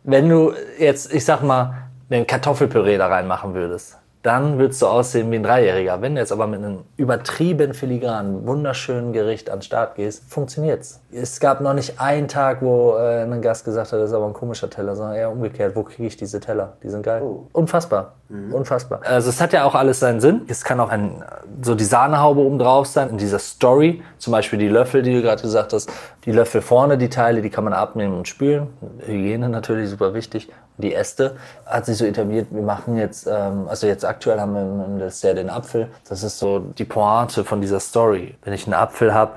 wenn 0.03 0.29
du 0.29 0.53
jetzt, 0.77 1.13
ich 1.13 1.25
sag 1.25 1.41
mal, 1.41 1.89
einen 2.09 2.27
Kartoffelpüree 2.27 2.97
da 2.97 3.07
reinmachen 3.07 3.53
würdest, 3.53 3.97
dann 4.23 4.59
würdest 4.59 4.81
du 4.81 4.87
aussehen 4.87 5.31
wie 5.31 5.37
ein 5.37 5.43
Dreijähriger. 5.43 6.01
Wenn 6.01 6.13
du 6.13 6.21
jetzt 6.21 6.31
aber 6.31 6.45
mit 6.45 6.63
einem 6.63 6.79
übertrieben 6.95 7.73
filigranen, 7.73 8.45
wunderschönen 8.45 9.13
Gericht 9.13 9.49
an 9.49 9.57
den 9.57 9.63
Start 9.63 9.95
gehst, 9.95 10.23
funktioniert's. 10.29 11.01
Es 11.11 11.39
gab 11.39 11.61
noch 11.61 11.73
nicht 11.73 11.99
einen 11.99 12.27
Tag, 12.27 12.61
wo 12.61 12.95
äh, 12.97 13.23
ein 13.23 13.41
Gast 13.41 13.65
gesagt 13.65 13.91
hat, 13.91 13.99
das 13.99 14.11
ist 14.11 14.15
aber 14.15 14.27
ein 14.27 14.33
komischer 14.33 14.69
Teller, 14.69 14.95
sondern 14.95 15.15
eher 15.15 15.31
umgekehrt. 15.31 15.75
Wo 15.75 15.83
kriege 15.83 16.07
ich 16.07 16.17
diese 16.17 16.39
Teller? 16.39 16.73
Die 16.83 16.89
sind 16.89 17.03
geil. 17.03 17.21
Oh. 17.23 17.47
Unfassbar. 17.51 18.13
Mhm. 18.29 18.53
Unfassbar. 18.53 19.01
Also 19.03 19.29
es 19.29 19.41
hat 19.41 19.53
ja 19.53 19.63
auch 19.65 19.73
alles 19.75 19.99
seinen 19.99 20.21
Sinn. 20.21 20.41
Es 20.47 20.63
kann 20.63 20.79
auch 20.79 20.89
ein, 20.89 21.23
so 21.61 21.73
die 21.73 21.83
Sahnehaube 21.83 22.41
oben 22.41 22.59
drauf 22.59 22.85
sein, 22.85 23.09
in 23.09 23.17
dieser 23.17 23.39
Story. 23.39 24.03
Zum 24.19 24.31
Beispiel 24.31 24.59
die 24.59 24.69
Löffel, 24.69 25.01
die 25.01 25.13
du 25.13 25.21
gerade 25.21 25.41
gesagt 25.41 25.73
hast. 25.73 25.91
Die 26.25 26.31
Löffel 26.31 26.61
vorne, 26.61 26.99
die 26.99 27.09
Teile, 27.09 27.41
die 27.41 27.49
kann 27.49 27.63
man 27.63 27.73
abnehmen 27.73 28.15
und 28.15 28.27
spülen. 28.27 28.67
Hygiene 29.05 29.49
natürlich 29.49 29.89
super 29.89 30.13
wichtig 30.13 30.49
die 30.81 30.93
Äste, 30.93 31.37
hat 31.65 31.85
sich 31.85 31.97
so 31.97 32.05
etabliert, 32.05 32.47
wir 32.51 32.61
machen 32.61 32.97
jetzt, 32.97 33.27
ähm, 33.27 33.67
also 33.67 33.87
jetzt 33.87 34.05
aktuell 34.05 34.39
haben 34.39 34.53
wir 34.53 34.85
im 34.85 34.99
Dessert 34.99 35.37
den 35.37 35.49
Apfel. 35.49 35.87
Das 36.09 36.23
ist 36.23 36.39
so 36.39 36.59
die 36.59 36.85
Pointe 36.85 37.43
von 37.43 37.61
dieser 37.61 37.79
Story. 37.79 38.35
Wenn 38.43 38.53
ich 38.53 38.65
einen 38.65 38.73
Apfel 38.73 39.13
habe 39.13 39.33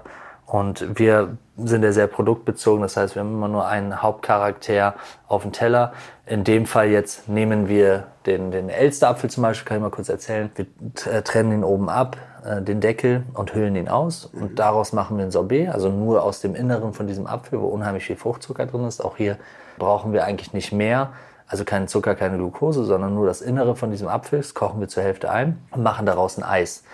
und 0.47 0.99
wir 0.99 1.37
sind 1.57 1.85
ja 1.85 1.93
sehr 1.93 2.09
produktbezogen, 2.09 2.83
das 2.83 2.97
heißt, 2.97 3.15
wir 3.15 3.21
haben 3.21 3.33
immer 3.33 3.49
nur 3.49 3.67
einen 3.67 4.03
Hauptcharakter 4.03 4.95
auf 5.29 5.43
dem 5.43 5.53
Teller. 5.53 5.93
In 6.27 6.43
dem 6.43 6.67
Fall 6.67 6.89
jetzt 6.89 7.29
nehmen 7.29 7.69
wir 7.69 8.05
den, 8.27 8.51
den 8.51 8.69
Elsterapfel 8.69 9.31
zum 9.31 9.43
Beispiel, 9.43 9.69
kann 9.69 9.77
ich 9.77 9.83
mal 9.83 9.91
kurz 9.91 10.09
erzählen. 10.09 10.51
Wir 10.55 10.67
äh, 11.13 11.23
trennen 11.23 11.53
ihn 11.53 11.65
oben 11.65 11.89
ab, 11.89 12.17
äh, 12.45 12.61
den 12.61 12.81
Deckel 12.81 13.23
und 13.35 13.55
hüllen 13.55 13.77
ihn 13.77 13.89
aus 13.89 14.27
und 14.27 14.59
daraus 14.59 14.93
machen 14.93 15.17
wir 15.17 15.25
ein 15.25 15.31
Sorbet, 15.31 15.69
also 15.69 15.91
nur 15.91 16.23
aus 16.23 16.41
dem 16.41 16.55
Inneren 16.55 16.93
von 16.93 17.07
diesem 17.07 17.27
Apfel, 17.27 17.61
wo 17.61 17.67
unheimlich 17.67 18.05
viel 18.05 18.17
Fruchtzucker 18.17 18.67
drin 18.67 18.85
ist. 18.85 19.05
Auch 19.05 19.17
hier 19.17 19.37
brauchen 19.79 20.13
wir 20.13 20.25
eigentlich 20.25 20.53
nicht 20.53 20.73
mehr. 20.73 21.13
Also 21.47 21.65
kein 21.65 21.89
Zucker, 21.89 22.15
keine 22.15 22.39
Glucose, 22.39 22.85
sondern 22.85 23.15
nur 23.15 23.27
das 23.27 23.41
Innere 23.43 23.77
von 23.77 23.91
diesem 23.91 24.09
Apfel. 24.09 24.39
Das 24.41 24.55
kochen 24.55 24.81
wir 24.81 24.89
zur 24.89 25.03
Hälfte 25.03 25.31
ein 25.31 25.61
und 25.71 25.83
machen 25.83 26.07
daraus 26.07 26.39
ein 26.39 26.45
Eis. 26.45 26.85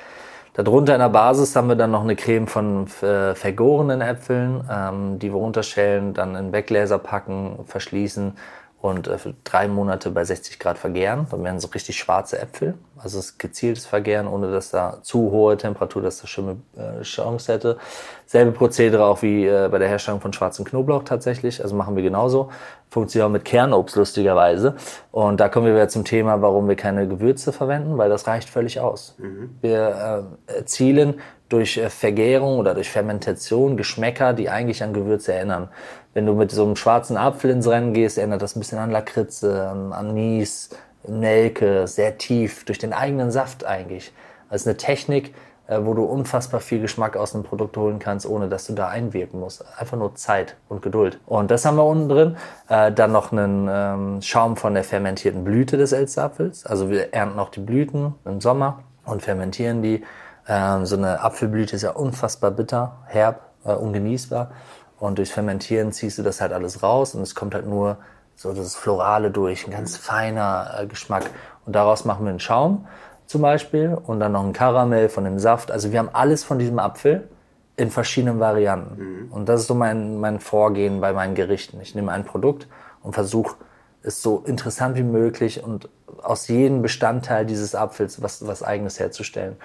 Darunter 0.54 0.94
in 0.94 1.00
der 1.00 1.08
Basis 1.08 1.54
haben 1.54 1.68
wir 1.68 1.76
dann 1.76 1.92
noch 1.92 2.02
eine 2.02 2.16
Creme 2.16 2.48
von 2.48 2.86
äh, 3.02 3.34
vergorenen 3.34 4.00
Äpfeln, 4.00 4.64
ähm, 4.70 5.18
die 5.18 5.32
wir 5.32 5.36
runterschälen, 5.36 6.12
dann 6.12 6.34
in 6.34 6.52
Weggläser 6.52 6.98
packen, 6.98 7.60
verschließen 7.66 8.36
und 8.80 9.06
äh, 9.06 9.18
für 9.18 9.34
drei 9.44 9.68
Monate 9.68 10.10
bei 10.10 10.24
60 10.24 10.58
Grad 10.58 10.76
vergären. 10.76 11.26
Dann 11.30 11.44
werden 11.44 11.60
so 11.60 11.68
richtig 11.68 11.98
schwarze 11.98 12.40
Äpfel. 12.40 12.74
Also 13.02 13.18
es 13.18 13.38
gezieltes 13.38 13.86
Vergären, 13.86 14.26
ohne 14.26 14.50
dass 14.50 14.70
da 14.70 14.98
zu 15.02 15.30
hohe 15.30 15.56
Temperatur, 15.56 16.02
dass 16.02 16.20
das 16.20 16.30
Schimmel 16.30 16.56
äh, 16.76 17.02
Chance 17.02 17.52
hätte. 17.52 17.78
Selbe 18.26 18.52
Prozedere 18.52 19.04
auch 19.04 19.22
wie 19.22 19.46
äh, 19.46 19.68
bei 19.70 19.78
der 19.78 19.88
Herstellung 19.88 20.20
von 20.20 20.32
schwarzem 20.32 20.64
Knoblauch 20.64 21.04
tatsächlich. 21.04 21.62
Also 21.62 21.74
machen 21.74 21.96
wir 21.96 22.02
genauso. 22.02 22.50
Funktioniert 22.90 23.26
auch 23.28 23.32
mit 23.32 23.44
Kernobst 23.44 23.96
lustigerweise. 23.96 24.76
Und 25.12 25.40
da 25.40 25.48
kommen 25.48 25.66
wir 25.66 25.74
wieder 25.74 25.88
zum 25.88 26.04
Thema, 26.04 26.42
warum 26.42 26.68
wir 26.68 26.76
keine 26.76 27.08
Gewürze 27.08 27.52
verwenden, 27.52 27.98
weil 27.98 28.10
das 28.10 28.26
reicht 28.26 28.48
völlig 28.48 28.80
aus. 28.80 29.14
Mhm. 29.18 29.50
Wir 29.60 30.26
äh, 30.48 30.58
erzielen 30.58 31.20
durch 31.48 31.76
äh, 31.76 31.90
Vergärung 31.90 32.58
oder 32.58 32.74
durch 32.74 32.90
Fermentation 32.90 33.76
Geschmäcker, 33.76 34.32
die 34.32 34.48
eigentlich 34.48 34.82
an 34.82 34.92
Gewürze 34.92 35.34
erinnern. 35.34 35.68
Wenn 36.14 36.26
du 36.26 36.34
mit 36.34 36.50
so 36.50 36.64
einem 36.64 36.76
schwarzen 36.76 37.16
Apfel 37.16 37.50
ins 37.50 37.68
Rennen 37.68 37.94
gehst, 37.94 38.18
erinnert 38.18 38.42
das 38.42 38.56
ein 38.56 38.60
bisschen 38.60 38.78
an 38.78 38.90
Lakritze, 38.90 39.68
an 39.68 39.92
Anis, 39.92 40.70
Nelke, 41.06 41.86
sehr 41.86 42.18
tief, 42.18 42.64
durch 42.64 42.78
den 42.78 42.92
eigenen 42.92 43.30
Saft 43.30 43.64
eigentlich. 43.64 44.12
Das 44.50 44.62
ist 44.62 44.66
eine 44.66 44.76
Technik, 44.76 45.34
äh, 45.66 45.78
wo 45.82 45.94
du 45.94 46.04
unfassbar 46.04 46.60
viel 46.60 46.80
Geschmack 46.80 47.16
aus 47.16 47.34
einem 47.34 47.44
Produkt 47.44 47.76
holen 47.76 47.98
kannst, 47.98 48.26
ohne 48.26 48.48
dass 48.48 48.66
du 48.66 48.72
da 48.74 48.88
einwirken 48.88 49.40
musst. 49.40 49.64
Einfach 49.78 49.96
nur 49.96 50.14
Zeit 50.14 50.56
und 50.68 50.82
Geduld. 50.82 51.20
Und 51.26 51.50
das 51.50 51.64
haben 51.64 51.76
wir 51.76 51.84
unten 51.84 52.08
drin. 52.08 52.36
Äh, 52.68 52.92
dann 52.92 53.12
noch 53.12 53.32
einen 53.32 53.68
ähm, 53.70 54.22
Schaum 54.22 54.56
von 54.56 54.74
der 54.74 54.84
fermentierten 54.84 55.44
Blüte 55.44 55.76
des 55.76 55.92
Elsterapfels. 55.92 56.66
Also 56.66 56.90
wir 56.90 57.14
ernten 57.14 57.38
auch 57.38 57.50
die 57.50 57.60
Blüten 57.60 58.14
im 58.24 58.40
Sommer 58.40 58.82
und 59.04 59.22
fermentieren 59.22 59.82
die 59.82 60.04
ähm, 60.48 60.84
so 60.84 60.96
eine 60.96 61.20
Apfelblüte 61.20 61.76
ist 61.76 61.82
ja 61.82 61.92
unfassbar 61.92 62.50
bitter, 62.50 62.96
herb, 63.06 63.52
äh, 63.64 63.72
ungenießbar. 63.72 64.50
Und 64.98 65.18
durch 65.18 65.32
Fermentieren 65.32 65.92
ziehst 65.92 66.18
du 66.18 66.22
das 66.22 66.40
halt 66.40 66.52
alles 66.52 66.82
raus 66.82 67.14
und 67.14 67.22
es 67.22 67.34
kommt 67.34 67.54
halt 67.54 67.66
nur 67.66 67.98
so 68.40 68.54
das 68.54 68.74
Florale 68.74 69.30
durch, 69.30 69.66
ein 69.66 69.70
ganz 69.70 69.98
feiner 69.98 70.74
äh, 70.78 70.86
Geschmack. 70.86 71.24
Und 71.66 71.76
daraus 71.76 72.06
machen 72.06 72.24
wir 72.24 72.30
einen 72.30 72.40
Schaum 72.40 72.86
zum 73.26 73.42
Beispiel 73.42 73.98
und 74.06 74.18
dann 74.18 74.32
noch 74.32 74.42
einen 74.42 74.54
Karamell 74.54 75.10
von 75.10 75.24
dem 75.24 75.38
Saft. 75.38 75.70
Also 75.70 75.92
wir 75.92 75.98
haben 75.98 76.08
alles 76.10 76.42
von 76.42 76.58
diesem 76.58 76.78
Apfel 76.78 77.28
in 77.76 77.90
verschiedenen 77.90 78.40
Varianten. 78.40 79.26
Mhm. 79.26 79.32
Und 79.32 79.50
das 79.50 79.60
ist 79.60 79.66
so 79.66 79.74
mein, 79.74 80.18
mein 80.20 80.40
Vorgehen 80.40 81.02
bei 81.02 81.12
meinen 81.12 81.34
Gerichten. 81.34 81.82
Ich 81.82 81.94
nehme 81.94 82.12
ein 82.12 82.24
Produkt 82.24 82.66
und 83.02 83.12
versuche 83.12 83.56
es 84.02 84.22
so 84.22 84.42
interessant 84.46 84.96
wie 84.96 85.02
möglich 85.02 85.62
und 85.62 85.90
aus 86.22 86.48
jedem 86.48 86.80
Bestandteil 86.80 87.44
dieses 87.44 87.74
Apfels 87.74 88.22
was, 88.22 88.46
was 88.46 88.62
eigenes 88.62 88.98
herzustellen. 88.98 89.56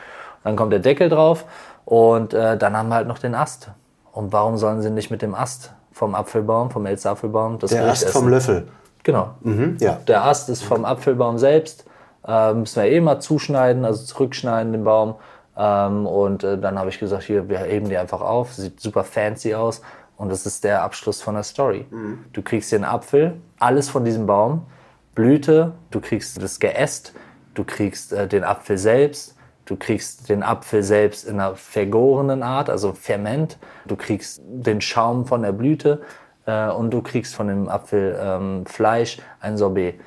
Dann 0.43 0.57
kommt 0.57 0.73
der 0.73 0.79
Deckel 0.79 1.07
drauf 1.07 1.45
und 1.85 2.33
äh, 2.33 2.57
dann 2.57 2.75
haben 2.75 2.89
wir 2.89 2.95
halt 2.95 3.07
noch 3.07 3.19
den 3.19 3.35
Ast. 3.35 3.69
Und 4.11 4.33
warum 4.33 4.57
sollen 4.57 4.81
sie 4.81 4.91
nicht 4.91 5.11
mit 5.11 5.21
dem 5.21 5.33
Ast 5.33 5.71
vom 5.95 6.13
Apfelbaum, 6.13 6.69
vom 6.71 6.85
Elster-Apfelbaum, 6.85 7.57
das 7.57 7.71
Der 7.71 7.85
Ast 7.85 8.03
essen? 8.03 8.11
vom 8.11 8.27
Löffel. 8.27 8.67
Genau. 9.03 9.29
Mhm, 9.39 9.77
ja. 9.79 9.97
Der 10.07 10.25
Ast 10.25 10.49
ist 10.49 10.61
vom 10.61 10.83
Apfelbaum 10.83 11.37
selbst. 11.37 11.85
Äh, 12.27 12.53
müssen 12.53 12.83
wir 12.83 12.91
eh 12.91 12.99
mal 12.99 13.21
zuschneiden, 13.21 13.85
also 13.85 14.03
zurückschneiden 14.03 14.73
den 14.73 14.83
Baum. 14.83 15.15
Ähm, 15.57 16.05
und 16.05 16.43
äh, 16.43 16.57
dann 16.57 16.77
habe 16.77 16.89
ich 16.89 16.99
gesagt, 16.99 17.23
hier, 17.23 17.47
wir 17.47 17.59
heben 17.59 17.87
die 17.87 17.95
einfach 17.97 18.19
auf. 18.19 18.53
Sieht 18.53 18.81
super 18.81 19.05
fancy 19.05 19.55
aus. 19.55 19.81
Und 20.17 20.27
das 20.29 20.45
ist 20.45 20.65
der 20.65 20.83
Abschluss 20.83 21.21
von 21.21 21.35
der 21.35 21.43
Story. 21.43 21.85
Mhm. 21.89 22.25
Du 22.33 22.41
kriegst 22.41 22.71
hier 22.71 22.79
einen 22.79 22.85
Apfel, 22.85 23.35
alles 23.57 23.87
von 23.87 24.03
diesem 24.03 24.25
Baum, 24.25 24.65
Blüte, 25.13 25.71
du 25.91 26.01
kriegst 26.01 26.41
das 26.43 26.59
Geäst, 26.59 27.13
du 27.53 27.63
kriegst 27.63 28.11
äh, 28.11 28.27
den 28.27 28.43
Apfel 28.43 28.77
selbst, 28.77 29.34
Du 29.65 29.75
kriegst 29.75 30.29
den 30.29 30.43
Apfel 30.43 30.83
selbst 30.83 31.27
in 31.27 31.39
einer 31.39 31.55
vergorenen 31.55 32.43
Art, 32.43 32.69
also 32.69 32.93
Ferment. 32.93 33.57
Du 33.85 33.95
kriegst 33.95 34.41
den 34.45 34.79
Schaum 34.79 35.25
von 35.25 35.41
der 35.41 35.51
Blüte 35.51 36.01
äh, 36.45 36.69
und 36.69 36.91
du 36.91 37.01
kriegst 37.01 37.35
von 37.35 37.47
dem 37.47 37.67
Apfel 37.67 38.17
ähm, 38.19 38.65
Fleisch 38.65 39.19
ein 39.39 39.57
Sorbet 39.57 39.99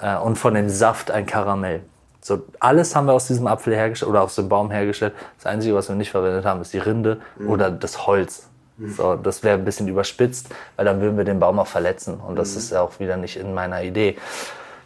äh, 0.00 0.16
und 0.16 0.36
von 0.36 0.54
dem 0.54 0.68
Saft 0.68 1.10
ein 1.10 1.26
Karamell. 1.26 1.82
So, 2.20 2.42
alles 2.58 2.96
haben 2.96 3.06
wir 3.06 3.12
aus 3.12 3.26
diesem 3.26 3.46
Apfel 3.46 3.74
hergestellt 3.74 4.08
oder 4.08 4.22
aus 4.22 4.34
dem 4.34 4.48
Baum 4.48 4.70
hergestellt. 4.70 5.12
Das 5.36 5.44
Einzige, 5.44 5.74
was 5.74 5.90
wir 5.90 5.96
nicht 5.96 6.10
verwendet 6.10 6.46
haben, 6.46 6.62
ist 6.62 6.72
die 6.72 6.78
Rinde 6.78 7.20
mhm. 7.36 7.50
oder 7.50 7.70
das 7.70 8.06
Holz. 8.06 8.48
Mhm. 8.78 8.90
So, 8.90 9.16
das 9.16 9.42
wäre 9.42 9.58
ein 9.58 9.64
bisschen 9.66 9.88
überspitzt, 9.88 10.48
weil 10.76 10.86
dann 10.86 11.02
würden 11.02 11.18
wir 11.18 11.24
den 11.24 11.38
Baum 11.38 11.58
auch 11.58 11.66
verletzen. 11.66 12.18
Und 12.18 12.36
das 12.36 12.52
mhm. 12.52 12.58
ist 12.58 12.74
auch 12.74 12.98
wieder 12.98 13.18
nicht 13.18 13.36
in 13.36 13.52
meiner 13.52 13.82
Idee. 13.82 14.16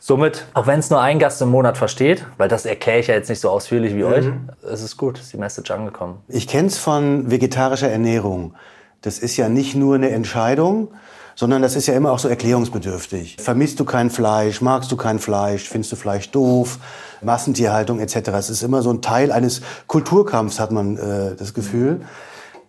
Somit, 0.00 0.46
auch 0.54 0.66
wenn 0.66 0.78
es 0.78 0.90
nur 0.90 1.00
ein 1.00 1.18
Gast 1.18 1.42
im 1.42 1.48
Monat 1.48 1.76
versteht, 1.76 2.24
weil 2.36 2.48
das 2.48 2.66
erkläre 2.66 3.00
ich 3.00 3.08
ja 3.08 3.14
jetzt 3.14 3.28
nicht 3.28 3.40
so 3.40 3.50
ausführlich 3.50 3.94
wie 3.94 4.04
mhm. 4.04 4.12
euch, 4.12 4.26
es 4.70 4.82
ist 4.82 4.96
gut, 4.96 5.18
ist 5.18 5.32
die 5.32 5.38
Message 5.38 5.70
angekommen. 5.70 6.18
Ich 6.28 6.46
kenne 6.46 6.68
es 6.68 6.78
von 6.78 7.30
vegetarischer 7.30 7.90
Ernährung. 7.90 8.54
Das 9.02 9.18
ist 9.18 9.36
ja 9.36 9.48
nicht 9.48 9.74
nur 9.74 9.94
eine 9.94 10.10
Entscheidung, 10.10 10.88
sondern 11.34 11.62
das 11.62 11.76
ist 11.76 11.86
ja 11.86 11.94
immer 11.94 12.10
auch 12.10 12.18
so 12.18 12.28
erklärungsbedürftig. 12.28 13.36
Vermisst 13.38 13.78
du 13.78 13.84
kein 13.84 14.10
Fleisch? 14.10 14.60
Magst 14.60 14.90
du 14.90 14.96
kein 14.96 15.20
Fleisch? 15.20 15.68
Findest 15.68 15.92
du 15.92 15.96
Fleisch 15.96 16.30
doof? 16.30 16.78
Massentierhaltung 17.22 18.00
etc. 18.00 18.30
Es 18.30 18.50
ist 18.50 18.62
immer 18.62 18.82
so 18.82 18.90
ein 18.90 19.02
Teil 19.02 19.30
eines 19.30 19.62
Kulturkampfs, 19.86 20.58
hat 20.58 20.72
man 20.72 20.96
äh, 20.96 21.36
das 21.36 21.54
Gefühl. 21.54 22.00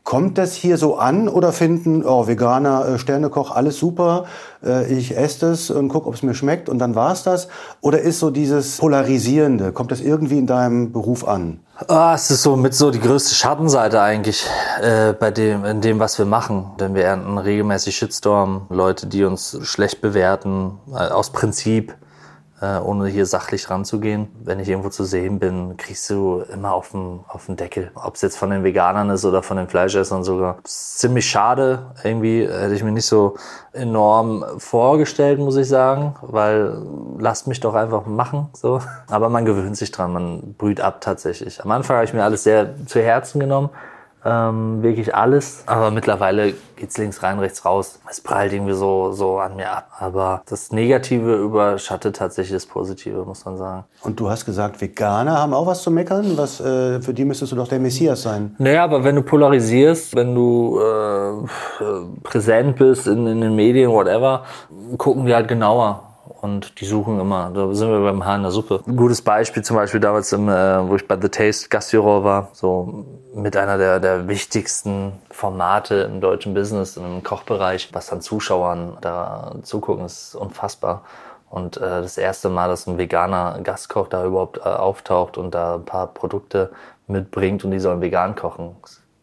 Kommt 0.10 0.40
das 0.40 0.56
hier 0.56 0.80
so 0.80 0.96
an 0.98 1.30
oder 1.30 1.54
finden, 1.54 2.04
oh, 2.04 2.26
Veganer, 2.26 2.84
äh, 2.84 2.98
Sternekoch, 2.98 3.52
alles 3.52 3.78
super, 3.78 4.26
äh, 4.66 4.92
ich 4.92 5.16
esse 5.16 5.52
das 5.52 5.70
und 5.70 5.90
gucke, 5.90 6.08
ob 6.08 6.16
es 6.16 6.24
mir 6.24 6.34
schmeckt 6.34 6.68
und 6.68 6.80
dann 6.80 6.96
war's 6.96 7.22
das? 7.22 7.48
Oder 7.82 8.02
ist 8.02 8.18
so 8.18 8.32
dieses 8.32 8.78
Polarisierende, 8.78 9.72
kommt 9.72 9.92
das 9.92 10.02
irgendwie 10.02 10.40
in 10.40 10.48
deinem 10.48 10.92
Beruf 10.92 11.28
an? 11.28 11.60
Ah, 11.88 12.16
es 12.16 12.32
ist 12.32 12.42
so 12.42 12.56
mit 12.56 12.74
so 12.74 12.90
die 12.90 13.00
größte 13.00 13.36
Schattenseite 13.36 14.02
eigentlich 14.02 14.48
äh, 14.82 15.14
bei 15.14 15.30
dem, 15.30 15.64
in 15.64 15.80
dem, 15.80 16.00
was 16.00 16.18
wir 16.18 16.26
machen. 16.26 16.72
Denn 16.80 16.96
wir 16.96 17.04
ernten 17.04 17.38
regelmäßig 17.38 17.96
Shitstorm, 17.96 18.66
Leute, 18.70 19.06
die 19.06 19.24
uns 19.24 19.60
schlecht 19.62 20.02
bewerten, 20.02 20.80
äh, 20.92 21.12
aus 21.12 21.30
Prinzip 21.30 21.94
äh, 22.62 22.80
ohne 22.80 23.08
hier 23.08 23.26
sachlich 23.26 23.70
ranzugehen. 23.70 24.28
Wenn 24.44 24.60
ich 24.60 24.70
irgendwo 24.70 24.90
zu 24.90 25.04
sehen 25.04 25.40
bin, 25.40 25.78
kriegst 25.78 26.10
du 26.10 26.44
immer 26.54 26.74
auf 26.74 26.92
den, 26.92 27.22
auf 27.28 27.46
den 27.46 27.56
Deckel. 27.56 27.92
Ob 27.96 28.16
es 28.16 28.22
jetzt 28.22 28.38
von 28.38 28.50
den 28.50 28.64
Veganern 28.64 29.10
ist 29.10 29.26
oder 29.26 29.44
von 29.44 29.58
den 29.58 29.68
Fleischessern 29.68 30.24
sogar. 30.24 30.58
ziemlich 30.64 31.30
schade. 31.30 31.94
Irgendwie 32.04 32.48
hätte 32.48 32.74
ich 32.74 32.84
mir 32.84 32.92
nicht 32.92 33.06
so 33.06 33.36
enorm 33.72 34.44
vorgestellt, 34.58 35.40
muss 35.40 35.56
ich 35.56 35.68
sagen, 35.68 36.16
weil 36.22 36.82
lasst 37.18 37.48
mich 37.48 37.60
doch 37.60 37.76
einfach 37.76 38.06
machen, 38.06 38.50
so. 38.54 38.82
Aber 39.10 39.30
man 39.30 39.46
gewöhnt 39.46 39.78
sich 39.78 39.92
dran, 39.92 40.14
man 40.14 40.56
brüht 40.58 40.82
ab 40.82 41.02
tatsächlich. 41.02 41.64
Am 41.64 41.72
Anfang 41.72 41.98
habe 41.98 42.06
ich 42.06 42.14
mir 42.14 42.24
alles 42.24 42.44
sehr 42.44 42.74
zu 42.86 43.02
Herzen 43.02 43.40
genommen 43.40 43.70
ähm, 44.26 44.82
wirklich 44.84 45.16
alles. 45.16 45.64
Aber 45.66 45.92
mittlerweile 45.92 46.54
geht's 46.76 46.98
links 46.98 47.24
rein, 47.24 47.40
rechts 47.40 47.66
raus. 47.66 48.00
Es 48.10 48.22
prallt 48.22 48.54
irgendwie 48.54 48.74
so, 48.74 49.12
so 49.12 49.40
an 49.40 49.56
mir 49.56 49.72
ab. 49.72 49.92
Aber 50.00 50.42
das 50.48 50.72
Negative 50.72 51.36
überschattet 51.36 52.18
tatsächlich 52.18 52.54
das 52.54 52.66
Positive, 52.66 53.24
muss 53.26 53.46
man 53.46 53.58
sagen. 53.58 53.84
Und 54.02 54.20
du 54.20 54.30
hast 54.30 54.46
gesagt, 54.46 54.82
Veganer 54.82 55.38
haben 55.38 55.54
auch 55.54 55.68
was 55.68 55.84
zu 55.84 55.92
meckern? 55.92 56.38
Was, 56.38 56.60
äh, 56.60 57.02
für 57.02 57.14
die 57.14 57.26
müsstest 57.26 57.52
du 57.52 57.56
doch 57.56 57.68
der 57.68 57.80
Messias 57.80 58.22
sein. 58.22 58.56
Naja, 58.58 58.84
aber 58.84 59.04
wenn 59.04 59.16
du 59.16 59.22
polarisierst, 59.22 60.16
wenn 60.16 60.36
du 60.36 60.80
äh, 60.80 61.84
präsent 62.24 62.78
bist 62.78 63.08
in, 63.08 63.28
in 63.28 63.42
den 63.42 63.56
Medien, 63.56 63.92
whatever, 63.92 64.44
gucken 64.98 65.26
die 65.26 65.34
halt 65.34 65.48
genauer 65.48 66.09
und 66.42 66.80
die 66.80 66.86
suchen 66.86 67.20
immer. 67.20 67.52
Da 67.54 67.74
sind 67.74 67.90
wir 67.90 68.00
beim 68.00 68.26
Haar 68.26 68.38
in 68.38 68.44
der 68.44 68.52
Suppe. 68.52 68.82
Ein 68.88 68.96
gutes 68.96 69.22
Beispiel 69.22 69.64
zum 69.64 69.76
Beispiel 69.76 70.00
damals, 70.00 70.32
im, 70.32 70.48
äh, 70.48 70.88
wo 70.88 70.96
ich 70.96 71.08
bei 71.08 71.18
The 71.20 71.30
Taste 71.30 71.70
Gastjuror 71.70 72.24
war, 72.24 72.50
so 72.54 73.06
mit 73.34 73.58
einer 73.58 73.78
der, 73.78 74.00
der 74.00 74.28
wichtigsten 74.28 75.14
Formate 75.32 75.96
im 75.96 76.22
deutschen 76.22 76.54
Business, 76.54 76.98
im 76.98 77.24
Kochbereich, 77.24 77.90
was 77.94 78.12
an 78.12 78.22
Zuschauern 78.22 78.98
da 79.02 79.56
zugucken, 79.64 80.06
ist 80.06 80.36
unfassbar. 80.36 81.04
Und 81.50 81.78
äh, 81.78 81.82
das 81.82 82.18
erste 82.18 82.50
Mal, 82.50 82.70
dass 82.70 82.88
ein 82.88 82.98
veganer 82.98 83.60
Gastkoch 83.64 84.08
da 84.08 84.26
überhaupt 84.26 84.58
äh, 84.58 84.62
auftaucht 84.62 85.38
und 85.38 85.54
da 85.54 85.76
ein 85.76 85.86
paar 85.86 86.08
Produkte 86.08 86.72
mitbringt 87.08 87.66
und 87.66 87.72
die 87.72 87.80
sollen 87.80 88.02
vegan 88.02 88.36
kochen. 88.36 88.76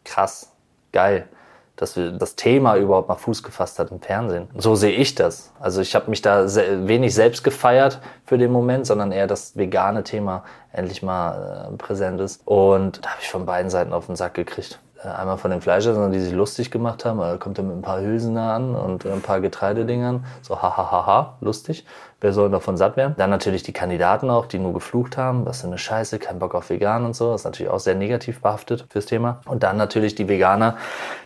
Krass, 0.04 0.52
geil 0.92 1.28
dass 1.76 1.96
wir 1.96 2.12
das 2.12 2.36
Thema 2.36 2.76
überhaupt 2.76 3.08
mal 3.08 3.16
Fuß 3.16 3.42
gefasst 3.42 3.78
hat 3.78 3.90
im 3.90 4.00
Fernsehen. 4.00 4.48
So 4.56 4.74
sehe 4.74 4.92
ich 4.92 5.14
das. 5.14 5.52
Also 5.60 5.82
ich 5.82 5.94
habe 5.94 6.10
mich 6.10 6.22
da 6.22 6.46
wenig 6.46 7.14
selbst 7.14 7.44
gefeiert 7.44 8.00
für 8.24 8.38
den 8.38 8.50
Moment, 8.50 8.86
sondern 8.86 9.12
eher 9.12 9.26
das 9.26 9.56
vegane 9.56 10.02
Thema 10.02 10.44
endlich 10.72 11.02
mal 11.02 11.70
äh, 11.72 11.76
präsent 11.76 12.20
ist. 12.20 12.40
Und 12.44 13.04
da 13.04 13.10
habe 13.10 13.20
ich 13.22 13.28
von 13.28 13.46
beiden 13.46 13.70
Seiten 13.70 13.92
auf 13.92 14.06
den 14.06 14.16
Sack 14.16 14.34
gekriegt. 14.34 14.80
Äh, 15.06 15.10
einmal 15.10 15.38
von 15.38 15.50
den 15.50 15.60
Fleischern, 15.60 16.10
die 16.10 16.20
sich 16.20 16.32
lustig 16.32 16.70
gemacht 16.70 17.04
haben, 17.04 17.20
da 17.20 17.36
kommt 17.36 17.58
er 17.58 17.64
mit 17.64 17.76
ein 17.76 17.82
paar 17.82 18.00
Hülsen 18.00 18.36
an 18.36 18.74
und 18.74 19.06
ein 19.06 19.20
paar 19.20 19.40
Getreidedingern. 19.40 20.24
So 20.42 20.60
hahaha, 20.60 21.36
lustig. 21.40 21.86
Wer 22.20 22.32
soll 22.32 22.50
davon 22.50 22.76
satt 22.76 22.96
werden? 22.96 23.14
Dann 23.18 23.30
natürlich 23.30 23.62
die 23.62 23.72
Kandidaten 23.72 24.30
auch, 24.30 24.46
die 24.46 24.58
nur 24.58 24.72
geflucht 24.72 25.16
haben. 25.16 25.46
Was 25.46 25.60
für 25.60 25.66
eine 25.68 25.78
Scheiße, 25.78 26.18
kein 26.18 26.38
Bock 26.38 26.54
auf 26.54 26.70
vegan 26.70 27.04
und 27.04 27.14
so. 27.14 27.32
Das 27.32 27.42
ist 27.42 27.44
natürlich 27.44 27.70
auch 27.70 27.78
sehr 27.78 27.94
negativ 27.94 28.40
behaftet 28.40 28.86
fürs 28.90 29.06
Thema. 29.06 29.40
Und 29.46 29.62
dann 29.62 29.76
natürlich 29.76 30.14
die 30.14 30.28
Veganer, 30.28 30.76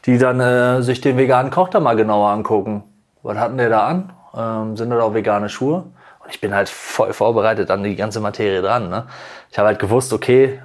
die 0.05 0.19
dann 0.19 0.41
äh, 0.41 0.83
sich 0.83 1.01
den 1.01 1.17
veganen 1.17 1.51
Koch 1.51 1.69
da 1.69 1.81
mal 1.81 1.97
genauer 1.97 2.31
angucken. 2.31 2.83
Was 3.23 3.39
hatten 3.39 3.57
der 3.57 3.71
da 3.71 3.87
an? 3.87 4.13
Ähm, 4.37 4.77
sind 4.77 4.91
da 4.91 5.01
auch 5.01 5.15
vegane 5.15 5.49
Schuhe? 5.49 5.85
Und 6.23 6.31
ich 6.31 6.41
bin 6.41 6.55
halt 6.55 6.69
voll 6.69 7.13
vorbereitet 7.13 7.71
an 7.71 7.83
die 7.83 7.97
ganze 7.97 8.21
Materie 8.21 8.61
dran. 8.61 8.91
Ne? 8.91 9.07
Ich 9.51 9.59
habe 9.59 9.69
halt 9.69 9.79
gewusst, 9.79 10.13
okay, 10.13 10.61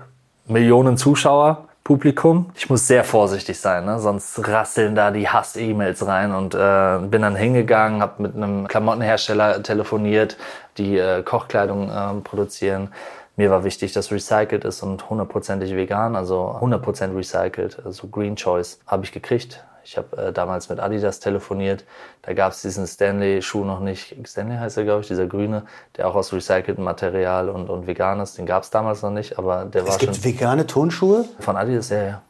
Millionen 0.47 0.97
Zuschauer, 0.97 1.65
Publikum. 1.85 2.49
Ich 2.55 2.67
muss 2.67 2.87
sehr 2.87 3.03
vorsichtig 3.03 3.59
sein, 3.59 3.85
ne? 3.85 3.99
sonst 3.99 4.47
rasseln 4.47 4.95
da 4.95 5.11
die 5.11 5.29
Hass-E-Mails 5.29 6.07
rein 6.07 6.33
und 6.33 6.55
äh, 6.55 6.97
bin 7.07 7.21
dann 7.21 7.35
hingegangen, 7.35 8.01
habe 8.01 8.23
mit 8.23 8.35
einem 8.35 8.67
Klamottenhersteller 8.67 9.61
telefoniert, 9.61 10.35
die 10.79 10.97
äh, 10.97 11.21
Kochkleidung 11.21 11.91
äh, 11.91 12.21
produzieren. 12.23 12.89
Mir 13.35 13.51
war 13.51 13.63
wichtig, 13.63 13.93
dass 13.93 14.11
recycelt 14.11 14.65
ist 14.65 14.81
und 14.81 15.11
hundertprozentig 15.11 15.75
vegan, 15.75 16.15
also 16.15 16.57
100% 16.59 17.15
recycelt, 17.15 17.79
also 17.85 18.07
Green 18.07 18.35
Choice, 18.35 18.79
habe 18.87 19.05
ich 19.05 19.11
gekriegt. 19.11 19.63
Ich 19.85 19.97
habe 19.97 20.17
äh, 20.17 20.33
damals 20.33 20.67
mit 20.69 20.79
Adidas 20.79 21.19
telefoniert. 21.19 21.85
Da 22.23 22.33
gab 22.33 22.51
es 22.51 22.61
diesen 22.63 22.87
Stanley-Schuh 22.87 23.63
noch 23.63 23.79
nicht. 23.79 24.15
Stanley 24.27 24.57
heißt 24.57 24.77
er, 24.77 24.83
glaube 24.83 25.01
ich, 25.01 25.07
dieser 25.07 25.27
grüne, 25.27 25.63
der 25.95 26.07
auch 26.07 26.15
aus 26.15 26.33
recyceltem 26.33 26.83
Material 26.83 27.49
und, 27.49 27.69
und 27.69 27.85
vegan 27.87 28.19
ist. 28.19 28.37
Den 28.37 28.45
gab 28.47 28.63
es 28.63 28.71
damals 28.71 29.03
noch 29.03 29.11
nicht, 29.11 29.37
aber 29.37 29.65
der 29.65 29.83
Es 29.83 29.89
war 29.89 29.97
gibt 29.99 30.15
schon 30.15 30.23
vegane 30.25 30.65
Turnschuhe? 30.65 31.25
von 31.39 31.55
Adidas, 31.55 31.89
ja, 31.89 32.03
ja. 32.03 32.21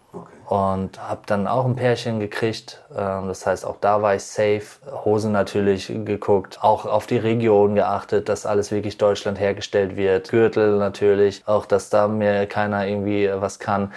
Und 0.48 1.02
habe 1.02 1.22
dann 1.26 1.48
auch 1.48 1.66
ein 1.66 1.76
Pärchen 1.76 2.20
gekriegt. 2.20 2.84
Ähm, 2.96 3.30
Das 3.30 3.46
heißt, 3.48 3.66
auch 3.66 3.78
da 3.82 4.02
war 4.04 4.16
ich 4.16 4.24
safe. 4.24 4.64
Hosen 5.04 5.32
natürlich 5.32 5.88
geguckt. 5.88 6.60
Auch 6.62 6.86
auf 6.86 7.08
die 7.08 7.18
Region 7.18 7.74
geachtet, 7.76 8.30
dass 8.30 8.46
alles 8.46 8.70
wirklich 8.72 8.98
Deutschland 9.00 9.40
hergestellt 9.40 9.96
wird. 9.96 10.30
Gürtel 10.30 10.78
natürlich. 10.78 11.42
Auch, 11.48 11.66
dass 11.66 11.90
da 11.90 12.08
mir 12.08 12.46
keiner 12.46 12.86
irgendwie 12.86 13.30
was 13.34 13.58
kann. 13.60 13.92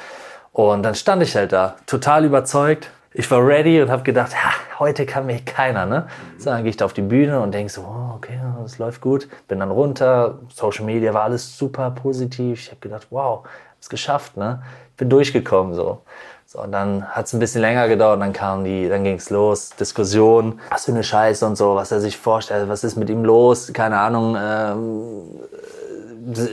Und 0.52 0.82
dann 0.84 0.94
stand 0.94 1.22
ich 1.22 1.36
halt 1.36 1.52
da, 1.52 1.76
total 1.86 2.24
überzeugt. 2.24 2.90
Ich 3.14 3.30
war 3.30 3.46
ready 3.46 3.80
und 3.80 3.90
habe 3.90 4.02
gedacht, 4.02 4.34
ha, 4.34 4.50
heute 4.78 5.06
kann 5.06 5.24
mich 5.24 5.46
keiner, 5.46 5.86
ne? 5.86 6.08
So, 6.36 6.50
dann 6.50 6.62
gehe 6.62 6.70
ich 6.70 6.76
da 6.76 6.84
auf 6.84 6.92
die 6.92 7.02
Bühne 7.02 7.40
und 7.40 7.52
denke 7.52 7.72
so, 7.72 7.80
oh, 7.80 8.16
okay, 8.16 8.38
das 8.62 8.78
läuft 8.78 9.00
gut. 9.00 9.28
Bin 9.48 9.60
dann 9.60 9.70
runter, 9.70 10.38
Social 10.54 10.84
Media 10.84 11.14
war 11.14 11.22
alles 11.22 11.56
super 11.56 11.90
positiv. 11.90 12.60
Ich 12.60 12.70
habe 12.70 12.80
gedacht, 12.80 13.06
wow, 13.10 13.46
hab's 13.76 13.88
geschafft, 13.88 14.36
ne? 14.36 14.62
Bin 14.98 15.08
durchgekommen 15.08 15.72
so. 15.72 16.02
So, 16.44 16.62
und 16.62 16.72
dann 16.72 17.06
hat's 17.08 17.32
ein 17.32 17.40
bisschen 17.40 17.60
länger 17.60 17.88
gedauert, 17.88 18.20
dann 18.20 18.32
kam 18.32 18.64
die, 18.64 18.88
dann 18.88 19.04
ging's 19.04 19.28
los, 19.28 19.70
Diskussion, 19.70 20.60
was 20.70 20.86
für 20.86 20.92
eine 20.92 21.04
Scheiße 21.04 21.46
und 21.46 21.56
so, 21.56 21.74
was 21.74 21.92
er 21.92 22.00
sich 22.00 22.16
vorstellt, 22.16 22.70
was 22.70 22.84
ist 22.84 22.96
mit 22.96 23.10
ihm 23.10 23.22
los, 23.22 23.70
keine 23.74 23.98
Ahnung, 23.98 24.34
ähm, 24.40 25.24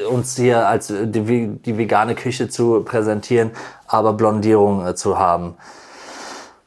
uns 0.10 0.36
hier 0.36 0.68
als 0.68 0.88
die, 0.88 1.47
die 1.47 1.78
vegane 1.78 2.16
Küche 2.16 2.49
zu 2.49 2.82
präsentieren, 2.84 3.51
aber 3.88 4.12
Blondierung 4.14 4.86
äh, 4.86 4.95
zu 4.95 5.18
haben. 5.18 5.56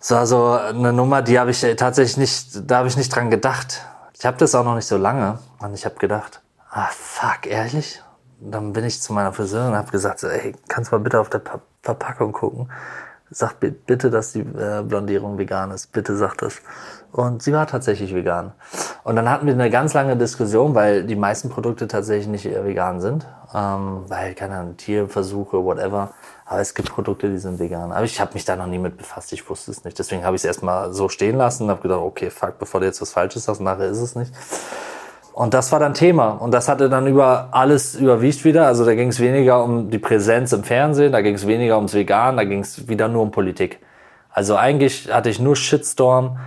Das 0.09 0.17
war 0.17 0.27
so 0.27 0.53
eine 0.53 0.91
Nummer, 0.95 1.21
die 1.21 1.39
habe 1.39 1.51
ich 1.51 1.63
äh, 1.63 1.75
tatsächlich 1.75 2.17
nicht, 2.17 2.71
da 2.71 2.79
habe 2.79 2.89
ich 2.89 2.97
nicht 2.97 3.15
dran 3.15 3.29
gedacht. 3.29 3.85
Ich 4.19 4.25
habe 4.25 4.39
das 4.39 4.55
auch 4.55 4.65
noch 4.65 4.75
nicht 4.75 4.87
so 4.87 4.97
lange 4.97 5.39
und 5.59 5.75
ich 5.75 5.85
habe 5.85 5.97
gedacht, 5.97 6.41
ah 6.71 6.89
fuck, 6.91 7.47
ehrlich? 7.47 8.03
Dann 8.41 8.73
bin 8.73 8.85
ich 8.85 9.03
zu 9.03 9.13
meiner 9.13 9.35
Friseurin 9.35 9.73
und 9.73 9.77
habe 9.77 9.91
gesagt, 9.91 10.23
ey, 10.23 10.55
kannst 10.67 10.93
mal 10.93 10.99
bitte 10.99 11.21
auf 11.21 11.29
der 11.29 11.41
pa 11.41 11.61
Verpackung 11.83 12.33
gucken? 12.33 12.71
Sag 13.31 13.61
bi- 13.61 13.71
bitte, 13.71 14.11
dass 14.11 14.33
die 14.33 14.41
äh, 14.41 14.83
Blondierung 14.83 15.37
vegan 15.37 15.73
ist. 15.73 15.93
Bitte 15.93 16.17
sag 16.17 16.39
das. 16.39 16.55
Und 17.13 17.43
sie 17.43 17.53
war 17.53 17.67
tatsächlich 17.67 18.15
vegan. 18.15 18.53
Und 19.05 19.17
dann 19.17 19.29
hatten 19.29 19.45
wir 19.47 19.53
eine 19.53 19.69
ganz 19.69 19.93
lange 19.93 20.17
Diskussion, 20.17 20.75
weil 20.75 21.05
die 21.05 21.17
meisten 21.17 21.51
Produkte 21.51 21.87
tatsächlich 21.87 22.29
nicht 22.29 22.47
äh, 22.47 22.65
vegan 22.65 23.03
sind. 23.03 23.27
Ähm, 23.55 24.05
weil, 24.09 24.35
keine 24.35 24.57
Ahnung, 24.57 24.79
Tierversuche, 24.79 25.63
whatever. 25.63 26.13
Aber 26.51 26.61
es 26.61 26.74
gibt 26.74 26.90
Produkte, 26.90 27.28
die 27.28 27.36
sind 27.36 27.59
vegan. 27.59 27.92
Aber 27.92 28.05
ich 28.05 28.18
habe 28.20 28.32
mich 28.32 28.46
da 28.46 28.57
noch 28.57 28.66
nie 28.66 28.78
mit 28.78 28.96
befasst. 28.96 29.34
Ich 29.34 29.49
wusste 29.51 29.70
es 29.70 29.84
nicht. 29.84 29.99
Deswegen 29.99 30.24
habe 30.24 30.34
ich 30.34 30.40
es 30.40 30.46
erstmal 30.46 30.94
so 30.94 31.11
stehen 31.11 31.36
lassen 31.36 31.64
und 31.64 31.70
habe 31.70 31.82
gedacht, 31.82 32.01
okay, 32.01 32.30
fuck, 32.30 32.59
bevor 32.59 32.80
du 32.80 32.86
jetzt 32.86 33.03
was 33.03 33.12
Falsches 33.12 33.44
sagst, 33.44 33.61
nachher 33.61 33.88
ist 33.88 34.01
es 34.01 34.16
nicht. 34.16 34.32
Und 35.34 35.53
das 35.53 35.70
war 35.72 35.78
dann 35.78 35.92
Thema. 35.92 36.30
Und 36.30 36.53
das 36.53 36.66
hatte 36.70 36.88
dann 36.88 37.07
über 37.07 37.49
alles 37.51 37.94
überwiegt 37.94 38.46
wieder. 38.46 38.66
Also 38.66 38.86
da 38.86 38.94
ging 38.94 39.09
es 39.09 39.20
weniger 39.20 39.62
um 39.62 39.90
die 39.90 39.99
Präsenz 39.99 40.55
im 40.55 40.64
Fernsehen, 40.64 41.12
da 41.12 41.20
ging 41.20 41.34
es 41.34 41.46
weniger 41.46 41.76
ums 41.76 41.92
Vegan, 41.92 42.38
da 42.38 42.44
ging 42.44 42.61
es 42.61 42.88
wieder 42.88 43.09
nur 43.09 43.22
um 43.22 43.30
Politik. 43.30 43.78
Also 44.30 44.57
eigentlich 44.57 45.12
hatte 45.12 45.28
ich 45.28 45.38
nur 45.40 45.55
Shitstorm 45.55 46.38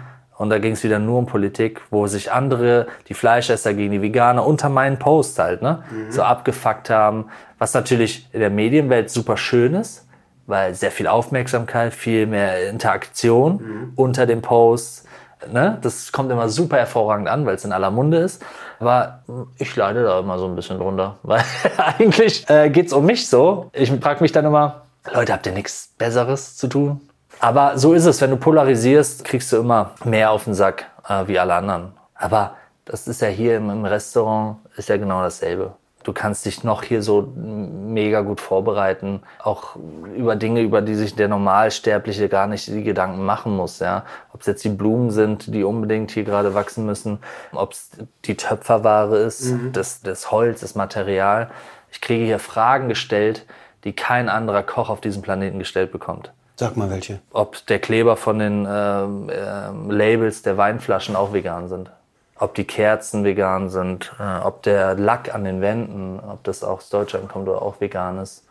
und 0.42 0.50
da 0.50 0.58
ging 0.58 0.74
es 0.74 0.84
wieder 0.84 0.98
nur 0.98 1.20
um 1.20 1.28
Politik, 1.28 1.82
wo 1.92 2.08
sich 2.08 2.32
andere, 2.32 2.88
die 3.08 3.14
Fleischesser 3.14 3.76
gegen 3.76 3.92
die 3.92 4.02
Veganer, 4.02 4.44
unter 4.44 4.70
meinen 4.70 4.98
Post 4.98 5.38
halt, 5.38 5.62
ne, 5.62 5.84
so 6.10 6.24
abgefuckt 6.24 6.90
haben. 6.90 7.28
Was 7.60 7.76
natürlich 7.76 8.28
in 8.34 8.40
der 8.40 8.50
Medienwelt 8.50 9.12
super 9.12 9.38
schön 9.38 9.76
ist, 9.76 10.08
weil 10.48 10.74
sehr 10.74 10.90
viel 10.90 11.06
Aufmerksamkeit, 11.06 11.94
viel 11.94 12.26
mehr 12.26 12.68
Interaktion 12.72 13.94
unter 13.96 14.26
den 14.26 14.42
Posts. 14.42 15.06
Ne? 15.52 15.78
Das 15.84 16.12
kommt 16.12 16.32
immer 16.32 16.50
super 16.50 16.78
hervorragend 16.78 17.30
an, 17.30 17.46
weil 17.46 17.54
es 17.54 17.64
in 17.64 17.72
aller 17.72 17.92
Munde 17.92 18.18
ist. 18.18 18.44
Aber 18.80 19.22
ich 19.60 19.76
leide 19.76 20.04
da 20.04 20.22
immer 20.22 20.40
so 20.40 20.48
ein 20.48 20.56
bisschen 20.56 20.80
drunter, 20.80 21.18
weil 21.24 21.44
eigentlich 21.78 22.50
äh, 22.50 22.72
geht's 22.72 22.94
um 22.94 23.06
mich 23.06 23.30
so. 23.30 23.70
Ich 23.74 23.92
frage 23.92 24.24
mich 24.24 24.32
dann 24.32 24.46
immer, 24.46 24.82
Leute, 25.14 25.34
habt 25.34 25.46
ihr 25.46 25.54
nichts 25.54 25.94
Besseres 26.00 26.58
zu 26.58 26.66
tun? 26.66 27.00
Aber 27.42 27.76
so 27.80 27.94
ist 27.94 28.06
es, 28.06 28.22
wenn 28.22 28.30
du 28.30 28.38
polarisierst, 28.38 29.26
kriegst 29.26 29.52
du 29.52 29.58
immer 29.58 29.92
mehr 30.06 30.30
auf 30.30 30.44
den 30.44 30.54
Sack 30.54 30.86
äh, 31.10 31.28
wie 31.28 31.40
alle 31.40 31.56
anderen. 31.56 31.94
Aber 32.14 32.56
das 32.86 33.08
ist 33.08 33.20
ja 33.22 33.30
hier 33.30 33.58
im, 33.58 33.72
im 33.72 33.84
Restaurant, 33.84 34.58
ist 34.78 34.90
ja 34.90 34.98
genau 34.98 35.24
dasselbe. 35.24 35.74
Du 36.04 36.14
kannst 36.14 36.46
dich 36.46 36.64
noch 36.64 36.84
hier 36.84 37.02
so 37.02 37.34
mega 37.36 38.22
gut 38.22 38.42
vorbereiten, 38.42 39.24
auch 39.42 39.76
über 40.16 40.36
Dinge, 40.36 40.62
über 40.62 40.82
die 40.84 40.94
sich 40.94 41.16
der 41.16 41.30
Normalsterbliche 41.30 42.30
gar 42.30 42.46
nicht 42.46 42.68
die 42.68 42.84
Gedanken 42.84 43.26
machen 43.26 43.56
muss. 43.56 43.80
Ja, 43.80 44.06
ob 44.34 44.42
es 44.42 44.48
jetzt 44.48 44.64
die 44.64 44.70
Blumen 44.70 45.10
sind, 45.10 45.52
die 45.54 45.64
unbedingt 45.64 46.12
hier 46.12 46.24
gerade 46.24 46.54
wachsen 46.54 46.86
müssen, 46.86 47.20
ob 47.54 47.72
es 47.72 47.90
die 48.26 48.38
Töpferware 48.38 49.18
ist, 49.18 49.56
das, 49.74 50.02
das 50.02 50.30
Holz, 50.30 50.62
das 50.62 50.76
Material. 50.76 51.50
Ich 51.92 52.02
kriege 52.02 52.24
hier 52.24 52.40
Fragen 52.40 52.88
gestellt, 52.88 53.48
die 53.84 53.94
kein 53.94 54.30
anderer 54.30 54.62
Koch 54.62 54.90
auf 54.90 55.02
diesem 55.02 55.24
Planeten 55.24 55.58
gestellt 55.58 55.92
bekommt 55.92 56.32
Sag 56.62 56.78
mal 56.78 56.92
welche. 56.92 57.20
ob 57.34 57.66
der 57.66 57.80
Kleber 57.80 58.16
von 58.16 58.38
den 58.38 58.68
ähm, 58.70 59.32
ähm, 59.34 59.90
Labels 59.90 60.44
der 60.44 60.58
Weinflaschen 60.58 61.16
auch 61.16 61.34
vegan 61.34 61.68
sind. 61.68 61.90
Ob 62.38 62.54
die 62.54 62.66
Kerzen 62.66 63.24
vegan 63.24 63.70
sind, 63.70 64.14
äh, 64.20 64.46
ob 64.46 64.62
der 64.62 64.94
Lack 64.94 65.34
an 65.34 65.44
den 65.44 65.62
Wänden, 65.62 66.20
ob 66.20 66.44
das 66.44 66.64
auch 66.64 66.78
aus 66.78 66.90
Deutschland 66.90 67.30
kommt 67.30 67.48
oder 67.50 67.64
auch 67.64 67.82
vegan 67.82 68.20
ist. 68.20 68.46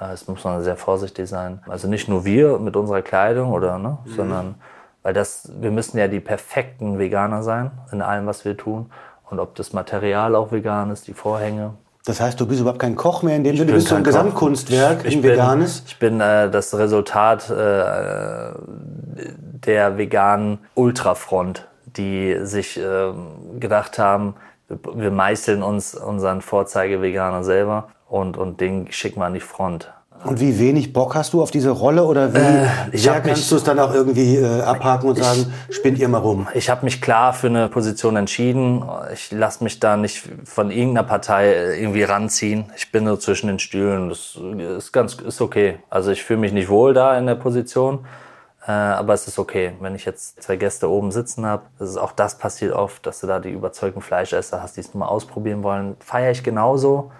Äh, 0.00 0.10
das 0.10 0.28
muss 0.28 0.44
man 0.44 0.62
sehr 0.62 0.76
vorsichtig 0.76 1.28
sein. 1.28 1.60
Also 1.66 1.88
nicht 1.88 2.08
nur 2.08 2.24
wir 2.24 2.60
mit 2.60 2.76
unserer 2.76 3.02
Kleidung 3.02 3.52
oder, 3.52 3.78
ne, 3.78 3.98
sondern, 4.16 4.54
weil 5.02 5.12
das, 5.12 5.50
wir 5.60 5.72
müssen 5.72 5.98
ja 5.98 6.06
die 6.06 6.20
perfekten 6.20 7.00
Veganer 7.00 7.42
sein 7.42 7.72
in 7.90 8.00
allem, 8.00 8.26
was 8.26 8.44
wir 8.44 8.56
tun. 8.56 8.92
Und 9.28 9.40
ob 9.40 9.56
das 9.56 9.72
Material 9.72 10.36
auch 10.36 10.52
vegan 10.52 10.92
ist, 10.92 11.08
die 11.08 11.14
Vorhänge, 11.14 11.74
Das 12.06 12.20
heißt, 12.20 12.40
du 12.40 12.46
bist 12.46 12.60
überhaupt 12.60 12.78
kein 12.78 12.94
Koch 12.94 13.24
mehr 13.24 13.34
in 13.34 13.42
dem 13.42 13.56
Sinne, 13.56 13.72
du 13.72 13.74
bist 13.74 13.88
so 13.88 13.96
ein 13.96 14.04
Koch. 14.04 14.10
Gesamtkunstwerk, 14.10 15.04
ich 15.04 15.16
ein 15.16 15.22
bin, 15.22 15.32
veganes. 15.32 15.82
Ich 15.88 15.98
bin 15.98 16.20
äh, 16.20 16.48
das 16.48 16.72
Resultat 16.78 17.50
äh, 17.50 18.52
der 19.66 19.98
veganen 19.98 20.60
Ultrafront, 20.74 21.66
die 21.96 22.36
sich 22.42 22.78
ähm, 22.78 23.58
gedacht 23.58 23.98
haben, 23.98 24.34
wir, 24.68 24.78
wir 24.94 25.10
meißeln 25.10 25.64
uns 25.64 25.96
unseren 25.96 26.42
Vorzeige-Veganer 26.42 27.42
selber 27.42 27.88
und, 28.08 28.36
und 28.36 28.60
den 28.60 28.90
schicken 28.92 29.20
wir 29.20 29.26
an 29.26 29.34
die 29.34 29.40
Front. 29.40 29.92
Und 30.28 30.40
wie 30.40 30.58
wenig 30.58 30.92
Bock 30.92 31.14
hast 31.14 31.32
du 31.32 31.42
auf 31.42 31.50
diese 31.50 31.70
Rolle 31.70 32.04
oder 32.04 32.34
wie 32.34 32.38
Äh, 32.38 32.66
ich 32.92 33.02
sehr 33.02 33.20
kannst 33.20 33.50
du 33.50 33.56
es 33.56 33.64
dann 33.64 33.78
auch 33.78 33.92
irgendwie 33.92 34.36
äh, 34.36 34.62
abhaken 34.62 35.10
und 35.10 35.16
sagen, 35.16 35.52
spinnt 35.70 35.98
ihr 35.98 36.08
mal 36.08 36.18
rum? 36.18 36.48
Ich 36.54 36.68
habe 36.70 36.84
mich 36.84 37.00
klar 37.00 37.32
für 37.32 37.46
eine 37.46 37.68
Position 37.68 38.16
entschieden. 38.16 38.84
Ich 39.12 39.30
lasse 39.32 39.62
mich 39.64 39.80
da 39.80 39.96
nicht 39.96 40.28
von 40.44 40.70
irgendeiner 40.70 41.06
Partei 41.06 41.52
äh, 41.52 41.80
irgendwie 41.80 42.02
ranziehen. 42.02 42.66
Ich 42.76 42.90
bin 42.92 43.06
so 43.06 43.16
zwischen 43.16 43.46
den 43.48 43.58
Stühlen. 43.58 44.08
Das 44.08 44.38
ist 44.78 44.92
ganz 44.92 45.14
ist 45.14 45.40
okay. 45.40 45.78
Also 45.90 46.10
ich 46.10 46.22
fühle 46.22 46.40
mich 46.40 46.52
nicht 46.52 46.68
wohl 46.68 46.94
da 46.94 47.16
in 47.16 47.26
der 47.26 47.36
Position. 47.36 48.06
Äh, 48.66 48.72
aber 48.72 49.14
es 49.14 49.28
ist 49.28 49.38
okay, 49.38 49.74
wenn 49.80 49.94
ich 49.94 50.04
jetzt 50.04 50.42
zwei 50.42 50.56
Gäste 50.56 50.90
oben 50.90 51.12
sitzen 51.12 51.46
habe. 51.46 51.62
Ist 51.78 51.96
auch 51.96 52.12
das 52.12 52.38
passiert 52.38 52.72
oft, 52.72 53.06
dass 53.06 53.20
du 53.20 53.26
da 53.26 53.38
die 53.38 53.50
überzeugten 53.50 54.00
Fleischesser 54.00 54.62
hast, 54.62 54.76
die 54.76 54.80
es 54.80 54.92
nur 54.92 55.04
mal 55.04 55.08
ausprobieren 55.08 55.62
wollen. 55.62 55.96
Feiere 56.00 56.32
ich 56.32 56.42
genauso, 56.42 57.12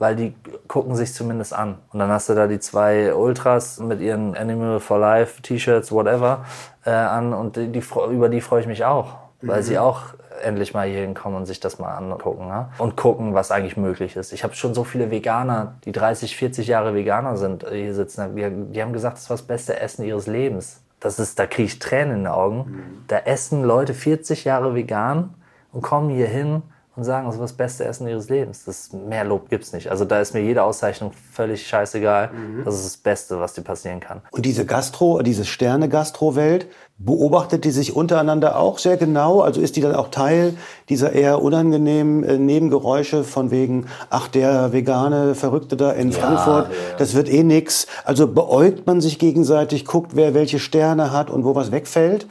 weil 0.00 0.16
die 0.16 0.34
gucken 0.66 0.96
sich 0.96 1.12
zumindest 1.12 1.52
an. 1.52 1.76
Und 1.92 1.98
dann 1.98 2.08
hast 2.08 2.30
du 2.30 2.34
da 2.34 2.46
die 2.46 2.58
zwei 2.58 3.14
Ultras 3.14 3.78
mit 3.80 4.00
ihren 4.00 4.34
Animal 4.34 4.80
for 4.80 4.98
Life 4.98 5.42
T-Shirts, 5.42 5.92
whatever, 5.92 6.46
äh, 6.86 6.90
an 6.90 7.34
und 7.34 7.56
die, 7.56 7.68
die, 7.68 7.82
über 8.10 8.30
die 8.30 8.40
freue 8.40 8.62
ich 8.62 8.66
mich 8.66 8.84
auch, 8.86 9.18
weil 9.42 9.62
sie 9.62 9.78
auch 9.78 10.14
endlich 10.42 10.72
mal 10.72 10.88
hier 10.88 11.00
hinkommen 11.00 11.36
und 11.36 11.44
sich 11.44 11.60
das 11.60 11.78
mal 11.78 11.94
angucken 11.94 12.48
ja? 12.48 12.70
und 12.78 12.96
gucken, 12.96 13.34
was 13.34 13.50
eigentlich 13.50 13.76
möglich 13.76 14.16
ist. 14.16 14.32
Ich 14.32 14.42
habe 14.42 14.54
schon 14.54 14.72
so 14.72 14.84
viele 14.84 15.10
Veganer, 15.10 15.74
die 15.84 15.92
30, 15.92 16.34
40 16.34 16.66
Jahre 16.66 16.94
Veganer 16.94 17.36
sind, 17.36 17.62
äh, 17.64 17.82
hier 17.82 17.94
sitzen. 17.94 18.34
Die, 18.34 18.72
die 18.72 18.82
haben 18.82 18.94
gesagt, 18.94 19.18
das 19.18 19.28
war 19.28 19.36
das 19.36 19.46
beste 19.46 19.78
Essen 19.78 20.02
ihres 20.06 20.26
Lebens. 20.26 20.80
Das 20.98 21.18
ist, 21.18 21.38
da 21.38 21.46
kriege 21.46 21.66
ich 21.66 21.78
Tränen 21.78 22.10
in 22.10 22.18
den 22.20 22.26
Augen. 22.26 23.04
Da 23.08 23.18
essen 23.18 23.64
Leute 23.64 23.92
40 23.92 24.44
Jahre 24.44 24.74
vegan 24.74 25.34
und 25.72 25.82
kommen 25.82 26.08
hier 26.08 26.26
hin 26.26 26.62
und 27.00 27.04
sagen, 27.04 27.26
das 27.26 27.36
war 27.36 27.44
das 27.44 27.54
beste 27.54 27.86
Essen 27.86 28.06
ihres 28.06 28.28
Lebens. 28.28 28.64
Das 28.66 28.92
mehr 28.92 29.24
Lob 29.24 29.48
gibt's 29.48 29.72
nicht. 29.72 29.90
Also 29.90 30.04
da 30.04 30.20
ist 30.20 30.34
mir 30.34 30.42
jede 30.42 30.62
Auszeichnung 30.62 31.12
völlig 31.32 31.66
scheißegal. 31.66 32.28
Mhm. 32.28 32.64
Das 32.66 32.74
ist 32.74 32.84
das 32.84 32.96
Beste, 32.98 33.40
was 33.40 33.54
dir 33.54 33.62
passieren 33.62 34.00
kann. 34.00 34.20
Und 34.30 34.44
diese 34.44 34.66
Gastro, 34.66 35.22
diese 35.22 35.46
Sterne-Gastro-Welt, 35.46 36.66
beobachtet 36.98 37.64
die 37.64 37.70
sich 37.70 37.96
untereinander 37.96 38.58
auch 38.58 38.76
sehr 38.76 38.98
genau? 38.98 39.40
Also 39.40 39.62
ist 39.62 39.76
die 39.76 39.80
dann 39.80 39.94
auch 39.94 40.08
Teil 40.08 40.54
dieser 40.90 41.12
eher 41.12 41.40
unangenehmen 41.40 42.22
äh, 42.22 42.36
Nebengeräusche 42.36 43.24
von 43.24 43.50
wegen, 43.50 43.86
ach, 44.10 44.28
der 44.28 44.74
vegane 44.74 45.34
Verrückte 45.34 45.78
da 45.78 45.92
in 45.92 46.12
Frankfurt, 46.12 46.66
ja. 46.68 46.96
das 46.98 47.14
wird 47.14 47.32
eh 47.32 47.42
nix. 47.42 47.86
Also 48.04 48.26
beäugt 48.28 48.86
man 48.86 49.00
sich 49.00 49.18
gegenseitig, 49.18 49.86
guckt, 49.86 50.16
wer 50.16 50.34
welche 50.34 50.58
Sterne 50.58 51.12
hat 51.12 51.30
und 51.30 51.46
wo 51.46 51.54
was 51.54 51.72
wegfällt? 51.72 52.26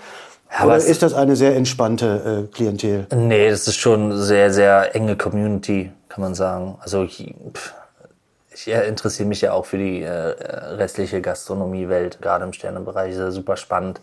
Aber 0.57 0.75
Oder 0.75 0.85
ist 0.85 1.03
das 1.03 1.13
eine 1.13 1.35
sehr 1.35 1.55
entspannte 1.55 2.47
äh, 2.49 2.53
Klientel? 2.53 3.07
Nee, 3.13 3.49
das 3.49 3.67
ist 3.67 3.77
schon 3.77 4.17
sehr, 4.17 4.51
sehr 4.51 4.95
enge 4.95 5.15
Community, 5.15 5.91
kann 6.09 6.21
man 6.21 6.33
sagen. 6.33 6.77
Also 6.81 7.03
ich, 7.03 7.35
ich 8.53 8.67
äh, 8.67 8.87
interessiere 8.87 9.27
mich 9.27 9.41
ja 9.41 9.53
auch 9.53 9.65
für 9.65 9.77
die 9.77 10.01
äh, 10.01 10.09
restliche 10.09 11.21
Gastronomiewelt, 11.21 12.21
gerade 12.21 12.45
im 12.45 12.53
Sternenbereich. 12.53 13.11
Ist 13.11 13.19
ja 13.19 13.31
super 13.31 13.57
spannend 13.57 14.01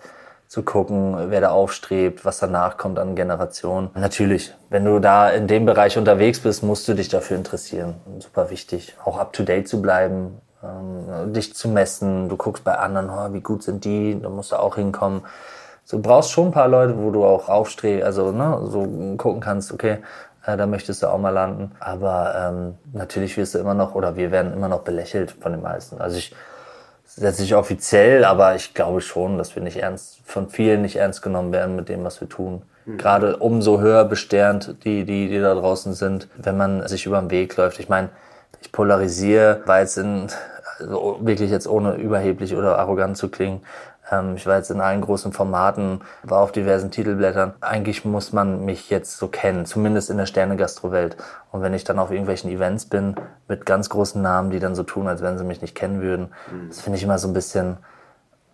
zu 0.49 0.63
gucken, 0.63 1.31
wer 1.31 1.41
da 1.41 1.51
aufstrebt, 1.51 2.25
was 2.25 2.39
danach 2.39 2.77
kommt 2.77 2.99
an 2.99 3.17
Generationen. 3.17 3.91
Natürlich, 3.95 4.55
wenn 4.71 4.85
du 4.85 5.01
da 5.01 5.31
in 5.31 5.49
dem 5.49 5.67
Bereich 5.67 5.99
unterwegs 5.99 6.41
bist, 6.41 6.63
musst 6.63 6.87
du 6.87 6.95
dich 6.95 7.09
dafür 7.09 7.37
interessieren. 7.37 7.95
Super 8.21 8.51
wichtig, 8.51 8.95
auch 9.05 9.19
up-to-date 9.19 9.67
zu 9.67 9.83
bleiben, 9.83 10.41
ähm, 10.63 11.33
dich 11.33 11.55
zu 11.55 11.69
messen. 11.69 12.29
Du 12.29 12.37
guckst 12.37 12.63
bei 12.63 12.79
anderen, 12.79 13.11
oh, 13.11 13.33
wie 13.35 13.41
gut 13.41 13.65
sind 13.65 13.85
die, 13.85 14.19
da 14.21 14.29
musst 14.29 14.53
du 14.53 14.57
auch 14.57 14.77
hinkommen. 14.77 15.23
So, 15.89 15.99
du 15.99 16.03
brauchst 16.03 16.33
schon 16.33 16.47
ein 16.49 16.53
paar 16.53 16.67
Leute, 16.67 16.99
wo 16.99 17.13
du 17.13 17.25
auch 17.25 17.49
aufstehst, 17.49 18.05
also 18.05 18.33
ne, 18.33 18.59
so 18.65 19.15
gucken 19.17 19.41
kannst, 19.41 19.73
okay, 19.73 19.99
äh, 20.45 20.57
da 20.57 20.67
möchtest 20.67 21.05
du 21.05 21.07
auch 21.07 21.19
mal 21.19 21.31
landen. 21.31 21.71
Aber 21.79 22.35
ähm, 22.37 22.75
natürlich 22.93 23.37
wirst 23.37 23.55
du 23.55 23.59
immer 23.59 23.75
noch, 23.75 23.95
oder 23.95 24.17
wir 24.17 24.33
werden 24.33 24.53
immer 24.53 24.67
noch 24.67 24.81
belächelt 24.81 25.31
von 25.41 25.53
den 25.53 25.63
meisten. 25.63 26.01
Also 26.01 26.19
ich 26.19 26.35
setze 27.05 27.43
nicht 27.43 27.55
offiziell, 27.55 28.25
aber 28.25 28.57
ich 28.57 28.75
glaube 28.75 29.01
schon, 29.01 29.39
dass 29.39 29.55
wir 29.55 29.63
nicht 29.63 29.77
ernst, 29.77 30.19
von 30.25 30.49
vielen 30.49 30.83
nicht 30.83 30.97
ernst 30.97 31.23
genommen 31.23 31.53
werden 31.53 31.77
mit 31.77 31.89
dem, 31.89 32.03
was 32.03 32.21
wir 32.21 32.29
tun. 32.29 32.63
Gerade 32.99 33.37
umso 33.37 33.81
höher 33.81 34.05
besternt 34.05 34.77
die, 34.85 35.05
die, 35.05 35.29
die 35.29 35.41
da 35.41 35.55
draußen 35.55 35.95
sind, 35.95 36.29
wenn 36.37 36.57
man 36.57 36.87
sich 36.89 37.07
über 37.07 37.21
den 37.21 37.31
Weg 37.31 37.57
läuft. 37.57 37.79
Ich 37.79 37.89
meine, 37.89 38.09
ich 38.61 38.73
polarisiere, 38.73 39.63
war 39.67 39.81
jetzt 39.81 39.99
in, 39.99 40.27
also 40.79 41.19
wirklich 41.21 41.51
jetzt 41.51 41.69
ohne 41.69 41.95
überheblich 41.95 42.57
oder 42.57 42.79
arrogant 42.79 43.17
zu 43.17 43.29
klingen, 43.29 43.61
ich 44.37 44.47
war 44.47 44.57
jetzt 44.57 44.71
in 44.71 44.81
allen 44.81 45.01
großen 45.01 45.33
Formaten, 45.33 46.01
war 46.23 46.41
auf 46.41 46.53
diversen 46.53 46.93
Titelblättern. 46.93 47.55
Eigentlich 47.61 48.05
muss 48.05 48.33
man 48.33 48.65
mich 48.65 48.89
jetzt 48.89 49.19
so 49.19 49.27
kennen, 49.27 49.67
zumindest 49.67 50.11
in 50.11 50.17
der 50.17 50.27
Sterne-Gastrowelt. 50.27 51.17
Und 51.51 51.63
wenn 51.63 51.75
ich 51.75 51.83
dann 51.83 51.99
auf 51.99 52.13
irgendwelchen 52.13 52.51
Events 52.51 52.87
bin 52.87 53.17
mit 53.49 53.67
ganz 53.67 53.89
großen 53.89 54.23
Namen, 54.23 54.51
die 54.51 54.61
dann 54.61 54.77
so 54.77 54.85
tun, 54.85 55.09
als 55.09 55.23
wenn 55.23 55.39
sie 55.39 55.45
mich 55.45 55.61
nicht 55.61 55.75
kennen 55.75 56.01
würden, 56.01 56.33
das 56.69 56.81
finde 56.81 56.99
ich 56.99 57.03
immer 57.03 57.19
so 57.19 57.27
ein 57.27 57.35
bisschen, 57.35 57.79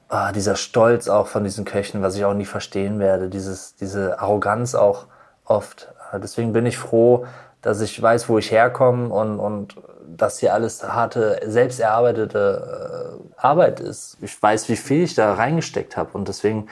ah, 0.09 0.33
dieser 0.33 0.57
Stolz 0.57 1.09
auch 1.09 1.27
von 1.27 1.45
diesen 1.45 1.67
Köchen, 1.67 2.01
was 2.01 2.17
ich 2.17 2.25
auch 2.25 2.35
nie 2.35 2.47
verstehen 2.47 2.99
werde, 2.99 3.29
dieses, 3.29 3.77
diese 3.77 4.21
Arroganz 4.21 4.75
auch 4.75 5.07
oft. 5.45 5.93
Äh, 6.13 6.21
Deswegen 6.21 6.53
bin 6.53 6.65
ich 6.65 6.79
froh, 6.79 7.27
dass 7.63 7.81
ich 7.81 8.01
weiß, 8.01 8.29
wo 8.29 8.39
ich 8.39 8.51
herkomme 8.51 9.09
und, 9.09 9.39
und 9.39 9.77
dass 10.05 10.41
hier 10.41 10.53
alles 10.53 10.83
harte, 10.83 11.41
selbst 11.47 11.81
erarbeitete 11.81 13.19
äh, 13.19 13.41
Arbeit 13.41 13.81
ist. 13.81 14.19
Ich 14.21 14.41
weiß, 14.41 14.69
wie 14.69 14.77
viel 14.77 15.05
ich 15.05 15.15
da 15.15 15.35
reingesteckt 15.35 15.97
habe 15.97 16.11
und 16.13 16.29
deswegen 16.29 16.67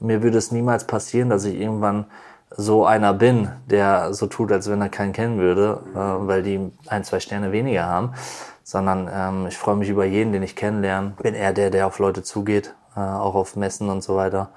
mir 0.00 0.22
würde 0.22 0.38
es 0.38 0.50
niemals 0.50 0.86
passieren, 0.86 1.28
dass 1.28 1.44
ich 1.44 1.60
irgendwann 1.60 2.06
so 2.50 2.84
einer 2.84 3.12
bin, 3.12 3.50
der 3.66 4.12
so 4.12 4.26
tut, 4.26 4.50
als 4.50 4.68
wenn 4.68 4.80
er 4.80 4.88
keinen 4.88 5.12
kennen 5.12 5.38
würde, 5.38 5.82
äh, 5.94 5.98
weil 5.98 6.42
die 6.42 6.72
ein, 6.88 7.04
zwei 7.04 7.20
Sterne 7.20 7.52
weniger 7.52 7.86
haben, 7.86 8.14
sondern 8.64 9.08
ähm, 9.12 9.46
ich 9.46 9.56
freue 9.56 9.76
mich 9.76 9.88
über 9.88 10.04
jeden, 10.04 10.32
den 10.32 10.42
ich 10.42 10.56
kennenlerne. 10.56 11.12
Bin 11.22 11.34
eher 11.34 11.52
der, 11.52 11.70
der 11.70 11.86
auf 11.86 11.98
Leute 11.98 12.22
zugeht, 12.22 12.74
äh, 12.96 13.00
auch 13.00 13.34
auf 13.34 13.56
Messen 13.56 13.88
und 13.88 14.02
so 14.02 14.16
weiter 14.16 14.50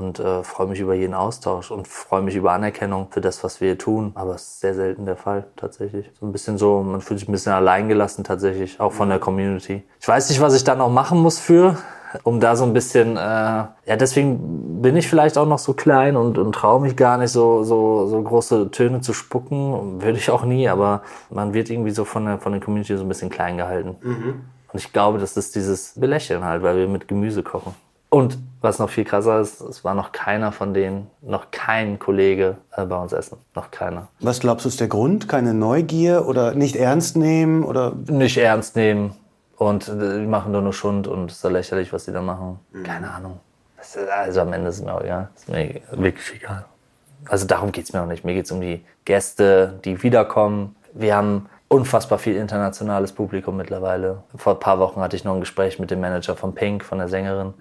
und 0.00 0.18
äh, 0.18 0.42
freue 0.42 0.66
mich 0.66 0.80
über 0.80 0.94
jeden 0.94 1.14
Austausch 1.14 1.70
und 1.70 1.86
freue 1.86 2.22
mich 2.22 2.34
über 2.34 2.52
Anerkennung 2.52 3.08
für 3.10 3.20
das, 3.20 3.44
was 3.44 3.60
wir 3.60 3.78
tun. 3.78 4.12
Aber 4.14 4.34
es 4.34 4.42
ist 4.42 4.60
sehr 4.60 4.74
selten 4.74 5.04
der 5.06 5.16
Fall 5.16 5.44
tatsächlich. 5.56 6.10
So 6.18 6.26
ein 6.26 6.32
bisschen 6.32 6.58
so, 6.58 6.82
man 6.82 7.00
fühlt 7.00 7.20
sich 7.20 7.28
ein 7.28 7.32
bisschen 7.32 7.52
alleingelassen 7.52 8.24
tatsächlich, 8.24 8.80
auch 8.80 8.92
von 8.92 9.08
der 9.08 9.18
Community. 9.18 9.82
Ich 10.00 10.08
weiß 10.08 10.30
nicht, 10.30 10.40
was 10.40 10.56
ich 10.56 10.64
da 10.64 10.74
noch 10.74 10.90
machen 10.90 11.20
muss 11.20 11.38
für, 11.38 11.76
um 12.24 12.40
da 12.40 12.56
so 12.56 12.64
ein 12.64 12.72
bisschen, 12.72 13.16
äh, 13.16 13.20
ja, 13.20 13.96
deswegen 13.98 14.82
bin 14.82 14.96
ich 14.96 15.06
vielleicht 15.06 15.38
auch 15.38 15.46
noch 15.46 15.58
so 15.58 15.74
klein 15.74 16.16
und, 16.16 16.38
und 16.38 16.52
traue 16.52 16.80
mich 16.80 16.96
gar 16.96 17.18
nicht 17.18 17.30
so, 17.30 17.62
so, 17.62 18.06
so 18.06 18.20
große 18.22 18.70
Töne 18.70 19.00
zu 19.00 19.12
spucken. 19.12 20.02
Würde 20.02 20.18
ich 20.18 20.30
auch 20.30 20.44
nie, 20.44 20.68
aber 20.68 21.02
man 21.28 21.54
wird 21.54 21.70
irgendwie 21.70 21.92
so 21.92 22.04
von 22.04 22.24
der, 22.24 22.38
von 22.38 22.52
der 22.52 22.60
Community 22.60 22.96
so 22.96 23.04
ein 23.04 23.08
bisschen 23.08 23.30
klein 23.30 23.58
gehalten. 23.58 23.96
Und 24.72 24.78
ich 24.78 24.92
glaube, 24.92 25.18
das 25.18 25.36
ist 25.36 25.54
dieses 25.54 25.92
Belächeln 25.96 26.44
halt, 26.44 26.62
weil 26.62 26.76
wir 26.76 26.88
mit 26.88 27.06
Gemüse 27.06 27.42
kochen. 27.42 27.74
Und 28.08 28.38
was 28.60 28.78
noch 28.78 28.90
viel 28.90 29.04
krasser 29.04 29.40
ist, 29.40 29.60
es 29.60 29.84
war 29.84 29.94
noch 29.94 30.12
keiner 30.12 30.52
von 30.52 30.74
denen, 30.74 31.10
noch 31.22 31.50
kein 31.50 31.98
Kollege 31.98 32.56
äh, 32.76 32.84
bei 32.84 32.96
uns 32.96 33.12
essen. 33.12 33.38
Noch 33.54 33.70
keiner. 33.70 34.08
Was 34.20 34.40
glaubst 34.40 34.64
du 34.64 34.68
ist 34.68 34.80
der 34.80 34.88
Grund? 34.88 35.28
Keine 35.28 35.54
Neugier 35.54 36.26
oder 36.26 36.54
nicht 36.54 36.76
ernst 36.76 37.16
nehmen 37.16 37.64
oder 37.64 37.92
Nicht 38.08 38.36
ernst 38.36 38.76
nehmen 38.76 39.16
und 39.56 39.88
äh, 39.88 40.20
die 40.20 40.26
machen 40.26 40.52
doch 40.52 40.62
nur 40.62 40.72
Schund 40.72 41.06
und 41.06 41.30
es 41.30 41.38
ist 41.38 41.44
ja 41.44 41.50
lächerlich, 41.50 41.92
was 41.92 42.04
die 42.04 42.12
da 42.12 42.22
machen. 42.22 42.58
Keine 42.84 43.10
Ahnung. 43.10 43.40
Ist, 43.80 43.96
also 43.96 44.40
am 44.42 44.52
Ende 44.52 44.68
ist 44.68 44.84
mir 44.84 44.94
auch 44.94 45.02
egal. 45.02 45.28
Ist 45.34 45.48
mir 45.48 45.80
wirklich 45.92 46.42
egal. 46.42 46.66
Also 47.28 47.46
darum 47.46 47.72
geht's 47.72 47.92
mir 47.92 48.02
auch 48.02 48.06
nicht. 48.06 48.24
Mir 48.24 48.34
geht's 48.34 48.50
um 48.50 48.60
die 48.60 48.84
Gäste, 49.04 49.78
die 49.84 50.02
wiederkommen. 50.02 50.76
Wir 50.92 51.16
haben 51.16 51.46
unfassbar 51.74 52.18
viel 52.18 52.34
internationales 52.36 53.12
Publikum 53.12 53.56
mittlerweile. 53.56 54.24
Vor 54.34 54.54
ein 54.54 54.58
paar 54.58 54.80
Wochen 54.80 55.00
hatte 55.00 55.14
ich 55.14 55.22
noch 55.24 55.34
ein 55.34 55.40
Gespräch 55.40 55.78
mit 55.78 55.90
dem 55.92 56.00
Manager 56.00 56.34
von 56.36 56.52
Pink, 56.52 56.84
von 56.84 56.98
der 56.98 57.06
Sängerin. 57.08 57.54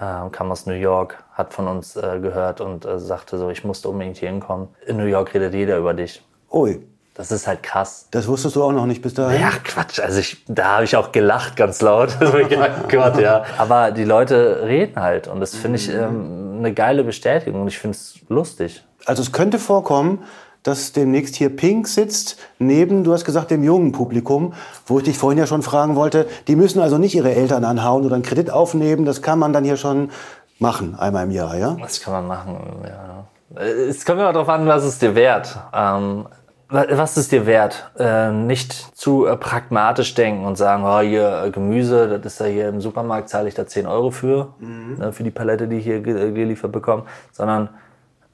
Ähm, 0.00 0.32
kam 0.32 0.50
aus 0.50 0.66
New 0.66 0.74
York, 0.74 1.22
hat 1.32 1.54
von 1.54 1.68
uns 1.68 1.94
äh, 1.94 2.18
gehört 2.20 2.60
und 2.60 2.84
äh, 2.84 2.98
sagte 2.98 3.38
so, 3.38 3.50
ich 3.50 3.62
musste 3.64 3.88
unbedingt 3.88 4.16
hier 4.16 4.30
hinkommen. 4.30 4.68
In 4.86 4.96
New 4.96 5.04
York 5.06 5.32
redet 5.32 5.54
jeder 5.54 5.78
über 5.78 5.94
dich. 5.94 6.24
ui, 6.50 6.82
Das 7.14 7.30
ist 7.30 7.46
halt 7.46 7.62
krass. 7.62 8.08
das 8.10 8.26
wusstest 8.26 8.56
du 8.56 8.64
auch 8.64 8.72
noch 8.72 8.86
nicht 8.86 9.00
bis 9.00 9.14
dahin? 9.14 9.40
Ja, 9.40 9.50
Quatsch. 9.62 10.00
Also 10.00 10.18
ich, 10.18 10.44
da 10.48 10.74
habe 10.74 10.84
ich 10.84 10.96
auch 10.96 11.12
gelacht 11.12 11.54
ganz 11.54 11.80
laut. 11.82 12.18
Gedacht, 12.48 12.88
Gott, 12.90 13.20
ja. 13.20 13.44
Aber 13.58 13.92
die 13.92 14.04
Leute 14.04 14.62
reden 14.64 15.00
halt 15.00 15.28
und 15.28 15.38
das 15.38 15.54
finde 15.54 15.78
ich 15.78 15.88
ähm, 15.88 16.56
eine 16.58 16.74
geile 16.74 17.04
Bestätigung 17.04 17.62
und 17.62 17.68
ich 17.68 17.78
finde 17.78 17.96
es 17.96 18.16
lustig. 18.28 18.84
Also 19.06 19.22
es 19.22 19.30
könnte 19.30 19.60
vorkommen, 19.60 20.24
dass 20.62 20.92
demnächst 20.92 21.36
hier 21.36 21.54
Pink 21.54 21.88
sitzt, 21.88 22.36
neben, 22.58 23.04
du 23.04 23.12
hast 23.12 23.24
gesagt, 23.24 23.50
dem 23.50 23.64
jungen 23.64 23.92
Publikum, 23.92 24.52
wo 24.86 24.98
ich 24.98 25.04
dich 25.04 25.18
vorhin 25.18 25.38
ja 25.38 25.46
schon 25.46 25.62
fragen 25.62 25.96
wollte, 25.96 26.26
die 26.48 26.56
müssen 26.56 26.80
also 26.80 26.98
nicht 26.98 27.14
ihre 27.14 27.34
Eltern 27.34 27.64
anhauen 27.64 28.04
oder 28.04 28.14
einen 28.14 28.22
Kredit 28.24 28.50
aufnehmen, 28.50 29.04
das 29.04 29.22
kann 29.22 29.38
man 29.38 29.52
dann 29.52 29.64
hier 29.64 29.76
schon 29.76 30.10
machen, 30.58 30.94
einmal 30.98 31.24
im 31.24 31.30
Jahr, 31.32 31.56
ja? 31.56 31.76
Was 31.80 32.00
kann 32.00 32.12
man 32.12 32.26
machen? 32.28 32.56
Ja. 32.84 33.60
Es 33.64 34.04
kommt 34.04 34.20
immer 34.20 34.32
darauf 34.32 34.48
an, 34.48 34.66
was 34.66 34.84
es 34.84 34.98
dir 34.98 35.14
wert. 35.16 35.58
Ähm, 35.74 36.26
wa- 36.68 36.86
was 36.90 37.16
ist 37.16 37.32
dir 37.32 37.44
wert? 37.44 37.90
Äh, 37.98 38.30
nicht 38.30 38.72
zu 38.96 39.26
äh, 39.26 39.36
pragmatisch 39.36 40.14
denken 40.14 40.46
und 40.46 40.56
sagen, 40.56 40.84
oh, 40.84 41.00
hier 41.00 41.42
äh, 41.46 41.50
Gemüse, 41.50 42.18
das 42.20 42.34
ist 42.34 42.38
ja 42.40 42.46
hier 42.46 42.68
im 42.68 42.80
Supermarkt, 42.80 43.28
zahle 43.28 43.48
ich 43.48 43.54
da 43.54 43.66
10 43.66 43.86
Euro 43.88 44.10
für, 44.12 44.54
ne, 44.60 45.12
für 45.12 45.24
die 45.24 45.30
Palette, 45.32 45.66
die 45.68 45.78
ich 45.78 45.84
hier 45.84 46.00
ge 46.00 46.32
geliefert 46.32 46.70
bekomme, 46.72 47.02
sondern 47.32 47.68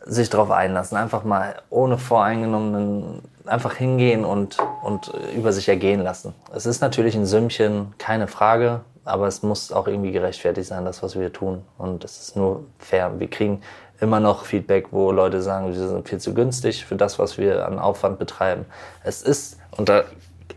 sich 0.08 0.30
darauf 0.30 0.50
einlassen, 0.50 0.96
einfach 0.96 1.22
mal 1.22 1.56
ohne 1.68 1.98
voreingenommenen, 1.98 3.22
einfach 3.44 3.74
hingehen 3.74 4.24
und, 4.24 4.56
und 4.82 5.12
äh, 5.14 5.36
über 5.36 5.52
sich 5.52 5.68
ergehen 5.68 6.02
lassen. 6.02 6.34
Es 6.54 6.66
ist 6.66 6.80
natürlich 6.80 7.14
ein 7.14 7.26
Sümmchen, 7.26 7.94
keine 7.98 8.26
Frage, 8.26 8.80
aber 9.04 9.26
es 9.26 9.42
muss 9.42 9.70
auch 9.70 9.86
irgendwie 9.86 10.12
gerechtfertigt 10.12 10.68
sein, 10.68 10.84
das, 10.84 11.02
was 11.02 11.18
wir 11.18 11.32
tun. 11.32 11.62
Und 11.76 12.04
es 12.04 12.20
ist 12.20 12.36
nur 12.36 12.64
fair. 12.78 13.12
Wir 13.18 13.28
kriegen 13.28 13.62
immer 14.00 14.20
noch 14.20 14.44
Feedback, 14.44 14.88
wo 14.92 15.12
Leute 15.12 15.42
sagen, 15.42 15.68
wir 15.68 15.74
sind 15.74 16.08
viel 16.08 16.18
zu 16.18 16.34
günstig 16.34 16.84
für 16.84 16.96
das, 16.96 17.18
was 17.18 17.36
wir 17.36 17.66
an 17.66 17.78
Aufwand 17.78 18.18
betreiben. 18.18 18.64
Es 19.04 19.22
ist, 19.22 19.58
und 19.76 19.88
da, 19.88 20.04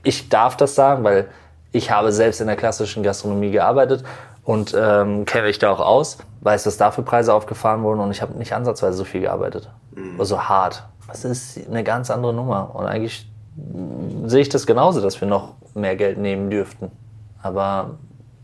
ich 0.03 0.29
darf 0.29 0.55
das 0.55 0.75
sagen, 0.75 1.03
weil 1.03 1.27
ich 1.73 1.91
habe 1.91 2.11
selbst 2.11 2.41
in 2.41 2.47
der 2.47 2.55
klassischen 2.55 3.03
Gastronomie 3.03 3.51
gearbeitet 3.51 4.03
und 4.43 4.75
ähm, 4.77 5.25
kenne 5.25 5.47
mich 5.47 5.59
da 5.59 5.71
auch 5.71 5.79
aus, 5.79 6.17
weiß, 6.41 6.63
dass 6.63 6.77
dafür 6.77 7.03
Preise 7.03 7.33
aufgefahren 7.33 7.83
wurden 7.83 7.99
und 7.99 8.11
ich 8.11 8.21
habe 8.21 8.37
nicht 8.37 8.53
ansatzweise 8.53 8.97
so 8.97 9.03
viel 9.03 9.21
gearbeitet. 9.21 9.69
Also 10.17 10.41
hart. 10.41 10.83
Das 11.07 11.25
ist 11.25 11.67
eine 11.67 11.83
ganz 11.83 12.09
andere 12.09 12.33
Nummer. 12.33 12.73
Und 12.73 12.85
eigentlich 12.85 13.29
mm, 13.55 14.27
sehe 14.27 14.41
ich 14.41 14.49
das 14.49 14.65
genauso, 14.65 15.01
dass 15.01 15.19
wir 15.19 15.27
noch 15.27 15.49
mehr 15.75 15.95
Geld 15.95 16.17
nehmen 16.17 16.49
dürften. 16.49 16.91
Aber 17.41 17.91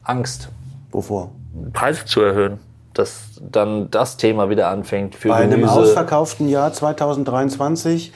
Angst, 0.03 0.49
Wovor? 0.91 1.31
Preise 1.73 2.05
zu 2.05 2.21
erhöhen, 2.21 2.59
dass 2.93 3.39
dann 3.41 3.89
das 3.91 4.17
Thema 4.17 4.49
wieder 4.49 4.69
anfängt 4.69 5.15
für 5.15 5.29
Bei 5.29 5.35
einem 5.35 5.61
Gemüse. 5.61 5.73
ausverkauften 5.73 6.49
Jahr 6.49 6.73
2023 6.73 8.11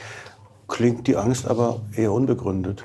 klingt 0.68 1.06
die 1.06 1.16
Angst 1.16 1.48
aber 1.48 1.80
eher 1.94 2.12
unbegründet. 2.12 2.82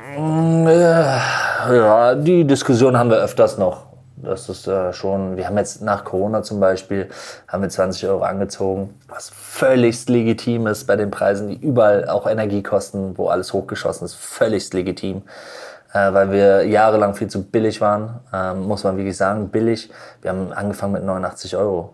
Ja, 1.70 2.16
die 2.16 2.46
Diskussion 2.46 2.98
haben 2.98 3.10
wir 3.10 3.18
öfters 3.18 3.58
noch. 3.58 3.87
Das 4.18 4.50
ist 4.50 4.68
äh, 4.68 4.94
schon, 4.94 5.38
wir 5.38 5.48
haben 5.48 5.58
jetzt 5.58 5.82
nach 5.82 6.04
Corona 6.04 6.42
zum 6.42 6.60
Beispiel, 6.60 7.08
haben 7.48 7.62
wir 7.62 7.70
20 7.70 8.08
Euro 8.10 8.24
angezogen, 8.24 9.00
was 9.08 9.30
völlig 9.30 10.08
legitim 10.10 10.66
ist 10.66 10.86
bei 10.86 10.96
den 10.96 11.12
Preisen, 11.12 11.50
die 11.50 11.56
überall 11.56 12.10
auch 12.10 12.28
Energie 12.28 12.64
kosten, 12.64 13.18
wo 13.18 13.28
alles 13.28 13.54
hochgeschossen 13.54 14.06
ist, 14.06 14.16
völlig 14.16 14.74
legitim. 14.74 15.22
Äh, 15.94 16.14
weil 16.14 16.32
wir 16.32 16.64
jahrelang 16.66 17.16
viel 17.16 17.28
zu 17.28 17.44
billig 17.44 17.80
waren, 17.80 18.20
ähm, 18.34 18.64
muss 18.64 18.84
man 18.84 18.98
wirklich 18.98 19.16
sagen, 19.16 19.50
billig. 19.50 19.90
Wir 20.22 20.32
haben 20.32 20.52
angefangen 20.52 20.94
mit 20.94 21.04
89 21.04 21.56
Euro 21.56 21.94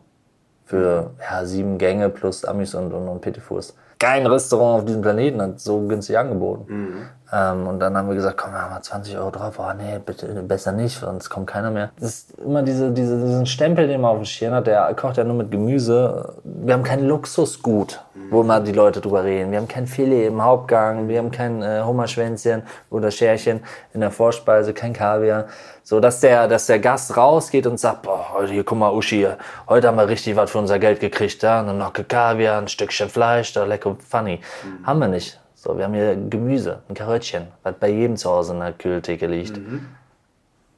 für 0.66 1.12
ja, 1.20 1.46
sieben 1.46 1.78
Gänge 1.78 2.10
plus 2.10 2.46
Amis 2.46 2.74
und, 2.74 2.92
und, 2.94 3.08
und 3.08 3.22
Petitfours. 3.22 3.76
Kein 4.00 4.26
Restaurant 4.26 4.80
auf 4.80 4.86
diesem 4.86 5.02
Planeten 5.02 5.42
hat 5.42 5.60
so 5.60 5.82
günstig 5.88 6.18
angeboten. 6.18 6.66
Mhm. 6.68 6.96
Ähm, 7.34 7.66
und 7.66 7.80
dann 7.80 7.98
haben 7.98 8.08
wir 8.08 8.16
gesagt, 8.16 8.38
komm, 8.38 8.52
wir 8.52 8.62
haben 8.62 8.72
mal 8.72 8.82
20 8.82 9.18
Euro 9.18 9.32
drauf. 9.32 9.56
Oh 9.58 9.74
nee, 9.76 10.00
bitte, 10.06 10.28
besser 10.44 10.72
nicht, 10.72 11.00
sonst 11.00 11.30
kommt 11.30 11.48
keiner 11.48 11.72
mehr. 11.72 11.90
Das 12.00 12.10
ist 12.10 12.40
immer 12.40 12.62
diese, 12.62 12.92
diese, 12.92 13.20
diesen 13.20 13.48
Stempel, 13.48 13.88
den 13.88 14.02
man 14.02 14.12
auf 14.12 14.18
dem 14.18 14.26
Schirm 14.26 14.54
hat, 14.54 14.68
der 14.68 14.94
kocht 14.94 15.18
ja 15.18 15.24
nur 15.24 15.36
mit 15.36 15.50
Gemüse. 15.50 16.36
Wir 16.44 16.76
haben 16.76 16.84
kein 16.84 17.04
Luxusgut, 17.04 18.02
wo 18.30 18.44
mal 18.44 18.62
die 18.62 18.72
Leute 18.72 19.02
drüber 19.02 19.24
reden. 19.24 19.52
Wir 19.52 19.58
haben 19.58 19.68
kein 19.68 19.88
Filet 19.88 20.28
im 20.28 20.44
Hauptgang, 20.44 21.08
wir 21.08 21.18
haben 21.18 21.32
kein 21.32 21.64
äh, 21.64 21.82
Hummerschwänzchen 21.84 22.62
oder 22.92 23.10
Scherchen 23.10 23.62
in 23.94 24.02
der 24.02 24.12
Vorspeise, 24.12 24.74
kein 24.74 24.94
Kaviar. 24.94 25.46
So, 25.82 26.00
dass 26.00 26.20
der, 26.20 26.48
dass 26.48 26.68
der 26.68 26.80
Gast 26.80 27.18
rausgeht 27.18 27.66
und 27.66 27.80
sagt, 27.80 28.04
boah, 28.04 28.28
heute 28.34 28.54
hier, 28.54 28.64
guck 28.64 28.78
mal, 28.78 28.94
Uschi, 28.94 29.28
heute 29.68 29.88
haben 29.88 29.98
wir 29.98 30.08
richtig 30.08 30.36
was 30.36 30.52
für 30.52 30.60
unser 30.60 30.78
Geld 30.78 31.00
gekriegt, 31.00 31.42
da, 31.42 31.62
eine 31.62 31.74
Nocke 31.74 32.04
Kaviar, 32.04 32.60
ein 32.60 32.68
Stückchen 32.68 33.10
Fleisch, 33.10 33.54
da 33.54 33.66
lecker 33.66 33.98
funny. 34.08 34.40
Mhm. 34.64 34.86
Haben 34.86 35.00
wir 35.00 35.08
nicht. 35.08 35.43
So, 35.64 35.78
wir 35.78 35.86
haben 35.86 35.94
hier 35.94 36.18
Gemüse, 36.30 36.82
ein 36.90 36.94
Karöttchen, 36.94 37.48
was 37.64 37.76
bei 37.80 37.88
jedem 37.88 38.18
zu 38.18 38.30
Hause 38.30 38.52
in 38.52 38.60
der 38.60 38.74
Kühltheke 38.74 39.28
liegt. 39.28 39.56
Mhm. 39.56 39.86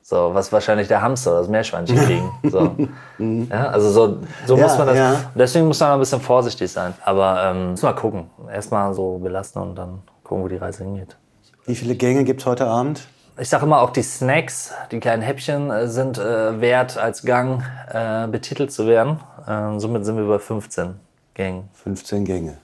So, 0.04 0.30
was 0.36 0.52
wahrscheinlich 0.52 0.88
der 0.88 1.02
Hamster 1.02 1.32
oder 1.32 1.40
das 1.40 1.50
Meerschweinchen 1.50 1.98
kriegen. 2.06 2.32
So. 2.44 2.76
Mhm. 3.18 3.48
ja, 3.50 3.70
also 3.70 3.90
so, 3.90 4.18
so 4.46 4.56
ja, 4.56 4.62
muss 4.62 4.78
man 4.78 4.86
das. 4.86 4.98
Ja. 4.98 5.32
Deswegen 5.34 5.66
muss 5.66 5.80
man 5.80 5.94
ein 5.94 6.00
bisschen 6.00 6.22
vorsichtig 6.22 6.72
sein. 6.72 6.94
Aber 7.04 7.46
ähm, 7.46 7.72
muss 7.72 7.82
mal 7.82 7.94
gucken. 7.94 8.30
Erstmal 8.48 8.94
so 8.94 9.18
belasten 9.18 9.58
und 9.58 9.74
dann 9.74 10.04
gucken, 10.24 10.44
wo 10.44 10.48
die 10.48 10.58
Reise 10.58 10.84
hingeht. 10.84 11.18
Wie 11.66 11.74
viele 11.74 11.96
Gänge 11.96 12.24
gibt's 12.24 12.46
heute 12.46 12.68
Abend? 12.68 13.08
Ich 13.40 13.50
sage 13.50 13.66
immer, 13.66 13.82
auch 13.82 13.90
die 13.90 14.04
Snacks, 14.04 14.72
die 14.92 15.00
kleinen 15.00 15.24
Häppchen, 15.24 15.72
äh, 15.72 15.88
sind 15.88 16.20
äh, 16.20 16.62
wert, 16.62 16.96
als 17.00 17.24
Gang 17.24 17.64
äh, 17.92 18.28
betitelt 18.28 18.72
zu 18.72 18.86
werden. 18.86 19.20
Äh, 19.48 19.80
somit 19.80 20.06
sind 20.06 20.18
wir 20.18 20.28
bei 20.28 20.38
15 20.38 21.00
Gängen. 21.34 21.70
15 21.74 22.24
Gänge. 22.24 22.60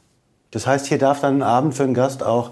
Das 0.51 0.67
heißt, 0.67 0.87
hier 0.87 0.97
darf 0.97 1.21
dann 1.21 1.37
ein 1.37 1.43
Abend 1.43 1.73
für 1.73 1.83
einen 1.83 1.93
Gast 1.93 2.23
auch 2.23 2.51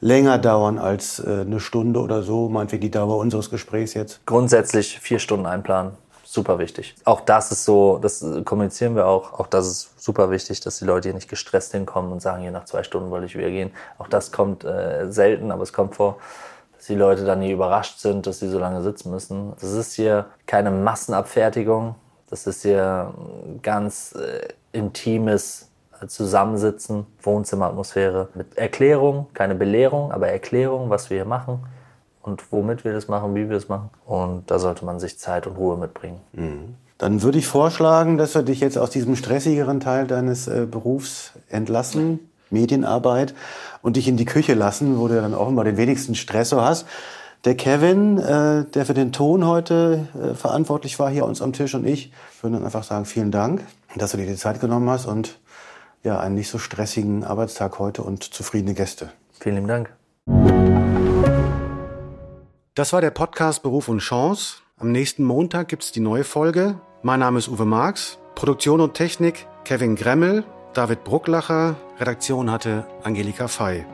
länger 0.00 0.38
dauern 0.38 0.78
als 0.78 1.18
äh, 1.18 1.42
eine 1.42 1.60
Stunde 1.60 2.00
oder 2.00 2.22
so, 2.22 2.48
meinetwegen 2.48 2.82
die 2.82 2.90
Dauer 2.90 3.18
unseres 3.18 3.50
Gesprächs 3.50 3.94
jetzt? 3.94 4.24
Grundsätzlich 4.26 4.98
vier 4.98 5.18
Stunden 5.18 5.46
einplanen. 5.46 5.92
Super 6.24 6.60
wichtig. 6.60 6.94
Auch 7.04 7.22
das 7.22 7.50
ist 7.50 7.64
so, 7.64 7.98
das 7.98 8.24
kommunizieren 8.44 8.94
wir 8.94 9.06
auch. 9.06 9.32
Auch 9.32 9.48
das 9.48 9.66
ist 9.66 10.00
super 10.00 10.30
wichtig, 10.30 10.60
dass 10.60 10.78
die 10.78 10.84
Leute 10.84 11.08
hier 11.08 11.14
nicht 11.14 11.28
gestresst 11.28 11.72
hinkommen 11.72 12.12
und 12.12 12.22
sagen, 12.22 12.42
hier 12.42 12.52
nach 12.52 12.66
zwei 12.66 12.84
Stunden 12.84 13.10
wollte 13.10 13.26
ich 13.26 13.36
wieder 13.36 13.50
gehen. 13.50 13.72
Auch 13.98 14.06
das 14.06 14.30
kommt 14.30 14.62
äh, 14.62 15.10
selten, 15.10 15.50
aber 15.50 15.64
es 15.64 15.72
kommt 15.72 15.96
vor, 15.96 16.18
dass 16.76 16.86
die 16.86 16.94
Leute 16.94 17.24
dann 17.24 17.42
hier 17.42 17.52
überrascht 17.52 17.98
sind, 17.98 18.28
dass 18.28 18.38
sie 18.38 18.48
so 18.48 18.60
lange 18.60 18.80
sitzen 18.82 19.10
müssen. 19.10 19.54
Das 19.60 19.72
ist 19.72 19.94
hier 19.94 20.26
keine 20.46 20.70
Massenabfertigung. 20.70 21.96
Das 22.28 22.46
ist 22.46 22.62
hier 22.62 23.12
ganz 23.60 24.12
äh, 24.12 24.46
intimes 24.70 25.69
zusammensitzen, 26.08 27.06
Wohnzimmeratmosphäre 27.22 28.28
mit 28.34 28.56
Erklärung, 28.56 29.26
keine 29.34 29.54
Belehrung, 29.54 30.12
aber 30.12 30.28
Erklärung, 30.28 30.90
was 30.90 31.10
wir 31.10 31.18
hier 31.18 31.24
machen 31.24 31.60
und 32.22 32.52
womit 32.52 32.84
wir 32.84 32.92
das 32.92 33.08
machen, 33.08 33.34
wie 33.34 33.48
wir 33.48 33.56
es 33.56 33.68
machen. 33.68 33.90
Und 34.06 34.50
da 34.50 34.58
sollte 34.58 34.84
man 34.84 35.00
sich 35.00 35.18
Zeit 35.18 35.46
und 35.46 35.56
Ruhe 35.56 35.76
mitbringen. 35.76 36.20
Mhm. 36.32 36.74
Dann 36.98 37.22
würde 37.22 37.38
ich 37.38 37.46
vorschlagen, 37.46 38.18
dass 38.18 38.34
wir 38.34 38.42
dich 38.42 38.60
jetzt 38.60 38.76
aus 38.76 38.90
diesem 38.90 39.16
stressigeren 39.16 39.80
Teil 39.80 40.06
deines 40.06 40.48
äh, 40.48 40.66
Berufs 40.70 41.32
entlassen, 41.48 42.30
Medienarbeit, 42.50 43.34
und 43.80 43.96
dich 43.96 44.06
in 44.06 44.18
die 44.18 44.26
Küche 44.26 44.52
lassen, 44.52 44.98
wo 44.98 45.08
du 45.08 45.14
dann 45.14 45.32
immer 45.32 45.64
den 45.64 45.78
wenigsten 45.78 46.14
Stress 46.14 46.50
so 46.50 46.60
hast. 46.60 46.86
Der 47.46 47.54
Kevin, 47.54 48.18
äh, 48.18 48.64
der 48.66 48.84
für 48.84 48.92
den 48.92 49.12
Ton 49.12 49.46
heute 49.46 50.08
äh, 50.14 50.34
verantwortlich 50.34 50.98
war, 50.98 51.08
hier 51.08 51.24
uns 51.24 51.40
am 51.40 51.54
Tisch 51.54 51.74
und 51.74 51.86
ich, 51.86 52.12
würden 52.42 52.52
dann 52.54 52.64
einfach 52.66 52.84
sagen, 52.84 53.06
vielen 53.06 53.30
Dank, 53.30 53.64
dass 53.96 54.10
du 54.10 54.18
dir 54.18 54.26
die 54.26 54.36
Zeit 54.36 54.60
genommen 54.60 54.90
hast 54.90 55.06
und 55.06 55.38
ja, 56.02 56.18
einen 56.18 56.34
nicht 56.34 56.48
so 56.48 56.58
stressigen 56.58 57.24
Arbeitstag 57.24 57.78
heute 57.78 58.02
und 58.02 58.24
zufriedene 58.24 58.74
Gäste. 58.74 59.12
Vielen 59.38 59.66
Dank. 59.66 59.94
Das 62.74 62.92
war 62.92 63.00
der 63.00 63.10
Podcast 63.10 63.62
Beruf 63.62 63.88
und 63.88 63.98
Chance. 63.98 64.58
Am 64.78 64.92
nächsten 64.92 65.24
Montag 65.24 65.68
gibt 65.68 65.82
es 65.82 65.92
die 65.92 66.00
neue 66.00 66.24
Folge. 66.24 66.80
Mein 67.02 67.20
Name 67.20 67.38
ist 67.38 67.48
Uwe 67.48 67.66
Marx. 67.66 68.18
Produktion 68.34 68.80
und 68.80 68.94
Technik 68.94 69.46
Kevin 69.64 69.96
Gremmel, 69.96 70.44
David 70.72 71.04
Brucklacher. 71.04 71.76
Redaktion 71.98 72.50
hatte 72.50 72.86
Angelika 73.02 73.48
Fey. 73.48 73.84